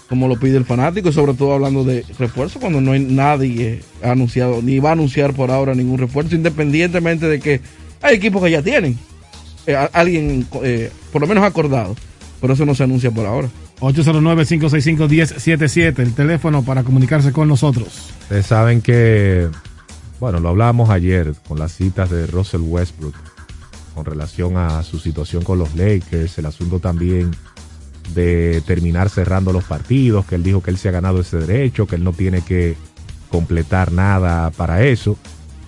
como 0.09 0.29
lo 0.29 0.39
pide 0.39 0.57
el 0.57 0.65
fanático, 0.65 1.09
y 1.09 1.13
sobre 1.13 1.35
todo 1.35 1.55
hablando 1.55 1.83
de 1.85 2.05
refuerzo, 2.19 2.61
cuando 2.61 2.81
no 2.81 2.93
hay 2.93 3.01
nadie 3.01 3.81
ha 4.03 4.13
anunciado, 4.13 4.63
ni 4.63 4.79
va 4.79 4.91
a 4.91 4.93
anunciar 4.93 5.35
por 5.35 5.51
ahora 5.51 5.75
ningún 5.75 5.99
refuerzo, 5.99 6.35
independientemente 6.35 7.27
de 7.27 7.41
que 7.41 7.61
hay 8.03 8.17
equipos 8.17 8.43
que 8.43 8.51
ya 8.51 8.63
tienen 8.63 8.99
eh, 9.67 9.77
alguien, 9.93 10.47
eh, 10.63 10.91
por 11.13 11.21
lo 11.23 11.27
menos 11.27 11.45
acordado, 11.45 11.97
pero 12.41 12.55
eso 12.55 12.65
no 12.67 12.75
se 12.75 12.85
anuncia 12.85 13.11
por 13.11 13.27
ahora. 13.27 13.49
809-565-1077, 13.81 15.99
el 15.99 16.15
teléfono 16.15 16.63
para 16.63 16.85
comunicarse 16.85 17.33
con 17.33 17.49
nosotros. 17.49 18.13
Ustedes 18.23 18.47
saben 18.47 18.81
que, 18.83 19.49
bueno, 20.21 20.39
lo 20.41 20.51
hablábamos 20.51 20.91
ayer 20.91 21.33
con 21.49 21.59
las 21.59 21.73
citas 21.73 22.11
de 22.11 22.27
Russell 22.27 22.61
Westbrook 22.63 23.15
con 23.95 24.05
relación 24.05 24.57
a 24.57 24.83
su 24.83 24.99
situación 24.99 25.45
con 25.45 25.59
los 25.59 25.77
Lakers, 25.77 26.39
el 26.39 26.47
asunto 26.47 26.81
también 26.81 27.31
de 28.13 28.63
terminar 28.67 29.09
cerrando 29.09 29.53
los 29.53 29.65
partidos, 29.65 30.27
que 30.27 30.35
él 30.35 30.43
dijo 30.43 30.63
que 30.63 30.71
él 30.71 30.79
se 30.79 30.89
ha 30.89 30.93
ganado 30.93 31.21
ese 31.21 31.39
derecho, 31.39 31.87
que 31.87 31.97
él 31.97 32.05
no 32.05 32.13
tiene 32.13 32.43
que 32.43 32.77
completar 33.31 33.93
nada 33.93 34.51
para 34.51 34.83
eso. 34.85 35.17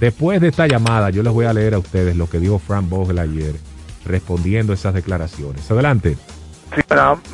Después 0.01 0.41
de 0.41 0.49
esta 0.49 0.66
llamada, 0.66 1.11
yo 1.11 1.22
les 1.22 1.32
voy 1.32 1.47
a 1.47 1.53
leer 1.53 1.74
a 1.74 1.78
ustedes 1.78 2.16
lo 2.16 2.28
que 2.28 2.39
dijo 2.39 2.59
Frank 2.59 2.89
Vogel 2.89 3.18
ayer, 3.18 3.55
respondiendo 4.05 4.72
esas 4.72 4.95
declaraciones. 4.95 5.68
Adelante. 5.70 6.16
Sí, 6.74 6.82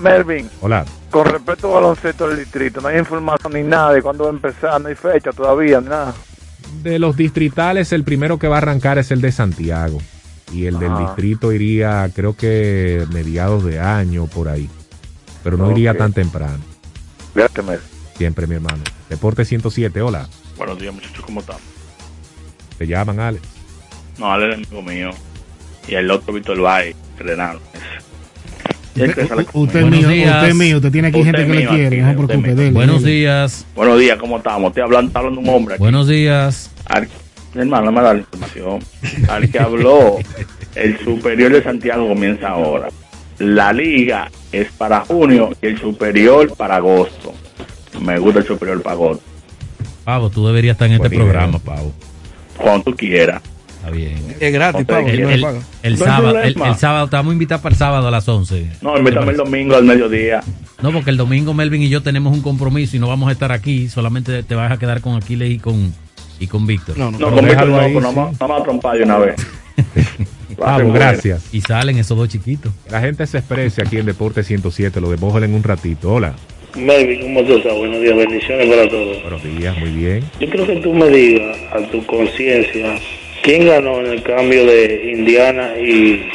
Melvin, 0.00 0.48
Hola. 0.60 0.84
con 1.10 1.26
respecto 1.26 1.68
al 1.68 1.82
baloncesto 1.82 2.28
del 2.28 2.38
distrito, 2.38 2.80
no 2.80 2.88
hay 2.88 2.98
información 2.98 3.54
ni 3.54 3.62
nada 3.62 3.92
de 3.92 4.02
cuándo 4.02 4.24
va 4.24 4.30
a 4.30 4.34
empezar, 4.34 4.80
no 4.80 4.88
hay 4.88 4.94
fecha 4.94 5.32
todavía, 5.32 5.80
ni 5.80 5.88
nada. 5.88 6.14
De 6.82 6.98
los 6.98 7.16
distritales, 7.16 7.92
el 7.92 8.04
primero 8.04 8.38
que 8.38 8.46
va 8.46 8.56
a 8.56 8.58
arrancar 8.58 8.98
es 8.98 9.10
el 9.10 9.20
de 9.20 9.32
Santiago. 9.32 9.98
Y 10.52 10.66
el 10.66 10.78
del 10.78 10.96
distrito 10.98 11.50
iría, 11.50 12.08
creo 12.14 12.36
que 12.36 13.06
mediados 13.10 13.64
de 13.64 13.80
año, 13.80 14.26
por 14.26 14.48
ahí. 14.48 14.68
Pero 15.42 15.56
no 15.56 15.70
iría 15.72 15.92
Ok. 15.92 15.98
tan 15.98 16.12
temprano. 16.12 16.58
Gracias, 17.34 17.64
Melvin. 17.64 17.86
Siempre, 18.16 18.46
mi 18.46 18.54
hermano. 18.56 18.82
Deporte 19.08 19.44
107, 19.44 20.00
hola. 20.00 20.28
Buenos 20.56 20.78
días, 20.78 20.94
muchachos, 20.94 21.24
¿cómo 21.24 21.40
están? 21.40 21.56
Te 22.78 22.86
llaman, 22.86 23.18
Alex. 23.20 23.42
No, 24.18 24.32
Ale 24.32 24.48
es 24.50 24.54
amigo 24.54 24.82
mío. 24.82 25.10
Y 25.88 25.94
el 25.94 26.10
otro 26.10 26.32
Víctor 26.34 26.60
Valle, 26.60 26.94
sale- 29.28 29.46
Usted 29.54 29.80
es 29.80 29.86
mío, 29.90 30.08
usted 30.30 30.48
es 30.48 30.54
mío, 30.54 30.76
usted 30.76 30.92
tiene 30.92 31.08
aquí 31.08 31.20
Usted 31.20 31.32
gente 31.32 31.46
que 31.46 31.50
es 31.50 31.56
le 31.56 31.60
mío 31.62 31.70
quiere, 31.70 31.86
aquí, 31.86 31.96
no 31.96 32.04
se 32.04 32.10
usted 32.10 32.26
preocupe. 32.26 32.48
mío. 32.48 32.56
dele, 32.56 32.70
Buenos 32.72 33.02
dele. 33.02 33.14
días. 33.16 33.66
Buenos 33.74 33.98
días, 33.98 34.18
¿cómo 34.18 34.36
estamos? 34.36 34.68
Estoy 34.68 34.82
hablando, 34.82 35.06
está 35.08 35.18
hablando 35.20 35.40
un 35.40 35.48
hombre 35.48 35.74
aquí. 35.74 35.82
Buenos 35.82 36.08
días. 36.08 36.70
Al- 36.86 37.08
hermano, 37.54 37.86
no 37.86 37.92
me 37.92 38.02
da 38.02 38.12
la 38.14 38.20
información. 38.20 38.80
Al 39.28 39.50
que 39.50 39.58
habló, 39.58 40.18
el 40.74 40.98
superior 41.02 41.52
de 41.52 41.62
Santiago 41.62 42.06
comienza 42.06 42.50
ahora. 42.50 42.88
La 43.42 43.72
liga 43.72 44.30
es 44.52 44.70
para 44.70 45.00
junio 45.00 45.50
y 45.60 45.66
el 45.66 45.80
superior 45.80 46.54
para 46.56 46.76
agosto. 46.76 47.34
Me 48.00 48.16
gusta 48.20 48.38
el 48.38 48.46
superior 48.46 48.80
para 48.82 48.94
agosto. 48.94 49.24
Pavo, 50.04 50.30
tú 50.30 50.46
deberías 50.46 50.74
estar 50.74 50.86
en 50.86 50.94
este 50.94 51.10
programa, 51.10 51.58
Pavo. 51.58 51.92
Cuando 52.56 52.84
tú 52.84 52.96
quieras. 52.96 53.42
Está 53.78 53.90
bien. 53.90 54.36
Es 54.38 54.52
gratis, 54.52 54.86
Pavo, 54.86 55.08
El, 55.08 55.40
no 55.40 55.50
No 55.90 55.96
sábado, 55.96 56.38
el, 56.40 56.54
sábado, 56.76 57.08
te 57.08 57.16
vamos 57.16 57.30
a 57.30 57.32
invitar 57.32 57.60
para 57.60 57.72
el 57.72 57.78
sábado 57.80 58.06
a 58.06 58.10
las 58.12 58.28
11. 58.28 58.74
No, 58.80 58.96
invítame 58.96 59.32
el 59.32 59.36
domingo 59.38 59.74
al 59.74 59.84
mediodía. 59.86 60.40
No, 60.80 60.92
porque 60.92 61.10
el 61.10 61.16
domingo 61.16 61.52
Melvin 61.52 61.82
y 61.82 61.88
yo 61.88 62.00
tenemos 62.00 62.32
un 62.32 62.42
compromiso 62.42 62.96
y 62.96 63.00
no 63.00 63.08
vamos 63.08 63.28
a 63.28 63.32
estar 63.32 63.50
aquí. 63.50 63.88
Solamente 63.88 64.44
te 64.44 64.54
vas 64.54 64.70
a 64.70 64.78
quedar 64.78 65.00
con 65.00 65.16
Aquiles 65.16 65.50
y 65.50 65.58
con, 65.58 65.92
y 66.38 66.46
con 66.46 66.64
Víctor. 66.64 66.96
No, 66.96 67.10
con 67.10 67.44
Víctor 67.44 67.66
no, 67.68 67.78
pues 67.78 67.92
no, 68.04 68.12
me- 68.12 68.32
no 68.38 68.48
me 68.48 68.54
ha 68.54 68.62
trompado 68.62 68.94
de 68.98 69.02
una 69.02 69.18
vez. 69.18 69.34
Vamos, 70.62 70.94
gracias. 70.94 71.48
Y 71.52 71.60
salen 71.60 71.98
esos 71.98 72.16
dos 72.16 72.28
chiquitos. 72.28 72.72
La 72.90 73.00
gente 73.00 73.26
se 73.26 73.38
expresa 73.38 73.82
aquí 73.82 73.98
en 73.98 74.06
Deporte 74.06 74.42
107, 74.42 75.00
lo 75.00 75.10
de 75.10 75.44
en 75.44 75.54
un 75.54 75.62
ratito. 75.62 76.12
Hola. 76.12 76.34
Melvin, 76.76 77.20
¿cómo 77.20 77.44
tú 77.44 77.56
estás? 77.58 77.76
Buenos 77.76 78.00
días, 78.00 78.16
bendiciones 78.16 78.66
para 78.66 78.88
todos. 78.88 79.22
Buenos 79.22 79.42
días, 79.42 79.76
muy 79.78 79.90
bien. 79.90 80.24
Yo 80.40 80.48
creo 80.48 80.66
que 80.66 80.76
tú 80.76 80.94
me 80.94 81.08
digas 81.08 81.58
a 81.72 81.82
tu 81.90 82.04
conciencia 82.06 82.98
quién 83.42 83.66
ganó 83.66 84.00
en 84.00 84.06
el 84.06 84.22
cambio 84.22 84.64
de 84.64 85.12
Indiana 85.12 85.76
y, 85.78 86.30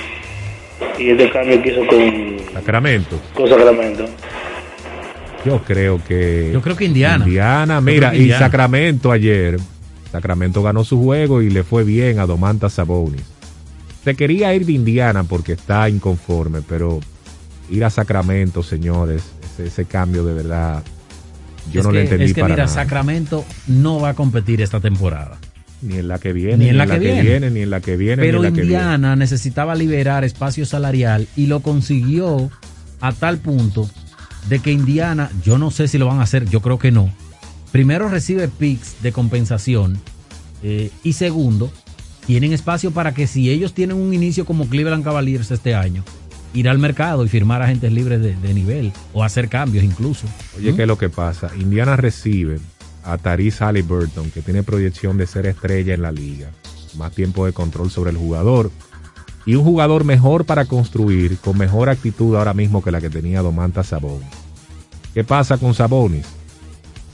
y 0.99 1.09
este 1.09 1.29
cambio 1.31 1.61
que 1.61 1.71
hizo 1.71 1.87
con, 1.87 2.37
Sacramento. 2.53 3.19
con 3.33 3.49
Sacramento. 3.49 4.05
Yo 5.43 5.63
creo 5.63 6.01
que. 6.07 6.51
Yo 6.53 6.61
creo 6.61 6.75
que 6.75 6.85
Indiana. 6.85 7.25
Indiana, 7.25 7.81
mira, 7.81 8.15
y. 8.15 8.29
Sacramento 8.29 9.11
ayer. 9.11 9.57
Sacramento 10.11 10.61
ganó 10.61 10.83
su 10.83 11.01
juego 11.01 11.41
y 11.41 11.49
le 11.49 11.63
fue 11.63 11.83
bien 11.83 12.19
a 12.19 12.25
Domantas 12.25 12.73
Sabonis. 12.73 13.36
Se 14.07 14.15
quería 14.15 14.55
ir 14.55 14.65
de 14.65 14.71
Indiana 14.71 15.25
porque 15.25 15.51
está 15.51 15.89
inconforme, 15.89 16.61
pero 16.61 17.01
ir 17.69 17.83
a 17.83 17.89
Sacramento, 17.89 18.63
señores, 18.63 19.21
ese, 19.53 19.67
ese 19.67 19.83
cambio 19.83 20.23
de 20.23 20.33
verdad, 20.33 20.81
yo 21.73 21.81
Es 21.81 21.85
no 21.85 21.91
le 21.91 22.03
entendí 22.03 22.23
es 22.23 22.33
que 22.33 22.39
para 22.39 22.53
mira, 22.53 22.63
nada. 22.67 22.73
Sacramento 22.73 23.43
no 23.67 23.99
va 23.99 24.11
a 24.11 24.13
competir 24.13 24.61
esta 24.61 24.79
temporada. 24.79 25.37
Ni 25.81 25.97
en 25.97 26.07
la 26.07 26.19
que 26.19 26.31
viene, 26.31 26.55
Ni 26.55 26.69
en 26.69 26.77
la 26.77 26.87
que 26.87 26.99
viene. 26.99 27.49
ni 27.51 27.59
en 27.63 27.69
la 27.69 27.81
que 27.81 27.97
viene, 27.97 28.23
Pero 28.23 28.39
ni 28.39 28.47
en 28.47 28.53
la 28.53 28.55
que 28.55 28.61
viene. 28.65 28.75
Indiana 28.81 29.15
necesitaba 29.17 29.75
liberar 29.75 30.23
espacio 30.23 30.65
salarial 30.65 31.27
y 31.35 31.47
lo 31.47 31.59
consiguió 31.59 32.49
a 33.01 33.11
tal 33.11 33.39
punto 33.39 33.89
de 34.47 34.59
que 34.59 34.71
Indiana, 34.71 35.29
yo 35.43 35.57
no 35.57 35.69
sé 35.69 35.89
si 35.89 35.97
lo 35.97 36.07
van 36.07 36.21
a 36.21 36.23
hacer, 36.23 36.45
yo 36.47 36.61
creo 36.61 36.79
que 36.79 36.91
no. 36.93 37.13
Primero 37.73 38.07
recibe 38.07 38.47
picks 38.47 39.03
de 39.03 39.11
compensación 39.11 39.99
eh, 40.63 40.91
y 41.03 41.11
segundo, 41.11 41.69
tienen 42.27 42.51
espacio 42.51 42.91
para 42.91 43.13
que 43.13 43.25
si 43.25 43.49
ellos 43.49 43.73
tienen 43.73 43.95
un 43.95 44.13
inicio 44.13 44.45
como 44.45 44.67
Cleveland 44.67 45.03
Cavaliers 45.03 45.49
este 45.49 45.73
año, 45.73 46.03
ir 46.53 46.67
al 46.67 46.77
mercado 46.77 47.23
y 47.23 47.29
firmar 47.29 47.61
agentes 47.61 47.91
libres 47.91 48.21
de, 48.21 48.35
de 48.35 48.53
nivel 48.53 48.91
o 49.13 49.23
hacer 49.23 49.47
cambios 49.47 49.85
incluso. 49.85 50.27
Oye, 50.57 50.75
¿qué 50.75 50.81
es 50.81 50.87
lo 50.87 50.97
que 50.97 51.09
pasa? 51.09 51.49
Indiana 51.57 51.95
recibe 51.95 52.59
a 53.05 53.17
Tariz 53.17 53.61
Halliburton, 53.61 54.29
que 54.31 54.41
tiene 54.41 54.61
proyección 54.61 55.17
de 55.17 55.25
ser 55.25 55.45
estrella 55.45 55.93
en 55.93 56.01
la 56.01 56.11
liga. 56.11 56.51
Más 56.97 57.13
tiempo 57.13 57.45
de 57.45 57.53
control 57.53 57.89
sobre 57.89 58.11
el 58.11 58.17
jugador. 58.17 58.71
Y 59.45 59.55
un 59.55 59.63
jugador 59.63 60.03
mejor 60.03 60.43
para 60.43 60.65
construir, 60.65 61.37
con 61.37 61.57
mejor 61.57 61.87
actitud 61.87 62.35
ahora 62.35 62.53
mismo 62.53 62.83
que 62.83 62.91
la 62.91 62.99
que 62.99 63.09
tenía 63.09 63.41
Domantas 63.41 63.87
Sabonis. 63.87 64.27
¿Qué 65.13 65.23
pasa 65.23 65.57
con 65.57 65.73
Sabonis? 65.73 66.25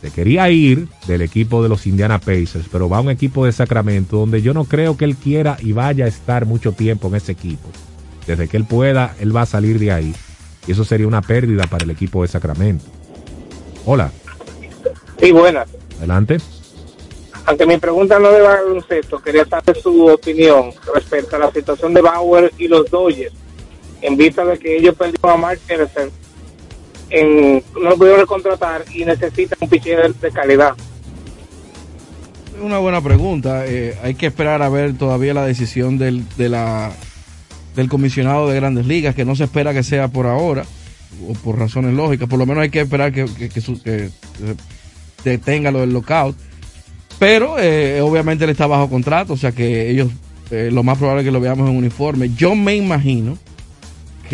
Se 0.04 0.12
quería 0.12 0.50
ir 0.50 0.90
del 1.08 1.22
equipo 1.22 1.64
de 1.64 1.70
los 1.70 1.88
Indiana 1.88 2.20
Pacers, 2.20 2.66
pero 2.70 2.90
va 2.90 2.98
a 2.98 3.02
un 3.02 3.10
equipo 3.10 3.46
de 3.46 3.54
Sacramento 3.54 4.18
donde 4.18 4.42
yo 4.42 4.54
no 4.54 4.66
creo 4.66 4.98
que 4.98 5.06
él 5.06 5.16
quiera 5.16 5.56
y 5.62 5.72
vaya 5.72 6.04
a 6.04 6.10
estar 6.10 6.46
mucho 6.46 6.74
tiempo 6.74 7.08
en 7.08 7.16
ese 7.16 7.32
equipo. 7.32 7.70
Desde 8.28 8.50
que 8.50 8.58
él 8.58 8.66
pueda, 8.66 9.16
él 9.22 9.34
va 9.34 9.44
a 9.44 9.46
salir 9.46 9.80
de 9.80 9.94
ahí. 9.94 10.14
Y 10.68 10.74
eso 10.74 10.84
sería 10.84 11.08
una 11.08 11.22
pérdida 11.22 11.68
para 11.68 11.86
el 11.86 11.92
equipo 11.92 12.22
de 12.22 12.28
Sacramento. 12.28 12.84
Hola, 13.86 14.12
Sí, 15.22 15.32
buenas. 15.32 15.70
adelante. 16.00 16.36
Aunque 17.46 17.66
mi 17.66 17.78
pregunta 17.78 18.20
no 18.20 18.30
de 18.34 18.42
baloncesto, 18.42 19.22
quería 19.22 19.46
saber 19.46 19.82
su 19.82 20.06
opinión 20.08 20.72
respecto 20.94 21.38
a 21.38 21.40
la 21.40 21.52
situación 21.54 21.94
de 21.94 22.02
Bauer 22.02 22.52
y 22.58 22.68
los 22.68 22.92
Dodgers, 22.92 23.34
en 24.02 24.18
vista 24.18 24.44
de 24.44 24.60
que 24.60 24.76
ellos 24.76 24.96
perdieron 24.96 25.32
a 25.32 25.38
Mark 25.38 25.62
Anderson, 25.70 26.12
en, 27.14 27.64
no 27.76 27.90
lo 27.92 27.98
pudieron 27.98 28.26
contratar 28.26 28.84
y 28.94 29.06
necesitan 29.06 29.58
un 29.62 29.70
pitcher 29.70 30.14
de, 30.16 30.32
calidad. 30.32 30.74
Es 32.56 32.62
una 32.62 32.80
buena 32.80 33.02
pregunta. 33.02 33.66
Eh, 33.68 33.96
hay 34.04 34.16
que 34.16 34.26
esperar 34.28 34.62
a 34.64 34.70
ver 34.70 34.98
todavía 34.98 35.34
la 35.36 35.46
decisión 35.46 35.98
del, 36.00 36.26
de 36.38 36.50
la, 36.50 36.92
del 37.76 37.88
comisionado 37.88 38.50
de 38.50 38.56
grandes 38.56 38.88
ligas, 38.88 39.14
que 39.14 39.26
no 39.26 39.36
se 39.36 39.44
espera 39.44 39.74
que 39.74 39.84
sea 39.84 40.08
por 40.08 40.26
ahora, 40.26 40.66
o 41.30 41.34
por 41.34 41.60
razones 41.60 41.94
lógicas. 41.94 42.28
Por 42.28 42.40
lo 42.40 42.48
menos 42.48 42.64
hay 42.64 42.70
que 42.72 42.82
esperar 42.82 43.14
que, 43.14 43.26
que, 43.26 43.62
su- 43.62 43.82
que, 43.82 44.10
detenga 45.24 45.70
lo 45.72 45.82
del 45.82 45.94
lockout. 45.94 46.36
Pero 47.20 47.60
eh, 47.60 48.02
obviamente 48.02 48.44
él 48.44 48.50
está 48.50 48.66
bajo 48.66 48.90
contrato, 48.90 49.34
o 49.34 49.38
sea 49.38 49.52
que 49.52 49.90
ellos, 49.92 50.10
eh, 50.50 50.70
lo 50.74 50.82
más 50.82 50.98
probable 50.98 51.22
es 51.22 51.26
que 51.28 51.32
lo 51.32 51.40
veamos 51.40 51.70
en 51.70 51.78
uniforme. 51.78 52.32
Yo 52.36 52.56
me 52.56 52.76
imagino 52.76 53.38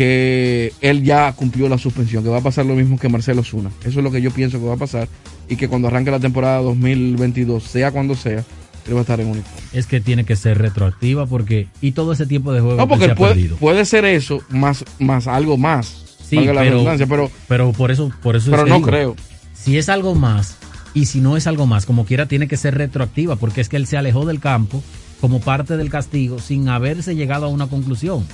que 0.00 0.72
él 0.80 1.04
ya 1.04 1.30
cumplió 1.34 1.68
la 1.68 1.76
suspensión, 1.76 2.24
que 2.24 2.30
va 2.30 2.38
a 2.38 2.42
pasar 2.42 2.64
lo 2.64 2.74
mismo 2.74 2.98
que 2.98 3.10
Marcelo 3.10 3.44
Zuna. 3.44 3.70
Eso 3.84 3.98
es 3.98 4.02
lo 4.02 4.10
que 4.10 4.22
yo 4.22 4.30
pienso 4.30 4.58
que 4.58 4.64
va 4.64 4.72
a 4.72 4.78
pasar 4.78 5.08
y 5.46 5.56
que 5.56 5.68
cuando 5.68 5.88
arranque 5.88 6.10
la 6.10 6.18
temporada 6.18 6.62
2022, 6.62 7.62
sea 7.62 7.90
cuando 7.92 8.14
sea, 8.14 8.42
él 8.88 8.94
va 8.94 9.00
a 9.00 9.00
estar 9.02 9.20
en 9.20 9.26
uniforme. 9.26 9.60
Es 9.74 9.84
que 9.84 10.00
tiene 10.00 10.24
que 10.24 10.36
ser 10.36 10.56
retroactiva 10.56 11.26
porque. 11.26 11.68
Y 11.82 11.92
todo 11.92 12.14
ese 12.14 12.24
tiempo 12.24 12.50
de 12.54 12.62
juego 12.62 12.76
No, 12.78 12.84
que 12.84 12.88
porque 12.88 13.10
ha 13.10 13.14
puede, 13.14 13.34
perdido. 13.34 13.56
puede 13.58 13.84
ser 13.84 14.06
eso 14.06 14.40
más, 14.48 14.86
más 14.98 15.26
algo 15.26 15.58
más. 15.58 16.16
Sí, 16.26 16.36
la 16.36 16.44
pero, 16.44 16.60
redundancia, 16.62 17.06
pero, 17.06 17.30
pero 17.46 17.72
por 17.72 17.90
eso, 17.90 18.10
por 18.22 18.36
eso 18.36 18.46
es 18.46 18.56
pero 18.56 18.66
no 18.66 18.76
digo, 18.76 18.86
creo. 18.86 19.16
Si 19.52 19.76
es 19.76 19.90
algo 19.90 20.14
más 20.14 20.56
y 20.94 21.04
si 21.04 21.20
no 21.20 21.36
es 21.36 21.46
algo 21.46 21.66
más, 21.66 21.84
como 21.84 22.06
quiera, 22.06 22.24
tiene 22.24 22.48
que 22.48 22.56
ser 22.56 22.74
retroactiva 22.74 23.36
porque 23.36 23.60
es 23.60 23.68
que 23.68 23.76
él 23.76 23.86
se 23.86 23.98
alejó 23.98 24.24
del 24.24 24.40
campo 24.40 24.82
como 25.20 25.40
parte 25.42 25.76
del 25.76 25.90
castigo 25.90 26.38
sin 26.38 26.70
haberse 26.70 27.14
llegado 27.14 27.44
a 27.44 27.48
una 27.50 27.66
conclusión. 27.66 28.24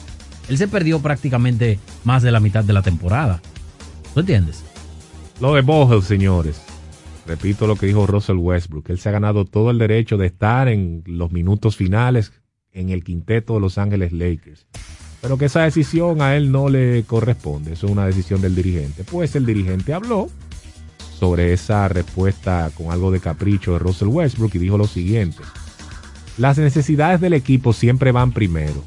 Él 0.49 0.59
se 0.59 0.69
perdió 0.69 1.01
prácticamente 1.01 1.79
más 2.05 2.23
de 2.23 2.31
la 2.31 2.41
mitad 2.41 2.65
de 2.65 2.73
la 2.73 2.83
temporada. 2.83 3.41
¿Tú 4.15 4.21
entiendes? 4.21 4.65
Lo 5.41 5.55
de 5.55 6.03
señores. 6.03 6.63
Repito 7.27 7.67
lo 7.67 7.77
que 7.77 7.87
dijo 7.87 8.07
Russell 8.07 8.37
Westbrook. 8.37 8.89
Él 8.89 8.99
se 8.99 9.09
ha 9.09 9.13
ganado 9.13 9.45
todo 9.45 9.71
el 9.71 9.79
derecho 9.79 10.17
de 10.17 10.27
estar 10.27 10.69
en 10.69 11.03
los 11.07 11.33
minutos 11.33 11.77
finales 11.77 12.33
en 12.73 12.91
el 12.91 13.03
quinteto 13.03 13.55
de 13.55 13.61
Los 13.61 13.79
Ángeles 13.79 14.13
Lakers. 14.13 14.67
Pero 15.21 15.37
que 15.37 15.47
esa 15.47 15.63
decisión 15.63 16.23
a 16.23 16.37
él 16.37 16.53
no 16.53 16.69
le 16.69 17.03
corresponde. 17.05 17.73
Eso 17.73 17.87
es 17.87 17.93
una 17.93 18.07
decisión 18.07 18.41
del 18.41 18.55
dirigente. 18.55 19.03
Pues 19.03 19.35
el 19.35 19.45
dirigente 19.45 19.93
habló 19.93 20.29
sobre 21.19 21.53
esa 21.53 21.89
respuesta 21.89 22.71
con 22.77 22.93
algo 22.93 23.11
de 23.11 23.21
capricho 23.21 23.73
de 23.73 23.79
Russell 23.81 24.09
Westbrook 24.09 24.55
y 24.55 24.59
dijo 24.59 24.79
lo 24.79 24.87
siguiente. 24.87 25.43
Las 26.39 26.59
necesidades 26.59 27.21
del 27.21 27.33
equipo 27.33 27.73
siempre 27.73 28.13
van 28.13 28.33
primero. 28.33 28.85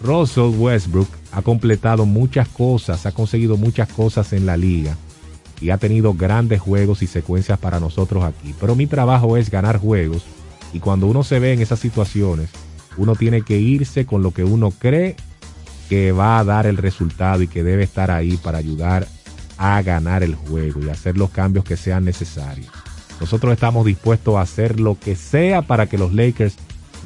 Russell 0.00 0.54
Westbrook 0.56 1.08
ha 1.32 1.42
completado 1.42 2.06
muchas 2.06 2.48
cosas, 2.48 3.06
ha 3.06 3.12
conseguido 3.12 3.56
muchas 3.56 3.88
cosas 3.88 4.32
en 4.32 4.46
la 4.46 4.56
liga 4.56 4.96
y 5.60 5.70
ha 5.70 5.78
tenido 5.78 6.14
grandes 6.14 6.60
juegos 6.60 7.02
y 7.02 7.06
secuencias 7.06 7.58
para 7.58 7.80
nosotros 7.80 8.24
aquí. 8.24 8.54
Pero 8.60 8.76
mi 8.76 8.86
trabajo 8.86 9.36
es 9.36 9.50
ganar 9.50 9.78
juegos 9.78 10.24
y 10.72 10.80
cuando 10.80 11.06
uno 11.06 11.24
se 11.24 11.38
ve 11.38 11.52
en 11.52 11.60
esas 11.60 11.80
situaciones, 11.80 12.50
uno 12.96 13.16
tiene 13.16 13.42
que 13.42 13.58
irse 13.58 14.06
con 14.06 14.22
lo 14.22 14.32
que 14.32 14.44
uno 14.44 14.70
cree 14.70 15.16
que 15.88 16.12
va 16.12 16.38
a 16.38 16.44
dar 16.44 16.66
el 16.66 16.76
resultado 16.76 17.42
y 17.42 17.48
que 17.48 17.64
debe 17.64 17.82
estar 17.82 18.10
ahí 18.10 18.36
para 18.36 18.58
ayudar 18.58 19.08
a 19.56 19.82
ganar 19.82 20.22
el 20.22 20.34
juego 20.34 20.80
y 20.80 20.90
hacer 20.90 21.16
los 21.16 21.30
cambios 21.30 21.64
que 21.64 21.76
sean 21.76 22.04
necesarios. 22.04 22.68
Nosotros 23.20 23.52
estamos 23.52 23.84
dispuestos 23.84 24.36
a 24.36 24.42
hacer 24.42 24.78
lo 24.78 24.96
que 24.98 25.16
sea 25.16 25.62
para 25.62 25.86
que 25.86 25.98
los 25.98 26.12
Lakers 26.12 26.54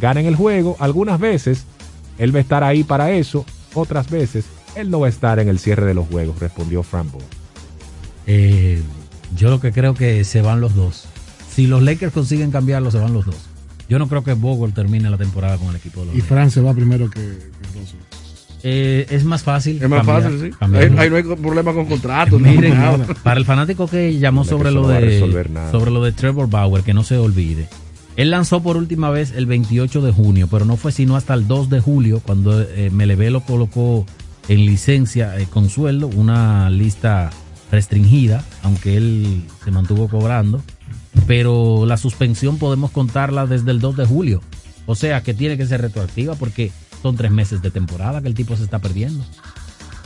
ganen 0.01 0.27
el 0.27 0.37
juego. 0.37 0.77
Algunas 0.79 1.19
veces 1.19 1.65
él 2.19 2.35
va 2.35 2.39
a 2.39 2.43
estar 2.43 2.63
ahí 2.65 2.85
para 2.85 3.13
eso, 3.13 3.45
otras 3.75 4.09
veces 4.11 4.45
él 4.77 4.91
no 4.91 5.01
va 5.01 5.07
a 5.07 5.11
estar 5.11 5.39
en 5.39 5.49
el 5.49 5.59
cierre 5.59 5.87
de 5.87 5.95
los 5.95 6.07
juegos, 6.09 6.39
respondió 6.39 6.83
Frank 6.83 7.11
Bowl. 7.13 7.23
Eh, 8.27 8.81
yo 9.37 9.51
lo 9.51 9.61
que 9.61 9.73
creo 9.73 9.95
que 9.95 10.25
se 10.25 10.43
van 10.43 10.61
los 10.61 10.75
dos. 10.75 11.05
Si 11.55 11.67
los 11.67 11.83
Lakers 11.83 12.13
consiguen 12.13 12.51
cambiarlo, 12.51 12.91
se 12.91 12.99
van 12.99 13.13
los 13.13 13.27
dos. 13.27 13.37
Yo 13.89 13.99
no 13.99 14.09
creo 14.09 14.25
que 14.25 14.33
Bogle 14.33 14.73
termine 14.73 15.11
la 15.11 15.19
temporada 15.19 15.59
con 15.59 15.69
el 15.69 15.77
equipo 15.77 16.01
de 16.01 16.07
los 16.07 16.15
Y 16.15 16.19
Lakers. 16.19 16.29
Fran 16.29 16.51
se 16.51 16.61
va 16.61 16.73
primero 16.73 17.11
que, 17.11 17.21
que 17.21 17.79
Russell. 17.79 17.99
Eh, 18.65 19.07
es 19.11 19.25
más 19.25 19.43
fácil. 19.43 19.83
Es 19.83 19.89
más 19.89 20.07
cambiar- 20.07 20.23
fácil, 20.23 20.41
sí. 20.41 20.57
Ahí, 20.61 20.95
ahí 20.99 21.11
no 21.11 21.17
hay 21.17 21.23
problema 21.25 21.75
con 21.75 21.87
contratos. 21.87 22.41
Miren, 22.41 22.75
nada. 22.75 23.05
para 23.23 23.39
el 23.39 23.45
fanático 23.45 23.89
que 23.89 24.19
llamó 24.19 24.45
sobre 24.45 24.69
que 24.69 24.75
lo 24.77 24.83
no 24.83 24.89
de 24.89 25.19
sobre 25.73 25.91
lo 25.91 26.03
de 26.03 26.13
Trevor 26.13 26.49
Bauer, 26.49 26.83
que 26.85 26.95
no 26.95 27.03
se 27.03 27.19
olvide. 27.19 27.69
Él 28.17 28.31
lanzó 28.31 28.63
por 28.63 28.77
última 28.77 29.11
vez 29.11 29.33
el 29.33 29.47
28 29.47 30.03
de 30.03 30.13
junio, 30.13 30.49
pero 30.51 30.65
no 30.65 30.77
fue 30.77 30.93
sino 30.93 31.17
hasta 31.17 31.35
el 31.35 31.49
2 31.49 31.71
de 31.71 31.81
julio 31.81 32.21
cuando 32.25 32.61
eh, 32.61 32.91
lo 32.91 33.41
colocó 33.41 34.05
en 34.49 34.67
licencia 34.67 35.39
eh, 35.39 35.47
con 35.47 35.71
sueldo, 35.71 36.09
una 36.09 36.69
lista 36.69 37.31
restringida, 37.71 38.45
aunque 38.63 38.97
él 38.97 39.45
se 39.65 39.71
mantuvo 39.71 40.09
cobrando. 40.09 40.63
Pero 41.27 41.87
la 41.87 41.97
suspensión 41.97 42.59
podemos 42.59 42.91
contarla 42.91 43.47
desde 43.47 43.71
el 43.71 43.81
2 43.81 43.97
de 43.97 44.07
julio. 44.07 44.41
O 44.87 44.95
sea 44.95 45.23
que 45.23 45.33
tiene 45.33 45.57
que 45.57 45.67
ser 45.67 45.81
retroactiva 45.81 46.35
porque 46.35 46.73
son 47.03 47.17
tres 47.17 47.31
meses 47.31 47.63
de 47.63 47.71
temporada 47.71 48.21
que 48.21 48.29
el 48.29 48.35
tipo 48.35 48.57
se 48.57 48.65
está 48.65 48.79
perdiendo. 48.79 49.25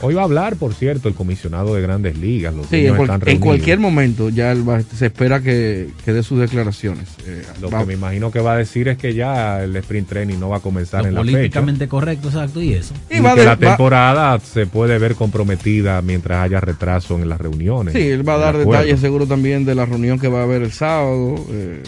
Hoy 0.01 0.13
va 0.13 0.21
a 0.21 0.25
hablar, 0.25 0.57
por 0.57 0.75
cierto, 0.75 1.07
el 1.07 1.15
comisionado 1.15 1.73
de 1.73 1.81
Grandes 1.81 2.17
Ligas. 2.19 2.53
Los 2.53 2.67
Sí, 2.67 2.85
en, 2.85 2.95
cual- 2.95 3.09
están 3.09 3.29
en 3.29 3.39
cualquier 3.39 3.79
momento 3.79 4.29
ya 4.29 4.51
él 4.51 4.67
va- 4.67 4.81
se 4.81 5.07
espera 5.07 5.39
que, 5.41 5.89
que 6.05 6.13
dé 6.13 6.21
sus 6.21 6.39
declaraciones. 6.39 7.07
Eh, 7.25 7.43
Lo 7.59 7.71
va- 7.71 7.79
que 7.79 7.85
me 7.87 7.93
imagino 7.95 8.29
que 8.31 8.39
va 8.39 8.53
a 8.53 8.57
decir 8.57 8.87
es 8.89 8.97
que 8.99 9.15
ya 9.15 9.63
el 9.63 9.75
sprint 9.77 10.07
training 10.07 10.37
no 10.39 10.49
va 10.49 10.57
a 10.57 10.59
comenzar 10.59 11.01
Lo 11.01 11.07
en 11.09 11.15
la 11.15 11.21
fecha. 11.21 11.31
políticamente 11.37 11.87
correcto, 11.87 12.27
exacto, 12.27 12.61
y 12.61 12.73
eso. 12.73 12.93
Y, 13.09 13.15
que 13.15 13.43
la 13.43 13.57
temporada 13.57 14.39
se 14.39 14.67
puede 14.67 14.99
ver 14.99 15.15
comprometida 15.15 16.01
mientras 16.03 16.43
haya 16.45 16.59
retraso 16.59 17.15
en 17.15 17.27
las 17.27 17.41
reuniones. 17.41 17.93
Sí, 17.95 18.01
él 18.07 18.27
va 18.27 18.35
a 18.35 18.37
dar 18.37 18.57
detalles 18.57 18.99
seguro 18.99 19.25
también 19.25 19.65
de 19.65 19.73
la 19.73 19.85
reunión 19.85 20.19
que 20.19 20.27
va 20.27 20.41
a 20.41 20.43
haber 20.43 20.61
el 20.61 20.71
sábado. 20.73 21.35
eh. 21.49 21.81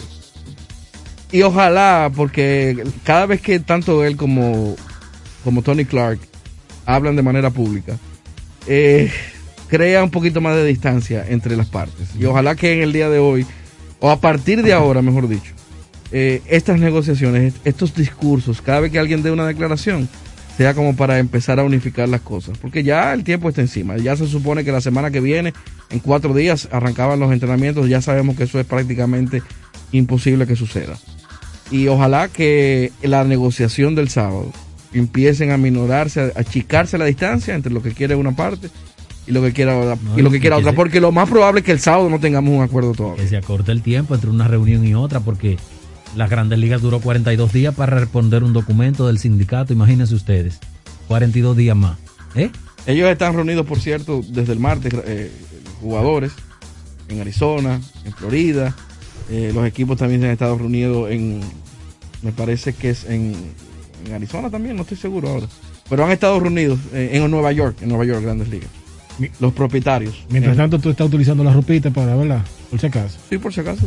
y 1.32 1.42
ojalá, 1.42 2.10
porque 2.16 2.82
cada 3.04 3.26
vez 3.26 3.40
que 3.40 3.60
tanto 3.60 4.02
él 4.04 4.16
como, 4.16 4.74
como 5.44 5.62
Tony 5.62 5.84
Clark 5.84 6.18
hablan 6.86 7.16
de 7.16 7.22
manera 7.22 7.50
pública, 7.50 7.96
eh, 8.66 9.10
crea 9.68 10.02
un 10.04 10.10
poquito 10.10 10.40
más 10.40 10.56
de 10.56 10.64
distancia 10.66 11.24
entre 11.28 11.56
las 11.56 11.66
partes. 11.68 12.08
Y 12.18 12.24
ojalá 12.24 12.54
que 12.54 12.72
en 12.74 12.82
el 12.82 12.92
día 12.92 13.08
de 13.08 13.18
hoy, 13.18 13.46
o 14.00 14.10
a 14.10 14.20
partir 14.20 14.62
de 14.62 14.72
ahora, 14.72 15.02
mejor 15.02 15.28
dicho, 15.28 15.52
eh, 16.12 16.42
estas 16.48 16.80
negociaciones, 16.80 17.54
est- 17.54 17.66
estos 17.66 17.94
discursos, 17.94 18.60
cada 18.62 18.80
vez 18.80 18.90
que 18.92 18.98
alguien 18.98 19.22
dé 19.22 19.30
una 19.30 19.46
declaración, 19.46 20.08
sea 20.56 20.74
como 20.74 20.94
para 20.96 21.18
empezar 21.18 21.58
a 21.60 21.64
unificar 21.64 22.08
las 22.08 22.20
cosas. 22.20 22.58
Porque 22.58 22.82
ya 22.82 23.12
el 23.14 23.24
tiempo 23.24 23.48
está 23.48 23.60
encima. 23.62 23.96
Ya 23.96 24.16
se 24.16 24.26
supone 24.26 24.64
que 24.64 24.72
la 24.72 24.80
semana 24.80 25.10
que 25.10 25.20
viene, 25.20 25.54
en 25.88 26.00
cuatro 26.00 26.34
días, 26.34 26.68
arrancaban 26.72 27.18
los 27.20 27.32
entrenamientos. 27.32 27.88
Ya 27.88 28.02
sabemos 28.02 28.36
que 28.36 28.44
eso 28.44 28.60
es 28.60 28.66
prácticamente 28.66 29.42
imposible 29.92 30.46
que 30.46 30.56
suceda. 30.56 30.98
Y 31.70 31.86
ojalá 31.88 32.28
que 32.28 32.92
la 33.02 33.24
negociación 33.24 33.94
del 33.94 34.08
sábado 34.10 34.52
empiecen 34.92 35.50
a 35.52 35.56
minorarse, 35.56 36.32
a 36.34 36.40
achicarse 36.40 36.98
la 36.98 37.04
distancia 37.04 37.54
entre 37.54 37.72
lo 37.72 37.82
que 37.82 37.92
quiere 37.92 38.14
una 38.14 38.32
parte 38.34 38.68
y 39.26 39.32
lo 39.32 39.42
que 39.42 39.52
quiera 39.52 39.76
otra, 39.78 39.96
No, 40.02 40.18
y 40.18 40.22
lo 40.22 40.30
que 40.30 40.40
quiera 40.40 40.56
que 40.56 40.60
otra. 40.62 40.72
se- 40.72 40.76
Porque 40.76 41.00
lo 41.00 41.12
más 41.12 41.28
probable 41.28 41.60
es 41.60 41.66
que 41.66 41.72
el 41.72 41.80
sábado 41.80 42.08
no 42.10 42.18
tengamos 42.18 42.52
un 42.54 42.62
acuerdo 42.62 42.92
todavía. 42.92 43.22
que 43.22 43.28
se 43.28 43.36
acorte 43.36 43.70
el 43.72 43.82
tiempo 43.82 44.14
entre 44.14 44.30
una 44.30 44.48
reunión 44.48 44.84
y 44.86 44.94
otra, 44.94 45.20
porque 45.20 45.58
las 46.16 46.28
grandes 46.28 46.58
ligas 46.58 46.82
duró 46.82 46.98
42 47.00 47.52
días 47.52 47.74
para 47.74 47.96
responder 47.98 48.42
un 48.42 48.52
documento 48.52 49.06
del 49.06 49.18
sindicato, 49.18 49.72
imagínense 49.72 50.14
ustedes, 50.14 50.58
42 51.06 51.56
días 51.56 51.76
más. 51.76 51.98
¿Eh? 52.34 52.50
Ellos 52.86 53.08
están 53.10 53.34
reunidos, 53.34 53.66
por 53.66 53.78
cierto, 53.78 54.22
desde 54.28 54.52
el 54.52 54.58
martes, 54.58 54.92
eh, 55.06 55.30
jugadores 55.80 56.32
en 57.08 57.20
Arizona, 57.20 57.80
en 58.04 58.12
Florida. 58.12 58.74
Eh, 59.30 59.52
los 59.54 59.64
equipos 59.66 59.98
también 59.98 60.20
se 60.22 60.26
han 60.26 60.32
estado 60.32 60.58
reunidos 60.58 61.10
en, 61.10 61.40
me 62.22 62.32
parece 62.32 62.72
que 62.72 62.90
es 62.90 63.04
en, 63.04 63.34
en 64.06 64.12
Arizona 64.12 64.50
también, 64.50 64.76
no 64.76 64.82
estoy 64.82 64.96
seguro 64.96 65.28
ahora. 65.28 65.46
Pero 65.88 66.04
han 66.04 66.12
estado 66.12 66.38
reunidos 66.40 66.78
eh, 66.92 67.10
en 67.12 67.30
Nueva 67.30 67.52
York, 67.52 67.78
en 67.82 67.88
Nueva 67.88 68.04
York, 68.04 68.22
Grandes 68.22 68.48
Ligas. 68.48 68.70
Los 69.38 69.52
propietarios. 69.52 70.24
Mientras 70.30 70.54
Eh, 70.54 70.56
tanto, 70.56 70.78
tú 70.78 70.90
estás 70.90 71.08
utilizando 71.08 71.44
la 71.44 71.52
ropita 71.52 71.90
para 71.90 72.14
verla, 72.16 72.44
por 72.70 72.80
si 72.80 72.86
acaso. 72.86 73.18
Sí, 73.28 73.38
por 73.38 73.52
si 73.52 73.60
acaso. 73.60 73.86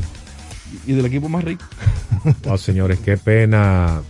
Y 0.86 0.93
del 0.93 1.05
equipo 1.05 1.30
más 1.30 1.43
rico. 1.43 1.64
Wow, 2.43 2.57
señores, 2.57 2.99
qué 2.99 3.18
pena 3.18 4.01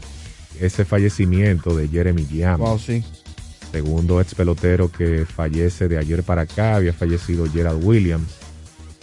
ese 0.59 0.85
fallecimiento 0.85 1.75
de 1.75 1.87
Jeremy 1.87 2.25
Llama. 2.25 2.57
Wow, 2.65 2.79
sí. 2.79 3.03
Segundo 3.71 4.21
ex 4.21 4.35
pelotero 4.35 4.91
que 4.91 5.25
fallece 5.25 5.87
de 5.87 5.97
ayer 5.97 6.23
para 6.23 6.43
acá, 6.43 6.75
había 6.75 6.93
fallecido 6.93 7.49
Gerald 7.51 7.83
Williams. 7.83 8.27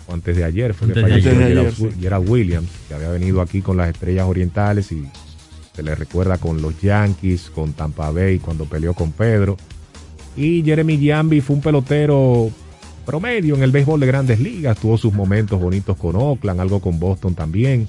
O 0.07 0.15
antes 0.15 0.37
de 0.37 0.45
ayer 0.45 0.75
fue 0.75 0.93
que 0.93 1.01
falleció 1.01 1.31
ayer. 1.33 1.73
Gerald, 1.73 2.01
Gerald 2.01 2.29
Williams, 2.29 2.69
que 2.89 2.95
había 2.95 3.11
venido 3.11 3.41
aquí 3.41 3.63
con 3.63 3.77
las 3.77 3.89
estrellas 3.89 4.27
orientales 4.27 4.93
y 4.93 5.09
se 5.75 5.83
le 5.83 5.95
recuerda 5.95 6.39
con 6.39 6.61
los 6.61 6.81
Yankees, 6.81 7.51
con 7.55 7.73
Tampa 7.73 8.11
Bay 8.11 8.39
cuando 8.39 8.65
peleó 8.65 8.95
con 8.95 9.13
Pedro. 9.13 9.57
Y 10.37 10.63
Jeremy 10.63 10.99
Giambi 10.99 11.41
fue 11.41 11.57
un 11.57 11.63
pelotero 11.63 12.51
promedio 13.05 13.57
en 13.57 13.63
el 13.63 13.73
béisbol 13.73 14.01
de 14.01 14.07
grandes 14.07 14.41
ligas, 14.41 14.79
tuvo 14.79 14.97
sus 14.97 15.13
momentos 15.13 15.61
bonitos 15.61 15.97
con 15.97 16.17
Oakland, 16.17 16.61
algo 16.61 16.81
con 16.81 16.99
Boston 16.99 17.35
también. 17.35 17.89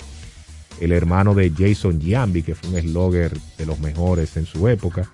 el 0.79 0.93
hermano 0.93 1.36
de 1.36 1.51
Jason 1.55 2.01
Giambi, 2.01 2.41
que 2.41 2.55
fue 2.55 2.71
un 2.71 2.82
slogger 2.82 3.38
de 3.57 3.65
los 3.67 3.79
mejores 3.79 4.36
en 4.36 4.47
su 4.47 4.67
época, 4.67 5.07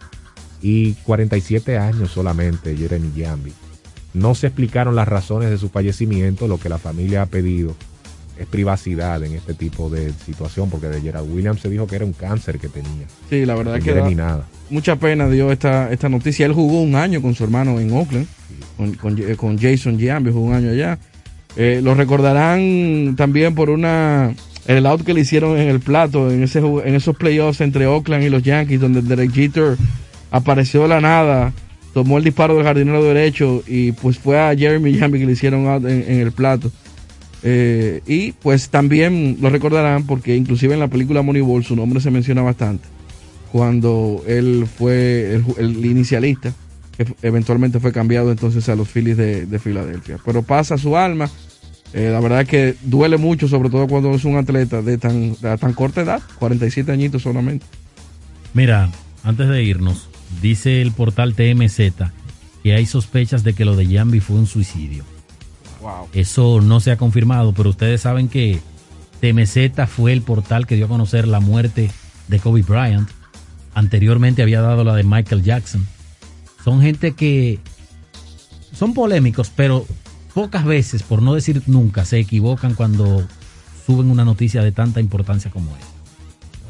y 0.61 0.93
47 0.93 1.77
años 1.77 2.11
solamente 2.11 2.77
Jeremy 2.77 3.11
Giambi. 3.13 3.51
No 4.13 4.33
se 4.33 4.47
explicaron 4.47 4.95
las 4.95 5.09
razones 5.09 5.49
de 5.49 5.57
su 5.57 5.67
fallecimiento, 5.67 6.47
lo 6.47 6.57
que 6.57 6.69
la 6.69 6.77
familia 6.77 7.23
ha 7.23 7.25
pedido 7.25 7.75
es 8.39 8.45
privacidad 8.47 9.23
en 9.23 9.33
este 9.33 9.53
tipo 9.53 9.89
de 9.89 10.11
situación, 10.25 10.69
porque 10.69 10.87
de 10.87 11.01
Gerald 11.01 11.31
Williams 11.33 11.61
se 11.61 11.69
dijo 11.69 11.87
que 11.87 11.95
era 11.95 12.05
un 12.05 12.13
cáncer 12.13 12.59
que 12.59 12.67
tenía. 12.69 13.05
Sí, 13.29 13.45
la 13.45 13.55
verdad 13.55 13.77
No 13.77 13.83
que 13.83 13.91
era 13.91 14.01
da 14.01 14.09
ni 14.09 14.15
nada. 14.15 14.45
mucha 14.69 14.95
pena 14.95 15.29
dio 15.29 15.51
esta, 15.51 15.91
esta 15.91 16.09
noticia. 16.09 16.45
Él 16.45 16.53
jugó 16.53 16.81
un 16.81 16.95
año 16.95 17.21
con 17.21 17.35
su 17.35 17.43
hermano 17.43 17.79
en 17.79 17.91
Oakland, 17.91 18.27
con, 18.77 18.93
con- 18.93 19.17
eh, 19.17 19.35
con 19.35 19.57
Jason 19.57 19.97
Giambi, 19.99 20.31
jugó 20.31 20.45
un 20.47 20.53
año 20.53 20.69
allá. 20.71 20.99
Eh, 21.55 21.81
lo 21.83 21.95
recordarán 21.95 23.15
también 23.17 23.55
por 23.55 23.69
una 23.69 24.33
el 24.67 24.85
out 24.85 25.03
que 25.03 25.13
le 25.13 25.21
hicieron 25.21 25.57
en 25.57 25.69
el 25.69 25.79
plato 25.79 26.29
en 26.29 26.43
ese 26.43 26.59
en 26.59 26.93
esos 26.93 27.15
playoffs 27.15 27.61
entre 27.61 27.87
Oakland 27.87 28.23
y 28.23 28.29
los 28.29 28.43
Yankees, 28.43 28.79
donde 28.81 29.01
Derek 29.01 29.31
Jeter 29.33 29.77
apareció 30.29 30.83
de 30.83 30.87
la 30.89 30.99
nada, 31.01 31.53
tomó 31.93 32.17
el 32.17 32.23
disparo 32.25 32.55
del 32.55 32.65
jardinero 32.65 33.03
derecho 33.03 33.63
y 33.65 33.93
pues 33.93 34.19
fue 34.19 34.37
a 34.39 34.55
Jeremy 34.55 34.93
Giambi 34.93 35.19
que 35.19 35.25
le 35.25 35.31
hicieron 35.31 35.67
out 35.67 35.85
en, 35.85 36.03
en 36.07 36.19
el 36.19 36.31
plato. 36.31 36.69
Eh, 37.49 38.01
y 38.05 38.33
pues 38.33 38.67
también 38.67 39.37
lo 39.39 39.49
recordarán 39.49 40.05
porque 40.05 40.35
inclusive 40.35 40.73
en 40.73 40.81
la 40.81 40.89
película 40.89 41.21
Moneyball 41.21 41.63
su 41.63 41.77
nombre 41.77 42.01
se 42.01 42.11
menciona 42.11 42.41
bastante. 42.41 42.85
Cuando 43.53 44.21
él 44.27 44.67
fue 44.67 45.41
el, 45.57 45.85
inicialista 45.85 46.53
que 46.97 47.07
eventualmente 47.21 47.79
fue 47.79 47.93
cambiado 47.93 48.31
entonces 48.31 48.67
a 48.67 48.75
los 48.75 48.89
Phillies 48.89 49.15
de, 49.15 49.45
de 49.45 49.59
Filadelfia. 49.59 50.17
Pero 50.25 50.41
pasa 50.41 50.77
su 50.77 50.97
alma. 50.97 51.29
Eh, 51.93 52.09
la 52.11 52.19
verdad 52.19 52.41
es 52.41 52.49
que 52.49 52.75
duele 52.81 53.15
mucho 53.15 53.47
sobre 53.47 53.69
todo 53.69 53.87
cuando 53.87 54.13
es 54.13 54.25
un 54.25 54.35
atleta 54.35 54.81
de 54.81 54.97
tan, 54.97 55.39
de 55.39 55.57
tan 55.57 55.71
corta 55.71 56.01
edad 56.01 56.21
47 56.39 56.91
añitos 56.91 57.21
solamente. 57.21 57.65
Mira, 58.53 58.91
antes 59.23 59.47
de 59.47 59.63
irnos, 59.63 60.09
dice 60.41 60.81
el 60.81 60.91
portal 60.91 61.33
TMZ 61.33 61.79
que 62.61 62.73
hay 62.73 62.85
sospechas 62.85 63.45
de 63.45 63.53
que 63.53 63.63
lo 63.63 63.77
de 63.77 63.85
Jambi 63.87 64.19
fue 64.19 64.35
un 64.35 64.47
suicidio. 64.47 65.05
Wow. 65.81 66.09
Eso 66.13 66.61
no 66.61 66.79
se 66.79 66.91
ha 66.91 66.97
confirmado, 66.97 67.53
pero 67.53 67.69
ustedes 67.69 68.01
saben 68.01 68.29
que 68.29 68.59
TMZ 69.21 69.87
fue 69.87 70.13
el 70.13 70.21
portal 70.21 70.67
que 70.67 70.75
dio 70.75 70.85
a 70.85 70.89
conocer 70.89 71.27
la 71.27 71.39
muerte 71.39 71.91
de 72.27 72.39
Kobe 72.39 72.61
Bryant. 72.61 73.09
Anteriormente 73.73 74.41
había 74.41 74.61
dado 74.61 74.83
la 74.83 74.95
de 74.95 75.03
Michael 75.03 75.43
Jackson. 75.43 75.85
Son 76.63 76.81
gente 76.81 77.13
que 77.13 77.59
son 78.73 78.93
polémicos, 78.93 79.51
pero 79.55 79.85
pocas 80.33 80.65
veces, 80.65 81.03
por 81.03 81.21
no 81.21 81.33
decir 81.33 81.63
nunca, 81.67 82.05
se 82.05 82.19
equivocan 82.19 82.73
cuando 82.73 83.25
suben 83.85 84.11
una 84.11 84.25
noticia 84.25 84.63
de 84.63 84.71
tanta 84.71 84.99
importancia 84.99 85.49
como 85.49 85.71
esta. 85.75 85.87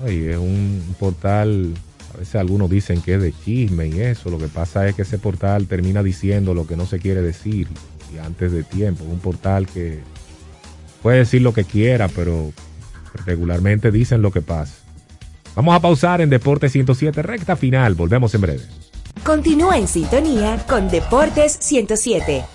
Ay, 0.05 0.25
es 0.25 0.37
un 0.37 0.95
portal, 0.99 1.73
a 2.13 2.17
veces 2.17 2.35
algunos 2.35 2.69
dicen 2.69 3.01
que 3.01 3.15
es 3.15 3.21
de 3.21 3.33
chisme 3.43 3.87
y 3.87 3.99
eso, 4.01 4.29
lo 4.29 4.37
que 4.37 4.47
pasa 4.47 4.87
es 4.87 4.95
que 4.95 5.01
ese 5.01 5.17
portal 5.17 5.67
termina 5.67 6.03
diciendo 6.03 6.53
lo 6.53 6.67
que 6.67 6.77
no 6.77 6.85
se 6.85 6.99
quiere 6.99 7.21
decir 7.21 7.67
y 8.13 8.19
antes 8.19 8.51
de 8.51 8.63
tiempo, 8.63 9.03
un 9.03 9.19
portal 9.19 9.67
que 9.67 9.99
puede 11.01 11.19
decir 11.19 11.41
lo 11.41 11.53
que 11.53 11.63
quiera, 11.63 12.07
pero 12.07 12.51
regularmente 13.25 13.91
dicen 13.91 14.21
lo 14.21 14.31
que 14.31 14.41
pasa. 14.41 14.73
Vamos 15.55 15.75
a 15.75 15.79
pausar 15.79 16.21
en 16.21 16.29
Deporte 16.29 16.69
107, 16.69 17.21
recta 17.21 17.55
final, 17.55 17.95
volvemos 17.95 18.33
en 18.35 18.41
breve. 18.41 18.63
Continúa 19.23 19.77
en 19.77 19.87
sintonía 19.87 20.63
con 20.67 20.89
Deportes 20.89 21.57
107. 21.59 22.45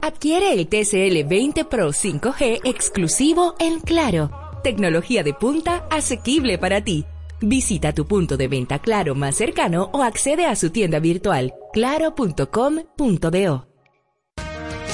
Adquiere 0.00 0.52
el 0.52 0.68
TCL 0.68 1.28
20 1.28 1.64
Pro 1.64 1.90
5G 1.90 2.60
exclusivo 2.64 3.54
en 3.58 3.80
Claro. 3.80 4.30
Tecnología 4.62 5.22
de 5.22 5.34
punta 5.34 5.86
asequible 5.90 6.58
para 6.58 6.82
ti. 6.82 7.04
Visita 7.40 7.92
tu 7.92 8.06
punto 8.06 8.36
de 8.36 8.48
venta 8.48 8.78
Claro 8.78 9.14
más 9.14 9.36
cercano 9.36 9.90
o 9.92 10.02
accede 10.02 10.46
a 10.46 10.54
su 10.54 10.70
tienda 10.70 11.00
virtual 11.00 11.52
claro.com.do. 11.72 13.71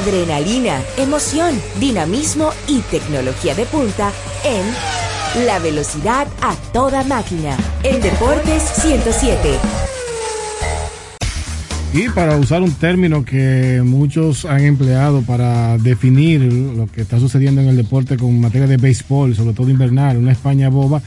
Adrenalina, 0.00 0.80
emoción, 0.96 1.54
dinamismo 1.78 2.52
y 2.66 2.78
tecnología 2.90 3.54
de 3.54 3.66
punta 3.66 4.10
en 4.46 5.44
La 5.44 5.58
Velocidad 5.58 6.26
a 6.40 6.54
toda 6.72 7.04
máquina. 7.04 7.54
En 7.82 8.00
Deportes 8.00 8.62
107. 8.76 9.58
Y 11.92 12.08
para 12.08 12.38
usar 12.38 12.62
un 12.62 12.72
término 12.72 13.26
que 13.26 13.82
muchos 13.84 14.46
han 14.46 14.62
empleado 14.62 15.20
para 15.20 15.76
definir 15.76 16.50
lo 16.50 16.86
que 16.86 17.02
está 17.02 17.20
sucediendo 17.20 17.60
en 17.60 17.68
el 17.68 17.76
deporte 17.76 18.16
con 18.16 18.40
materia 18.40 18.66
de 18.66 18.78
béisbol, 18.78 19.36
sobre 19.36 19.52
todo 19.52 19.68
invernal, 19.68 20.16
una 20.16 20.32
España 20.32 20.70
boba, 20.70 21.02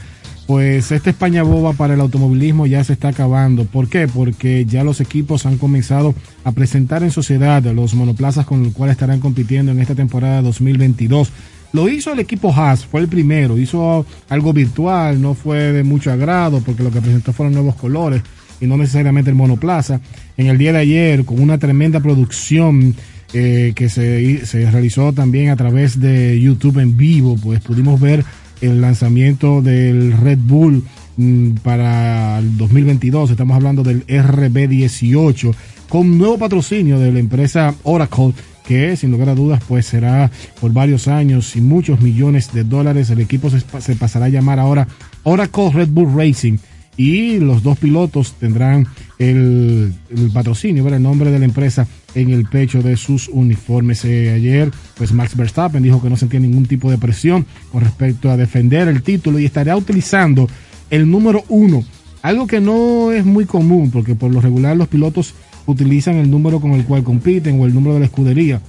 pues 0.46 0.92
esta 0.92 1.10
España 1.10 1.42
boba 1.42 1.72
para 1.72 1.94
el 1.94 2.00
automovilismo 2.00 2.66
ya 2.66 2.84
se 2.84 2.92
está 2.92 3.08
acabando. 3.08 3.64
¿Por 3.64 3.88
qué? 3.88 4.08
Porque 4.08 4.66
ya 4.66 4.84
los 4.84 5.00
equipos 5.00 5.46
han 5.46 5.56
comenzado 5.56 6.14
a 6.44 6.52
presentar 6.52 7.02
en 7.02 7.10
sociedad 7.10 7.62
los 7.62 7.94
monoplazas 7.94 8.44
con 8.44 8.62
los 8.62 8.72
cuales 8.74 8.92
estarán 8.92 9.20
compitiendo 9.20 9.72
en 9.72 9.80
esta 9.80 9.94
temporada 9.94 10.42
2022. 10.42 11.30
Lo 11.72 11.88
hizo 11.88 12.12
el 12.12 12.20
equipo 12.20 12.54
Haas, 12.54 12.86
fue 12.86 13.00
el 13.00 13.08
primero, 13.08 13.58
hizo 13.58 14.06
algo 14.28 14.52
virtual, 14.52 15.20
no 15.20 15.34
fue 15.34 15.72
de 15.72 15.82
mucho 15.82 16.12
agrado 16.12 16.60
porque 16.60 16.84
lo 16.84 16.90
que 16.90 17.00
presentó 17.00 17.32
fueron 17.32 17.54
nuevos 17.54 17.74
colores 17.74 18.22
y 18.60 18.66
no 18.66 18.76
necesariamente 18.76 19.30
el 19.30 19.36
monoplaza. 19.36 20.00
En 20.36 20.46
el 20.46 20.58
día 20.58 20.72
de 20.72 20.78
ayer, 20.78 21.24
con 21.24 21.40
una 21.40 21.58
tremenda 21.58 22.00
producción 22.00 22.94
eh, 23.32 23.72
que 23.74 23.88
se, 23.88 24.46
se 24.46 24.70
realizó 24.70 25.12
también 25.12 25.50
a 25.50 25.56
través 25.56 25.98
de 25.98 26.38
YouTube 26.40 26.78
en 26.78 26.96
vivo, 26.96 27.36
pues 27.42 27.60
pudimos 27.60 27.98
ver 27.98 28.24
el 28.60 28.80
lanzamiento 28.80 29.62
del 29.62 30.12
Red 30.12 30.38
Bull 30.42 30.84
mm, 31.16 31.50
para 31.62 32.38
el 32.38 32.56
2022. 32.56 33.30
Estamos 33.30 33.56
hablando 33.56 33.82
del 33.82 34.06
RB18 34.06 35.54
con 35.88 36.18
nuevo 36.18 36.38
patrocinio 36.38 36.98
de 36.98 37.12
la 37.12 37.18
empresa 37.18 37.74
Oracle 37.82 38.34
que 38.66 38.96
sin 38.96 39.10
lugar 39.10 39.28
a 39.28 39.34
dudas 39.34 39.62
pues 39.68 39.86
será 39.86 40.30
por 40.60 40.72
varios 40.72 41.06
años 41.06 41.54
y 41.54 41.60
muchos 41.60 42.00
millones 42.00 42.52
de 42.52 42.64
dólares. 42.64 43.10
El 43.10 43.20
equipo 43.20 43.50
se, 43.50 43.94
pasará 43.96 44.26
a 44.26 44.30
llamar 44.30 44.58
ahora 44.58 44.88
Oracle 45.22 45.70
Red 45.70 45.88
Bull 45.88 46.14
Racing 46.16 46.56
y 46.96 47.38
los 47.38 47.62
dos 47.62 47.78
pilotos 47.78 48.32
tendrán 48.34 48.86
el, 49.18 49.92
el 50.10 50.30
patrocinio, 50.30 50.84
¿verdad? 50.84 50.98
el 50.98 51.02
nombre 51.02 51.30
de 51.30 51.38
la 51.38 51.44
empresa 51.44 51.86
en 52.14 52.30
el 52.30 52.46
pecho 52.46 52.82
de 52.82 52.96
sus 52.96 53.28
uniformes. 53.28 54.04
Eh, 54.04 54.32
ayer, 54.32 54.70
pues 54.96 55.12
Max 55.12 55.36
Verstappen 55.36 55.82
dijo 55.82 56.02
que 56.02 56.10
no 56.10 56.16
sentía 56.16 56.40
ningún 56.40 56.66
tipo 56.66 56.90
de 56.90 56.98
presión 56.98 57.46
con 57.72 57.82
respecto 57.82 58.30
a 58.30 58.36
defender 58.36 58.88
el 58.88 59.02
título 59.02 59.38
y 59.38 59.44
estaría 59.44 59.76
utilizando 59.76 60.48
el 60.90 61.10
número 61.10 61.44
uno, 61.48 61.84
algo 62.22 62.46
que 62.46 62.60
no 62.60 63.12
es 63.12 63.24
muy 63.24 63.46
común 63.46 63.90
porque 63.90 64.14
por 64.14 64.32
lo 64.32 64.40
regular 64.40 64.76
los 64.76 64.88
pilotos 64.88 65.34
utilizan 65.66 66.16
el 66.16 66.30
número 66.30 66.60
con 66.60 66.72
el 66.72 66.84
cual 66.84 67.02
compiten 67.02 67.60
o 67.60 67.66
el 67.66 67.74
número 67.74 67.94
de 67.94 68.00
la 68.00 68.06
escudería 68.06 68.60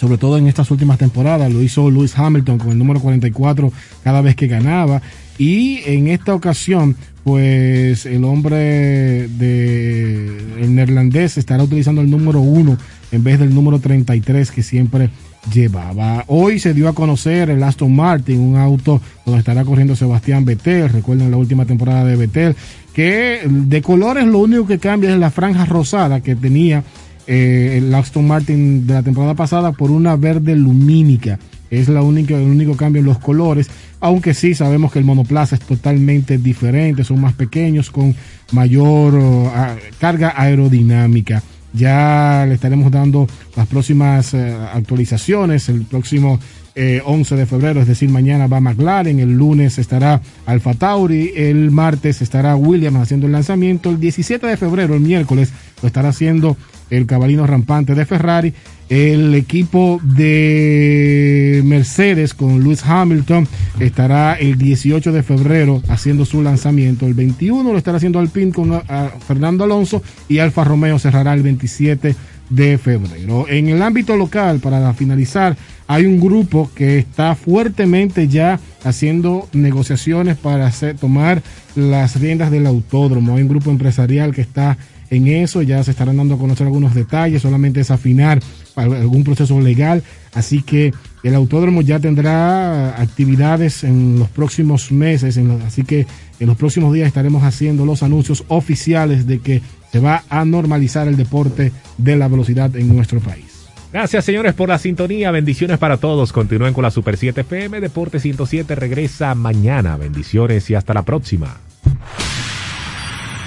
sobre 0.00 0.18
todo 0.18 0.38
en 0.38 0.48
estas 0.48 0.70
últimas 0.70 0.98
temporadas. 0.98 1.52
Lo 1.52 1.62
hizo 1.62 1.90
Lewis 1.90 2.18
Hamilton 2.18 2.58
con 2.58 2.70
el 2.70 2.78
número 2.78 3.00
44 3.00 3.72
cada 4.02 4.20
vez 4.20 4.36
que 4.36 4.46
ganaba. 4.46 5.02
Y 5.38 5.80
en 5.86 6.08
esta 6.08 6.34
ocasión, 6.34 6.96
pues 7.24 8.04
el 8.04 8.22
hombre 8.24 9.28
de 9.28 10.26
el 10.60 10.74
neerlandés 10.74 11.38
estará 11.38 11.62
utilizando 11.62 12.02
el 12.02 12.10
número 12.10 12.40
1 12.40 12.76
en 13.12 13.24
vez 13.24 13.38
del 13.38 13.54
número 13.54 13.78
33 13.78 14.50
que 14.50 14.62
siempre 14.62 15.08
llevaba. 15.52 16.24
Hoy 16.28 16.58
se 16.58 16.74
dio 16.74 16.88
a 16.88 16.94
conocer 16.94 17.50
el 17.50 17.62
Aston 17.62 17.94
Martin, 17.94 18.40
un 18.40 18.56
auto 18.56 19.00
donde 19.24 19.40
estará 19.40 19.64
corriendo 19.64 19.96
Sebastián 19.96 20.44
Vettel, 20.44 20.90
recuerden 20.90 21.30
la 21.30 21.36
última 21.38 21.64
temporada 21.64 22.04
de 22.04 22.16
Vettel, 22.16 22.56
que 22.92 23.40
de 23.48 23.82
colores 23.82 24.26
lo 24.26 24.38
único 24.38 24.66
que 24.66 24.78
cambia 24.78 25.12
es 25.12 25.18
la 25.18 25.30
franja 25.30 25.64
rosada 25.64 26.20
que 26.20 26.36
tenía 26.36 26.84
eh, 27.26 27.76
el 27.78 27.94
Aston 27.94 28.26
Martin 28.26 28.86
de 28.86 28.94
la 28.94 29.02
temporada 29.02 29.34
pasada 29.34 29.72
por 29.72 29.90
una 29.90 30.16
verde 30.16 30.54
lumínica. 30.56 31.38
Es 31.80 31.88
la 31.88 32.00
el 32.00 32.04
único 32.04 32.76
cambio 32.76 33.00
en 33.00 33.06
los 33.06 33.18
colores, 33.18 33.68
aunque 34.00 34.34
sí 34.34 34.54
sabemos 34.54 34.92
que 34.92 34.98
el 34.98 35.04
monoplaza 35.04 35.56
es 35.56 35.62
totalmente 35.62 36.38
diferente, 36.38 37.04
son 37.04 37.20
más 37.20 37.34
pequeños, 37.34 37.90
con 37.90 38.14
mayor 38.52 39.14
oh, 39.14 39.52
carga 39.98 40.34
aerodinámica. 40.36 41.42
Ya 41.72 42.44
le 42.46 42.54
estaremos 42.54 42.90
dando 42.92 43.26
las 43.56 43.66
próximas 43.66 44.32
eh, 44.32 44.56
actualizaciones. 44.72 45.68
El 45.68 45.82
próximo 45.82 46.38
eh, 46.76 47.00
11 47.04 47.36
de 47.36 47.46
febrero, 47.46 47.80
es 47.80 47.86
decir, 47.86 48.08
mañana 48.08 48.46
va 48.46 48.60
McLaren, 48.60 49.20
el 49.20 49.32
lunes 49.32 49.78
estará 49.78 50.20
Alfa 50.44 50.74
Tauri, 50.74 51.32
el 51.36 51.70
martes 51.70 52.20
estará 52.20 52.56
Williams 52.56 52.98
haciendo 52.98 53.26
el 53.26 53.32
lanzamiento, 53.32 53.90
el 53.90 54.00
17 54.00 54.46
de 54.46 54.56
febrero, 54.56 54.94
el 54.94 55.00
miércoles, 55.00 55.52
lo 55.82 55.86
estará 55.86 56.08
haciendo 56.08 56.56
el 56.90 57.06
cabalino 57.06 57.46
rampante 57.46 57.94
de 57.94 58.04
Ferrari, 58.06 58.52
el 58.88 59.34
equipo 59.34 59.98
de 60.02 61.62
Mercedes 61.64 62.34
con 62.34 62.62
Lewis 62.62 62.84
Hamilton 62.84 63.48
estará 63.80 64.34
el 64.34 64.58
18 64.58 65.10
de 65.12 65.22
febrero 65.22 65.82
haciendo 65.88 66.24
su 66.24 66.42
lanzamiento, 66.42 67.06
el 67.06 67.14
21 67.14 67.72
lo 67.72 67.78
estará 67.78 67.96
haciendo 67.96 68.18
Alpine 68.18 68.52
con 68.52 68.72
a- 68.74 68.82
a 68.88 69.08
Fernando 69.26 69.64
Alonso 69.64 70.02
y 70.28 70.38
Alfa 70.38 70.64
Romeo 70.64 70.98
cerrará 70.98 71.32
el 71.34 71.42
27 71.42 72.14
de 72.50 72.76
febrero. 72.78 73.46
En 73.48 73.68
el 73.70 73.80
ámbito 73.82 74.16
local, 74.16 74.60
para 74.60 74.92
finalizar, 74.92 75.56
hay 75.86 76.04
un 76.04 76.20
grupo 76.20 76.70
que 76.74 76.98
está 76.98 77.34
fuertemente 77.34 78.28
ya 78.28 78.60
haciendo 78.84 79.48
negociaciones 79.54 80.36
para 80.36 80.70
tomar 81.00 81.42
las 81.74 82.20
riendas 82.20 82.50
del 82.50 82.66
autódromo. 82.66 83.34
Hay 83.36 83.42
un 83.42 83.48
grupo 83.48 83.70
empresarial 83.70 84.34
que 84.34 84.42
está 84.42 84.76
en 85.14 85.28
eso, 85.28 85.62
ya 85.62 85.82
se 85.84 85.90
estarán 85.92 86.16
dando 86.16 86.34
a 86.34 86.38
conocer 86.38 86.66
algunos 86.66 86.94
detalles, 86.94 87.42
solamente 87.42 87.80
es 87.80 87.90
afinar 87.90 88.40
al- 88.76 88.92
algún 88.94 89.24
proceso 89.24 89.60
legal, 89.60 90.02
así 90.34 90.62
que 90.62 90.92
el 91.22 91.34
autódromo 91.34 91.80
ya 91.82 91.98
tendrá 92.00 93.00
actividades 93.00 93.84
en 93.84 94.18
los 94.18 94.28
próximos 94.28 94.92
meses, 94.92 95.38
así 95.66 95.84
que 95.84 96.06
en 96.40 96.46
los 96.46 96.56
próximos 96.56 96.92
días 96.92 97.06
estaremos 97.08 97.42
haciendo 97.44 97.86
los 97.86 98.02
anuncios 98.02 98.44
oficiales 98.48 99.26
de 99.26 99.38
que 99.38 99.62
se 99.92 100.00
va 100.00 100.24
a 100.28 100.44
normalizar 100.44 101.06
el 101.08 101.16
deporte 101.16 101.72
de 101.98 102.16
la 102.16 102.28
velocidad 102.28 102.74
en 102.76 102.94
nuestro 102.94 103.20
país. 103.20 103.44
Gracias, 103.92 104.24
señores, 104.24 104.54
por 104.54 104.68
la 104.68 104.78
sintonía. 104.78 105.30
Bendiciones 105.30 105.78
para 105.78 105.98
todos. 105.98 106.32
Continúen 106.32 106.74
con 106.74 106.82
la 106.82 106.90
Super 106.90 107.16
7 107.16 107.42
FM. 107.42 107.80
Deporte 107.80 108.18
107 108.18 108.74
regresa 108.74 109.32
mañana. 109.36 109.96
Bendiciones 109.96 110.68
y 110.68 110.74
hasta 110.74 110.94
la 110.94 111.02
próxima. 111.02 111.58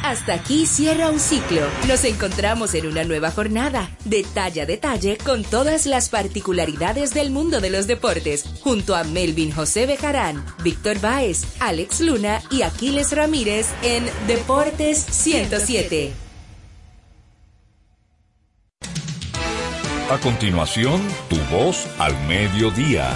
Hasta 0.07 0.35
aquí 0.35 0.65
cierra 0.65 1.09
un 1.09 1.19
ciclo. 1.19 1.63
Nos 1.85 2.05
encontramos 2.05 2.73
en 2.75 2.87
una 2.87 3.03
nueva 3.03 3.29
jornada, 3.29 3.91
detalle 4.05 4.61
a 4.61 4.65
detalle, 4.65 5.17
con 5.17 5.43
todas 5.43 5.85
las 5.85 6.07
particularidades 6.07 7.13
del 7.13 7.29
mundo 7.29 7.59
de 7.59 7.69
los 7.69 7.87
deportes, 7.87 8.45
junto 8.61 8.95
a 8.95 9.03
Melvin 9.03 9.51
José 9.51 9.85
Bejarán, 9.85 10.45
Víctor 10.63 11.01
Báez, 11.01 11.43
Alex 11.59 11.99
Luna 11.99 12.41
y 12.49 12.61
Aquiles 12.61 13.11
Ramírez 13.11 13.67
en 13.83 14.05
Deportes 14.27 14.97
107. 14.97 16.13
A 20.09 20.17
continuación, 20.21 21.01
tu 21.27 21.35
voz 21.53 21.85
al 21.99 22.17
mediodía. 22.27 23.13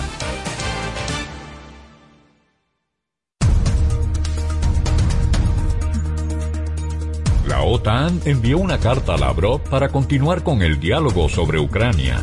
La 7.62 7.68
OTAN 7.68 8.20
envió 8.26 8.58
una 8.58 8.80
carta 8.80 9.14
a 9.14 9.18
Lavrov 9.20 9.62
para 9.62 9.90
continuar 9.90 10.42
con 10.42 10.64
el 10.64 10.80
diálogo 10.80 11.30
sobre 11.30 11.60
Ucrania. 11.60 12.20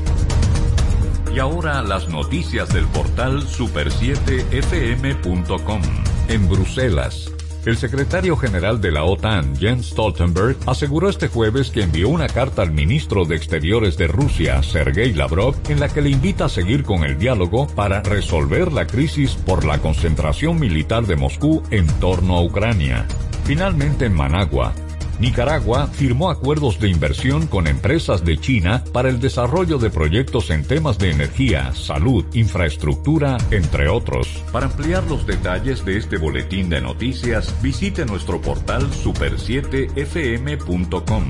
Y 1.33 1.39
ahora 1.39 1.81
las 1.83 2.09
noticias 2.09 2.69
del 2.71 2.87
portal 2.87 3.47
super7fm.com. 3.47 5.81
En 6.27 6.49
Bruselas, 6.49 7.31
el 7.65 7.77
secretario 7.77 8.37
general 8.37 8.81
de 8.81 8.91
la 8.91 9.05
OTAN, 9.05 9.55
Jens 9.55 9.91
Stoltenberg, 9.91 10.57
aseguró 10.67 11.09
este 11.09 11.29
jueves 11.29 11.71
que 11.71 11.83
envió 11.83 12.09
una 12.09 12.27
carta 12.27 12.63
al 12.63 12.73
ministro 12.73 13.25
de 13.25 13.37
Exteriores 13.37 13.97
de 13.97 14.09
Rusia, 14.09 14.61
Sergei 14.65 15.13
Lavrov, 15.13 15.55
en 15.69 15.79
la 15.79 15.89
que 15.89 16.03
le 16.03 16.11
invita 16.11 16.47
a 16.47 16.49
seguir 16.49 16.83
con 16.83 17.05
el 17.05 17.17
diálogo 17.17 17.69
para 17.69 18.03
resolver 18.03 18.73
la 18.73 18.89
crisis 18.89 19.37
por 19.37 19.65
la 19.65 19.79
concentración 19.79 20.59
militar 20.59 21.07
de 21.07 21.15
Moscú 21.15 21.63
en 21.71 21.87
torno 22.01 22.39
a 22.39 22.43
Ucrania. 22.43 23.07
Finalmente 23.45 24.07
en 24.07 24.15
Managua, 24.15 24.75
Nicaragua 25.19 25.89
firmó 25.89 26.31
acuerdos 26.31 26.79
de 26.79 26.89
inversión 26.89 27.47
con 27.47 27.67
empresas 27.67 28.25
de 28.25 28.39
China 28.39 28.85
para 28.93 29.09
el 29.09 29.21
desarrollo 29.21 29.79
de 29.79 29.91
proyectos 29.91 30.51
en 30.51 30.65
temas 30.65 30.99
de 30.99 31.11
energía, 31.11 31.73
salud, 31.75 32.25
infraestructura, 32.35 33.39
entre 33.51 33.89
otros. 33.89 34.29
Para 34.53 34.67
ampliar 34.67 35.05
los 35.05 35.27
detalles 35.27 35.85
de 35.85 35.99
este 35.99 36.19
boletín 36.19 36.69
de 36.69 36.81
noticias, 36.81 37.55
visite 37.63 38.05
nuestro 38.05 38.41
portal 38.41 38.91
super7fm.com. 38.91 41.25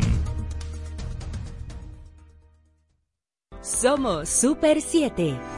Somos 3.60 4.28
Super 4.28 4.80
7. 4.80 5.57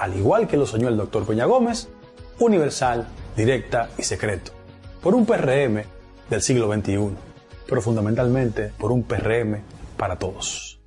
al 0.00 0.16
igual 0.16 0.48
que 0.48 0.56
lo 0.56 0.66
soñó 0.66 0.88
el 0.88 0.96
doctor 0.96 1.26
Peña 1.26 1.44
Gómez, 1.44 1.88
universal, 2.38 3.06
directa 3.36 3.90
y 3.98 4.02
secreto, 4.02 4.52
por 5.02 5.14
un 5.14 5.26
PRM 5.26 5.82
del 6.30 6.40
siglo 6.40 6.72
XXI, 6.72 7.10
pero 7.66 7.82
fundamentalmente 7.82 8.72
por 8.78 8.92
un 8.92 9.02
PRM 9.02 9.60
para 9.98 10.16
todos. 10.16 10.80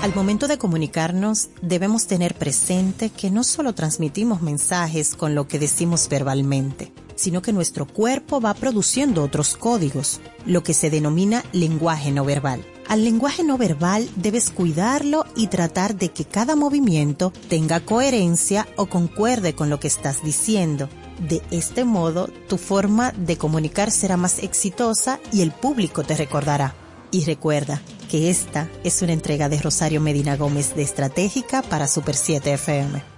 Al 0.00 0.14
momento 0.14 0.46
de 0.46 0.58
comunicarnos, 0.58 1.48
debemos 1.60 2.06
tener 2.06 2.36
presente 2.36 3.10
que 3.10 3.32
no 3.32 3.42
solo 3.42 3.72
transmitimos 3.72 4.40
mensajes 4.40 5.16
con 5.16 5.34
lo 5.34 5.48
que 5.48 5.58
decimos 5.58 6.08
verbalmente, 6.08 6.92
sino 7.16 7.42
que 7.42 7.52
nuestro 7.52 7.86
cuerpo 7.86 8.40
va 8.40 8.54
produciendo 8.54 9.24
otros 9.24 9.56
códigos, 9.56 10.20
lo 10.46 10.62
que 10.62 10.74
se 10.74 10.90
denomina 10.90 11.42
lenguaje 11.52 12.12
no 12.12 12.24
verbal. 12.24 12.64
Al 12.88 13.04
lenguaje 13.04 13.44
no 13.44 13.58
verbal 13.58 14.08
debes 14.16 14.48
cuidarlo 14.48 15.26
y 15.36 15.48
tratar 15.48 15.94
de 15.94 16.08
que 16.08 16.24
cada 16.24 16.56
movimiento 16.56 17.34
tenga 17.50 17.80
coherencia 17.80 18.66
o 18.76 18.86
concuerde 18.86 19.54
con 19.54 19.68
lo 19.68 19.78
que 19.78 19.88
estás 19.88 20.24
diciendo. 20.24 20.88
De 21.28 21.42
este 21.50 21.84
modo, 21.84 22.28
tu 22.48 22.56
forma 22.56 23.12
de 23.12 23.36
comunicar 23.36 23.90
será 23.90 24.16
más 24.16 24.42
exitosa 24.42 25.20
y 25.32 25.42
el 25.42 25.50
público 25.50 26.02
te 26.02 26.16
recordará. 26.16 26.74
Y 27.10 27.24
recuerda 27.24 27.82
que 28.10 28.30
esta 28.30 28.70
es 28.84 29.02
una 29.02 29.12
entrega 29.12 29.50
de 29.50 29.60
Rosario 29.60 30.00
Medina 30.00 30.36
Gómez 30.36 30.74
de 30.74 30.82
Estratégica 30.82 31.60
para 31.60 31.88
Super 31.88 32.14
7 32.14 32.54
FM. 32.54 33.17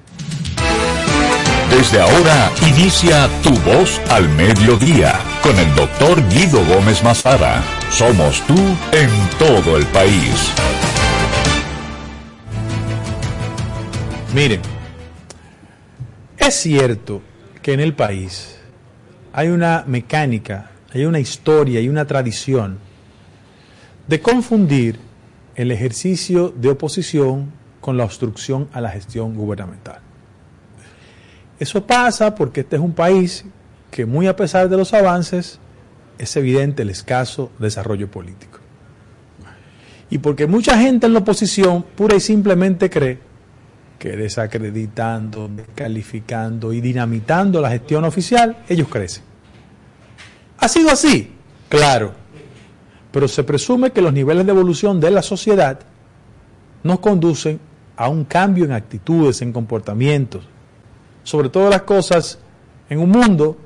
Desde 1.71 2.01
ahora 2.01 2.51
inicia 2.69 3.29
Tu 3.41 3.49
Voz 3.61 4.01
al 4.09 4.27
Mediodía 4.27 5.17
con 5.41 5.57
el 5.57 5.73
doctor 5.73 6.21
Guido 6.27 6.63
Gómez 6.65 7.01
Mazara. 7.01 7.63
Somos 7.89 8.45
tú 8.45 8.57
en 8.91 9.09
todo 9.39 9.77
el 9.77 9.85
país. 9.87 10.51
Miren, 14.35 14.59
es 16.37 16.53
cierto 16.55 17.21
que 17.61 17.71
en 17.71 17.79
el 17.79 17.93
país 17.93 18.57
hay 19.31 19.47
una 19.47 19.85
mecánica, 19.87 20.71
hay 20.93 21.05
una 21.05 21.19
historia 21.19 21.79
y 21.79 21.87
una 21.87 22.05
tradición 22.05 22.79
de 24.09 24.19
confundir 24.19 24.99
el 25.55 25.71
ejercicio 25.71 26.49
de 26.49 26.67
oposición 26.67 27.53
con 27.79 27.95
la 27.95 28.03
obstrucción 28.03 28.67
a 28.73 28.81
la 28.81 28.89
gestión 28.89 29.35
gubernamental. 29.35 30.10
Eso 31.61 31.85
pasa 31.85 32.33
porque 32.33 32.61
este 32.61 32.77
es 32.77 32.81
un 32.81 32.93
país 32.93 33.45
que 33.91 34.07
muy 34.07 34.25
a 34.25 34.35
pesar 34.35 34.67
de 34.67 34.75
los 34.77 34.95
avances 34.95 35.59
es 36.17 36.35
evidente 36.35 36.81
el 36.81 36.89
escaso 36.89 37.51
desarrollo 37.59 38.09
político. 38.09 38.57
Y 40.09 40.17
porque 40.17 40.47
mucha 40.47 40.75
gente 40.79 41.05
en 41.05 41.13
la 41.13 41.19
oposición 41.19 41.83
pura 41.83 42.15
y 42.15 42.19
simplemente 42.19 42.89
cree 42.89 43.19
que 43.99 44.17
desacreditando, 44.17 45.49
descalificando 45.49 46.73
y 46.73 46.81
dinamitando 46.81 47.61
la 47.61 47.69
gestión 47.69 48.05
oficial, 48.05 48.57
ellos 48.67 48.87
crecen. 48.87 49.21
¿Ha 50.57 50.67
sido 50.67 50.89
así? 50.89 51.31
Claro. 51.69 52.13
Pero 53.11 53.27
se 53.27 53.43
presume 53.43 53.91
que 53.91 54.01
los 54.01 54.13
niveles 54.13 54.47
de 54.47 54.51
evolución 54.51 54.99
de 54.99 55.11
la 55.11 55.21
sociedad 55.21 55.79
nos 56.81 56.99
conducen 57.01 57.59
a 57.97 58.09
un 58.09 58.25
cambio 58.25 58.65
en 58.65 58.71
actitudes, 58.71 59.43
en 59.43 59.53
comportamientos, 59.53 60.47
sobre 61.23 61.49
todas 61.49 61.69
las 61.69 61.83
cosas 61.83 62.39
en 62.89 62.99
un 62.99 63.09
mundo 63.09 63.57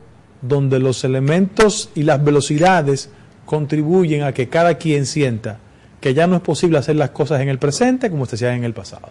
donde 0.41 0.80
los 0.80 1.03
elementos 1.03 1.89
y 1.95 2.03
las 2.03 2.24
velocidades 2.24 3.10
contribuyen 3.45 4.24
a 4.24 4.34
que 4.34 4.49
cada 4.49 4.76
quien 4.76 5.06
sienta 5.06 5.60
que 5.99 6.14
ya 6.14 6.28
no 6.28 6.36
es 6.36 6.41
posible 6.41 6.78
hacer 6.78 6.95
las 6.95 7.10
cosas 7.12 7.41
en 7.41 7.49
el 7.49 7.58
presente 7.58 8.12
como 8.12 8.26
se 8.26 8.36
hacía 8.36 8.53
en 8.53 8.64
el 8.64 8.74
pasado. 8.74 9.10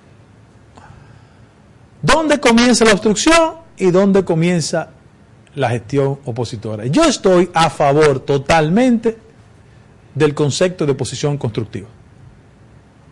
¿Dónde 2.03 2.39
comienza 2.39 2.85
la 2.85 2.93
obstrucción 2.93 3.55
y 3.77 3.91
dónde 3.91 4.25
comienza 4.25 4.91
la 5.55 5.71
gestión 5.71 6.21
opositora? 6.25 6.87
Yo 6.87 7.05
estoy 7.05 7.51
a 7.55 7.71
favor 7.71 8.21
totalmente 8.21 9.17
del 10.15 10.35
concepto 10.35 10.87
de 10.87 10.93
oposición 10.93 11.39
constructiva. 11.39 11.89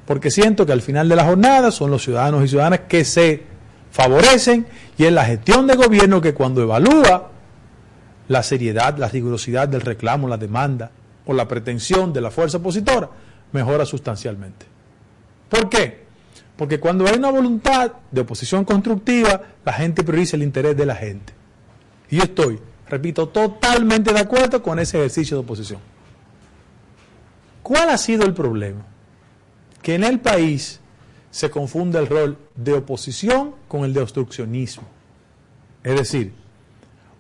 Porque 0.07 0.31
siento 0.31 0.67
que 0.67 0.73
al 0.73 0.83
final 0.83 1.09
de 1.09 1.17
la 1.17 1.25
jornada 1.25 1.71
son 1.71 1.91
los 1.91 2.03
ciudadanos 2.03 2.45
y 2.45 2.49
ciudadanas 2.49 2.81
que 2.89 3.05
se 3.05 3.52
favorecen 3.93 4.67
y 4.99 5.05
es 5.05 5.13
la 5.13 5.25
gestión 5.25 5.67
de 5.69 5.77
gobierno 5.77 6.21
que 6.21 6.35
cuando 6.35 6.63
evalúa 6.63 7.31
la 8.27 8.43
seriedad, 8.43 8.97
la 8.99 9.09
rigurosidad 9.09 9.69
del 9.69 9.83
reclamo, 9.83 10.27
la 10.27 10.39
demanda 10.39 10.91
o 11.27 11.35
la 11.35 11.47
pretensión 11.47 12.13
de 12.13 12.23
la 12.23 12.31
fuerza 12.31 12.59
opositora, 12.59 13.11
mejora 13.53 13.85
sustancialmente. 13.85 14.67
¿Por 15.49 15.69
qué? 15.69 16.03
Porque 16.57 16.81
cuando 16.81 17.07
hay 17.07 17.17
una 17.17 17.31
voluntad 17.31 17.93
de 18.11 18.23
oposición 18.23 18.65
constructiva, 18.65 19.43
la 19.65 19.73
gente 19.73 20.03
prioriza 20.03 20.37
el 20.37 20.43
interés 20.43 20.77
de 20.77 20.87
la 20.87 20.97
gente. 20.97 21.33
Y 22.11 22.17
yo 22.17 22.25
estoy, 22.25 22.59
repito, 22.89 23.29
totalmente 23.29 24.13
de 24.13 24.21
acuerdo 24.21 24.63
con 24.63 24.79
ese 24.79 24.99
ejercicio 24.99 25.37
de 25.37 25.43
oposición. 25.43 25.81
¿Cuál 27.63 27.91
ha 27.91 27.99
sido 27.99 28.25
el 28.25 28.33
problema? 28.33 28.85
Que 29.83 29.95
en 29.95 30.05
el 30.05 30.21
país 30.21 30.81
se 31.33 31.51
confunde 31.51 31.99
el 31.99 32.07
rol 32.07 32.37
de 32.55 32.75
oposición 32.75 33.55
con 33.67 33.85
el 33.85 33.95
de 33.95 34.01
obstruccionismo. 34.01 34.85
Es 35.83 35.97
decir, 35.97 36.33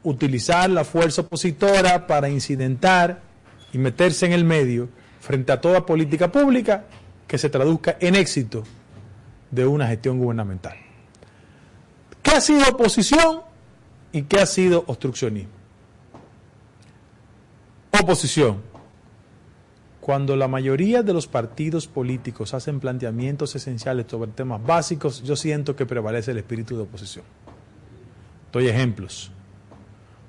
utilizar 0.04 0.68
la 0.68 0.84
fuerza 0.84 1.22
opositora 1.22 2.06
para 2.06 2.28
incidentar 2.28 3.22
y 3.72 3.78
meterse 3.78 4.26
en 4.26 4.32
el 4.32 4.44
medio 4.44 4.90
frente 5.20 5.50
a 5.50 5.60
toda 5.60 5.86
política 5.86 6.30
pública 6.30 6.84
que 7.26 7.38
se 7.38 7.48
traduzca 7.48 7.96
en 8.00 8.14
éxito 8.14 8.64
de 9.50 9.66
una 9.66 9.88
gestión 9.88 10.18
gubernamental. 10.18 10.76
¿Qué 12.22 12.32
ha 12.32 12.40
sido 12.42 12.68
oposición 12.68 13.40
y 14.12 14.22
qué 14.22 14.40
ha 14.40 14.46
sido 14.46 14.84
obstruccionismo? 14.86 15.52
Oposición 17.98 18.71
cuando 20.02 20.34
la 20.34 20.48
mayoría 20.48 21.04
de 21.04 21.12
los 21.12 21.28
partidos 21.28 21.86
políticos 21.86 22.54
hacen 22.54 22.80
planteamientos 22.80 23.54
esenciales 23.54 24.06
sobre 24.08 24.32
temas 24.32 24.60
básicos, 24.60 25.22
yo 25.22 25.36
siento 25.36 25.76
que 25.76 25.86
prevalece 25.86 26.32
el 26.32 26.38
espíritu 26.38 26.76
de 26.76 26.82
oposición. 26.82 27.24
Doy 28.52 28.66
ejemplos. 28.66 29.30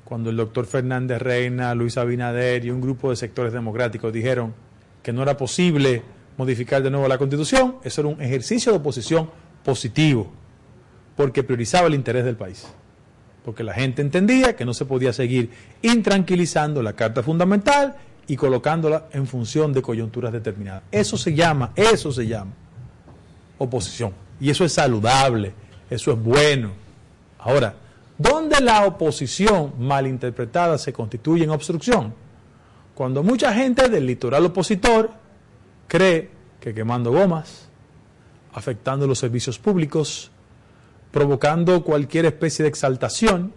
Cuando 0.06 0.30
el 0.30 0.38
doctor 0.38 0.68
Fernández 0.68 1.20
Reina, 1.20 1.74
Luis 1.74 1.98
Abinader 1.98 2.64
y 2.64 2.70
un 2.70 2.82
grupo 2.82 3.10
de 3.10 3.16
sectores 3.16 3.52
democráticos 3.52 4.14
dijeron 4.14 4.54
que 5.02 5.12
no 5.12 5.24
era 5.24 5.38
posible 5.38 6.04
modificar 6.38 6.84
de 6.84 6.92
nuevo 6.92 7.08
la 7.08 7.18
constitución, 7.18 7.78
eso 7.84 8.02
era 8.02 8.10
un 8.10 8.22
ejercicio 8.22 8.72
de 8.72 8.78
oposición 8.78 9.32
positivo, 9.66 10.32
porque 11.18 11.42
priorizaba 11.42 11.88
el 11.88 11.96
interés 11.96 12.26
del 12.26 12.36
país. 12.36 12.68
Porque 13.44 13.64
la 13.64 13.74
gente 13.74 14.04
entendía 14.04 14.56
que 14.56 14.66
no 14.66 14.76
se 14.76 14.86
podía 14.86 15.14
seguir 15.14 15.50
intranquilizando 15.82 16.84
la 16.84 16.94
Carta 16.94 17.24
Fundamental 17.24 17.96
y 18.28 18.36
colocándola 18.36 19.08
en 19.12 19.28
función 19.28 19.74
de 19.74 19.82
coyunturas 19.82 20.32
determinadas. 20.32 20.84
Eso 20.92 21.18
se 21.18 21.34
llama, 21.34 21.72
eso 21.76 22.12
se 22.12 22.28
llama 22.28 22.52
oposición. 23.58 24.14
Y 24.40 24.50
eso 24.50 24.66
es 24.66 24.74
saludable, 24.74 25.54
eso 25.90 26.12
es 26.12 26.22
bueno. 26.22 26.72
Ahora, 27.40 27.76
¿dónde 28.18 28.60
la 28.62 28.86
oposición 28.86 29.74
malinterpretada 29.80 30.78
se 30.78 30.94
constituye 30.94 31.44
en 31.44 31.50
obstrucción? 31.50 32.14
Cuando 32.94 33.24
mucha 33.24 33.54
gente 33.54 33.90
del 33.90 34.06
litoral 34.06 34.46
opositor 34.46 35.12
cree 35.88 36.30
que 36.60 36.74
quemando 36.74 37.12
gomas, 37.12 37.68
afectando 38.54 39.08
los 39.08 39.20
servicios 39.20 39.58
públicos, 39.58 40.32
provocando 41.12 41.84
cualquier 41.84 42.26
especie 42.26 42.64
de 42.64 42.70
exaltación, 42.70 43.54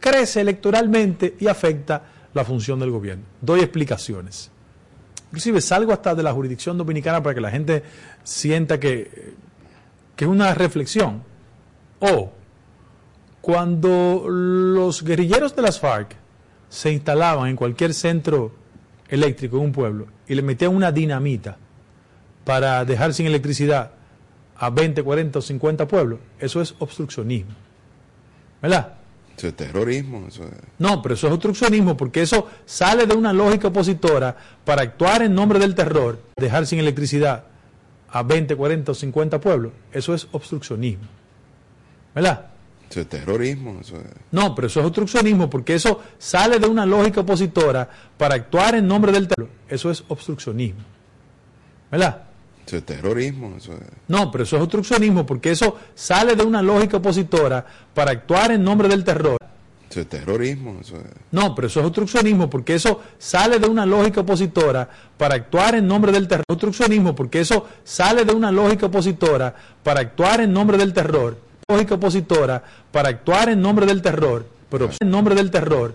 crece 0.00 0.42
electoralmente 0.42 1.34
y 1.40 1.46
afecta 1.46 2.02
la 2.34 2.44
función 2.44 2.78
del 2.80 2.90
gobierno. 2.90 3.24
Doy 3.40 3.60
explicaciones. 3.60 4.50
Inclusive 5.26 5.60
salgo 5.60 5.92
hasta 5.92 6.14
de 6.14 6.22
la 6.22 6.32
jurisdicción 6.32 6.76
dominicana 6.76 7.22
para 7.22 7.34
que 7.34 7.40
la 7.40 7.50
gente 7.50 7.82
sienta 8.22 8.78
que 8.78 9.34
que 10.16 10.24
es 10.24 10.30
una 10.30 10.54
reflexión. 10.54 11.22
O 12.00 12.32
cuando 13.40 14.26
los 14.28 15.02
guerrilleros 15.02 15.54
de 15.54 15.62
las 15.62 15.80
FARC 15.80 16.16
se 16.68 16.92
instalaban 16.92 17.48
en 17.48 17.56
cualquier 17.56 17.94
centro 17.94 18.52
eléctrico 19.08 19.58
en 19.58 19.64
un 19.64 19.72
pueblo 19.72 20.06
y 20.26 20.34
le 20.34 20.42
metían 20.42 20.74
una 20.74 20.90
dinamita 20.90 21.56
para 22.44 22.84
dejar 22.84 23.14
sin 23.14 23.26
electricidad 23.26 23.92
a 24.56 24.70
20, 24.70 25.02
40 25.02 25.38
o 25.38 25.42
50 25.42 25.88
pueblos, 25.88 26.20
eso 26.38 26.60
es 26.60 26.74
obstruccionismo. 26.78 27.54
¿Verdad? 28.62 28.94
Eso 29.36 29.48
es 29.48 29.54
terrorismo. 29.54 30.26
Eso 30.28 30.44
es... 30.44 30.52
No, 30.78 31.02
pero 31.02 31.14
eso 31.14 31.26
es 31.26 31.32
obstruccionismo 31.32 31.96
porque 31.96 32.22
eso 32.22 32.48
sale 32.64 33.06
de 33.06 33.14
una 33.14 33.32
lógica 33.32 33.68
opositora 33.68 34.36
para 34.64 34.82
actuar 34.82 35.22
en 35.22 35.34
nombre 35.34 35.58
del 35.58 35.74
terror, 35.74 36.20
dejar 36.36 36.66
sin 36.66 36.78
electricidad 36.78 37.44
a 38.10 38.22
20, 38.22 38.54
40 38.54 38.92
o 38.92 38.94
50 38.94 39.40
pueblos. 39.40 39.72
Eso 39.92 40.14
es 40.14 40.28
obstruccionismo. 40.32 41.08
¿Verdad? 42.14 42.46
Eso 42.88 43.00
es 43.00 43.08
terrorismo. 43.08 43.78
Eso 43.80 43.96
es... 43.96 44.04
No, 44.30 44.54
pero 44.54 44.68
eso 44.68 44.80
es 44.80 44.86
obstruccionismo 44.86 45.50
porque 45.50 45.74
eso 45.74 46.00
sale 46.18 46.60
de 46.60 46.68
una 46.68 46.86
lógica 46.86 47.22
opositora 47.22 47.88
para 48.16 48.36
actuar 48.36 48.76
en 48.76 48.86
nombre 48.86 49.10
del 49.10 49.26
terror. 49.26 49.48
Eso 49.68 49.90
es 49.90 50.04
obstruccionismo. 50.08 50.82
¿Verdad? 51.90 52.22
Eso 52.66 52.76
es 52.76 52.84
terrorismo. 52.84 53.54
Eso 53.56 53.72
es... 53.72 53.80
No, 54.08 54.30
pero 54.30 54.44
eso 54.44 54.56
es 54.56 54.62
obstruccionismo 54.62 55.26
porque 55.26 55.50
eso 55.50 55.76
sale 55.94 56.34
de 56.34 56.44
una 56.44 56.62
lógica 56.62 56.96
opositora 56.96 57.64
para 57.92 58.12
actuar 58.12 58.52
en 58.52 58.64
nombre 58.64 58.88
del 58.88 59.04
terror. 59.04 59.36
Eso 59.90 60.00
es 60.00 60.08
terrorismo. 60.08 60.78
Eso 60.80 60.96
es... 60.96 61.04
No, 61.30 61.54
pero 61.54 61.68
eso 61.68 61.80
es 61.80 61.86
obstruccionismo 61.86 62.48
porque 62.48 62.74
eso 62.74 63.02
sale 63.18 63.58
de 63.58 63.68
una 63.68 63.84
lógica 63.86 64.22
opositora 64.22 64.88
para 65.16 65.34
actuar 65.34 65.74
en 65.74 65.86
nombre 65.86 66.10
del 66.10 66.26
terror. 66.26 66.44
Obstruccionismo 66.48 67.14
porque 67.14 67.40
eso 67.40 67.68
sale 67.84 68.24
de 68.24 68.32
una 68.32 68.50
lógica 68.50 68.86
opositora 68.86 69.54
para 69.82 70.00
actuar 70.00 70.40
en 70.40 70.52
nombre 70.52 70.78
del 70.78 70.92
terror. 70.92 71.38
Lógica 71.68 71.94
opositora 71.94 72.62
para 72.90 73.08
actuar 73.10 73.48
en 73.48 73.60
nombre 73.60 73.86
del 73.86 74.02
terror, 74.02 74.46
pero 74.70 74.90
en 75.00 75.10
nombre 75.10 75.34
del 75.34 75.50
terror. 75.50 75.94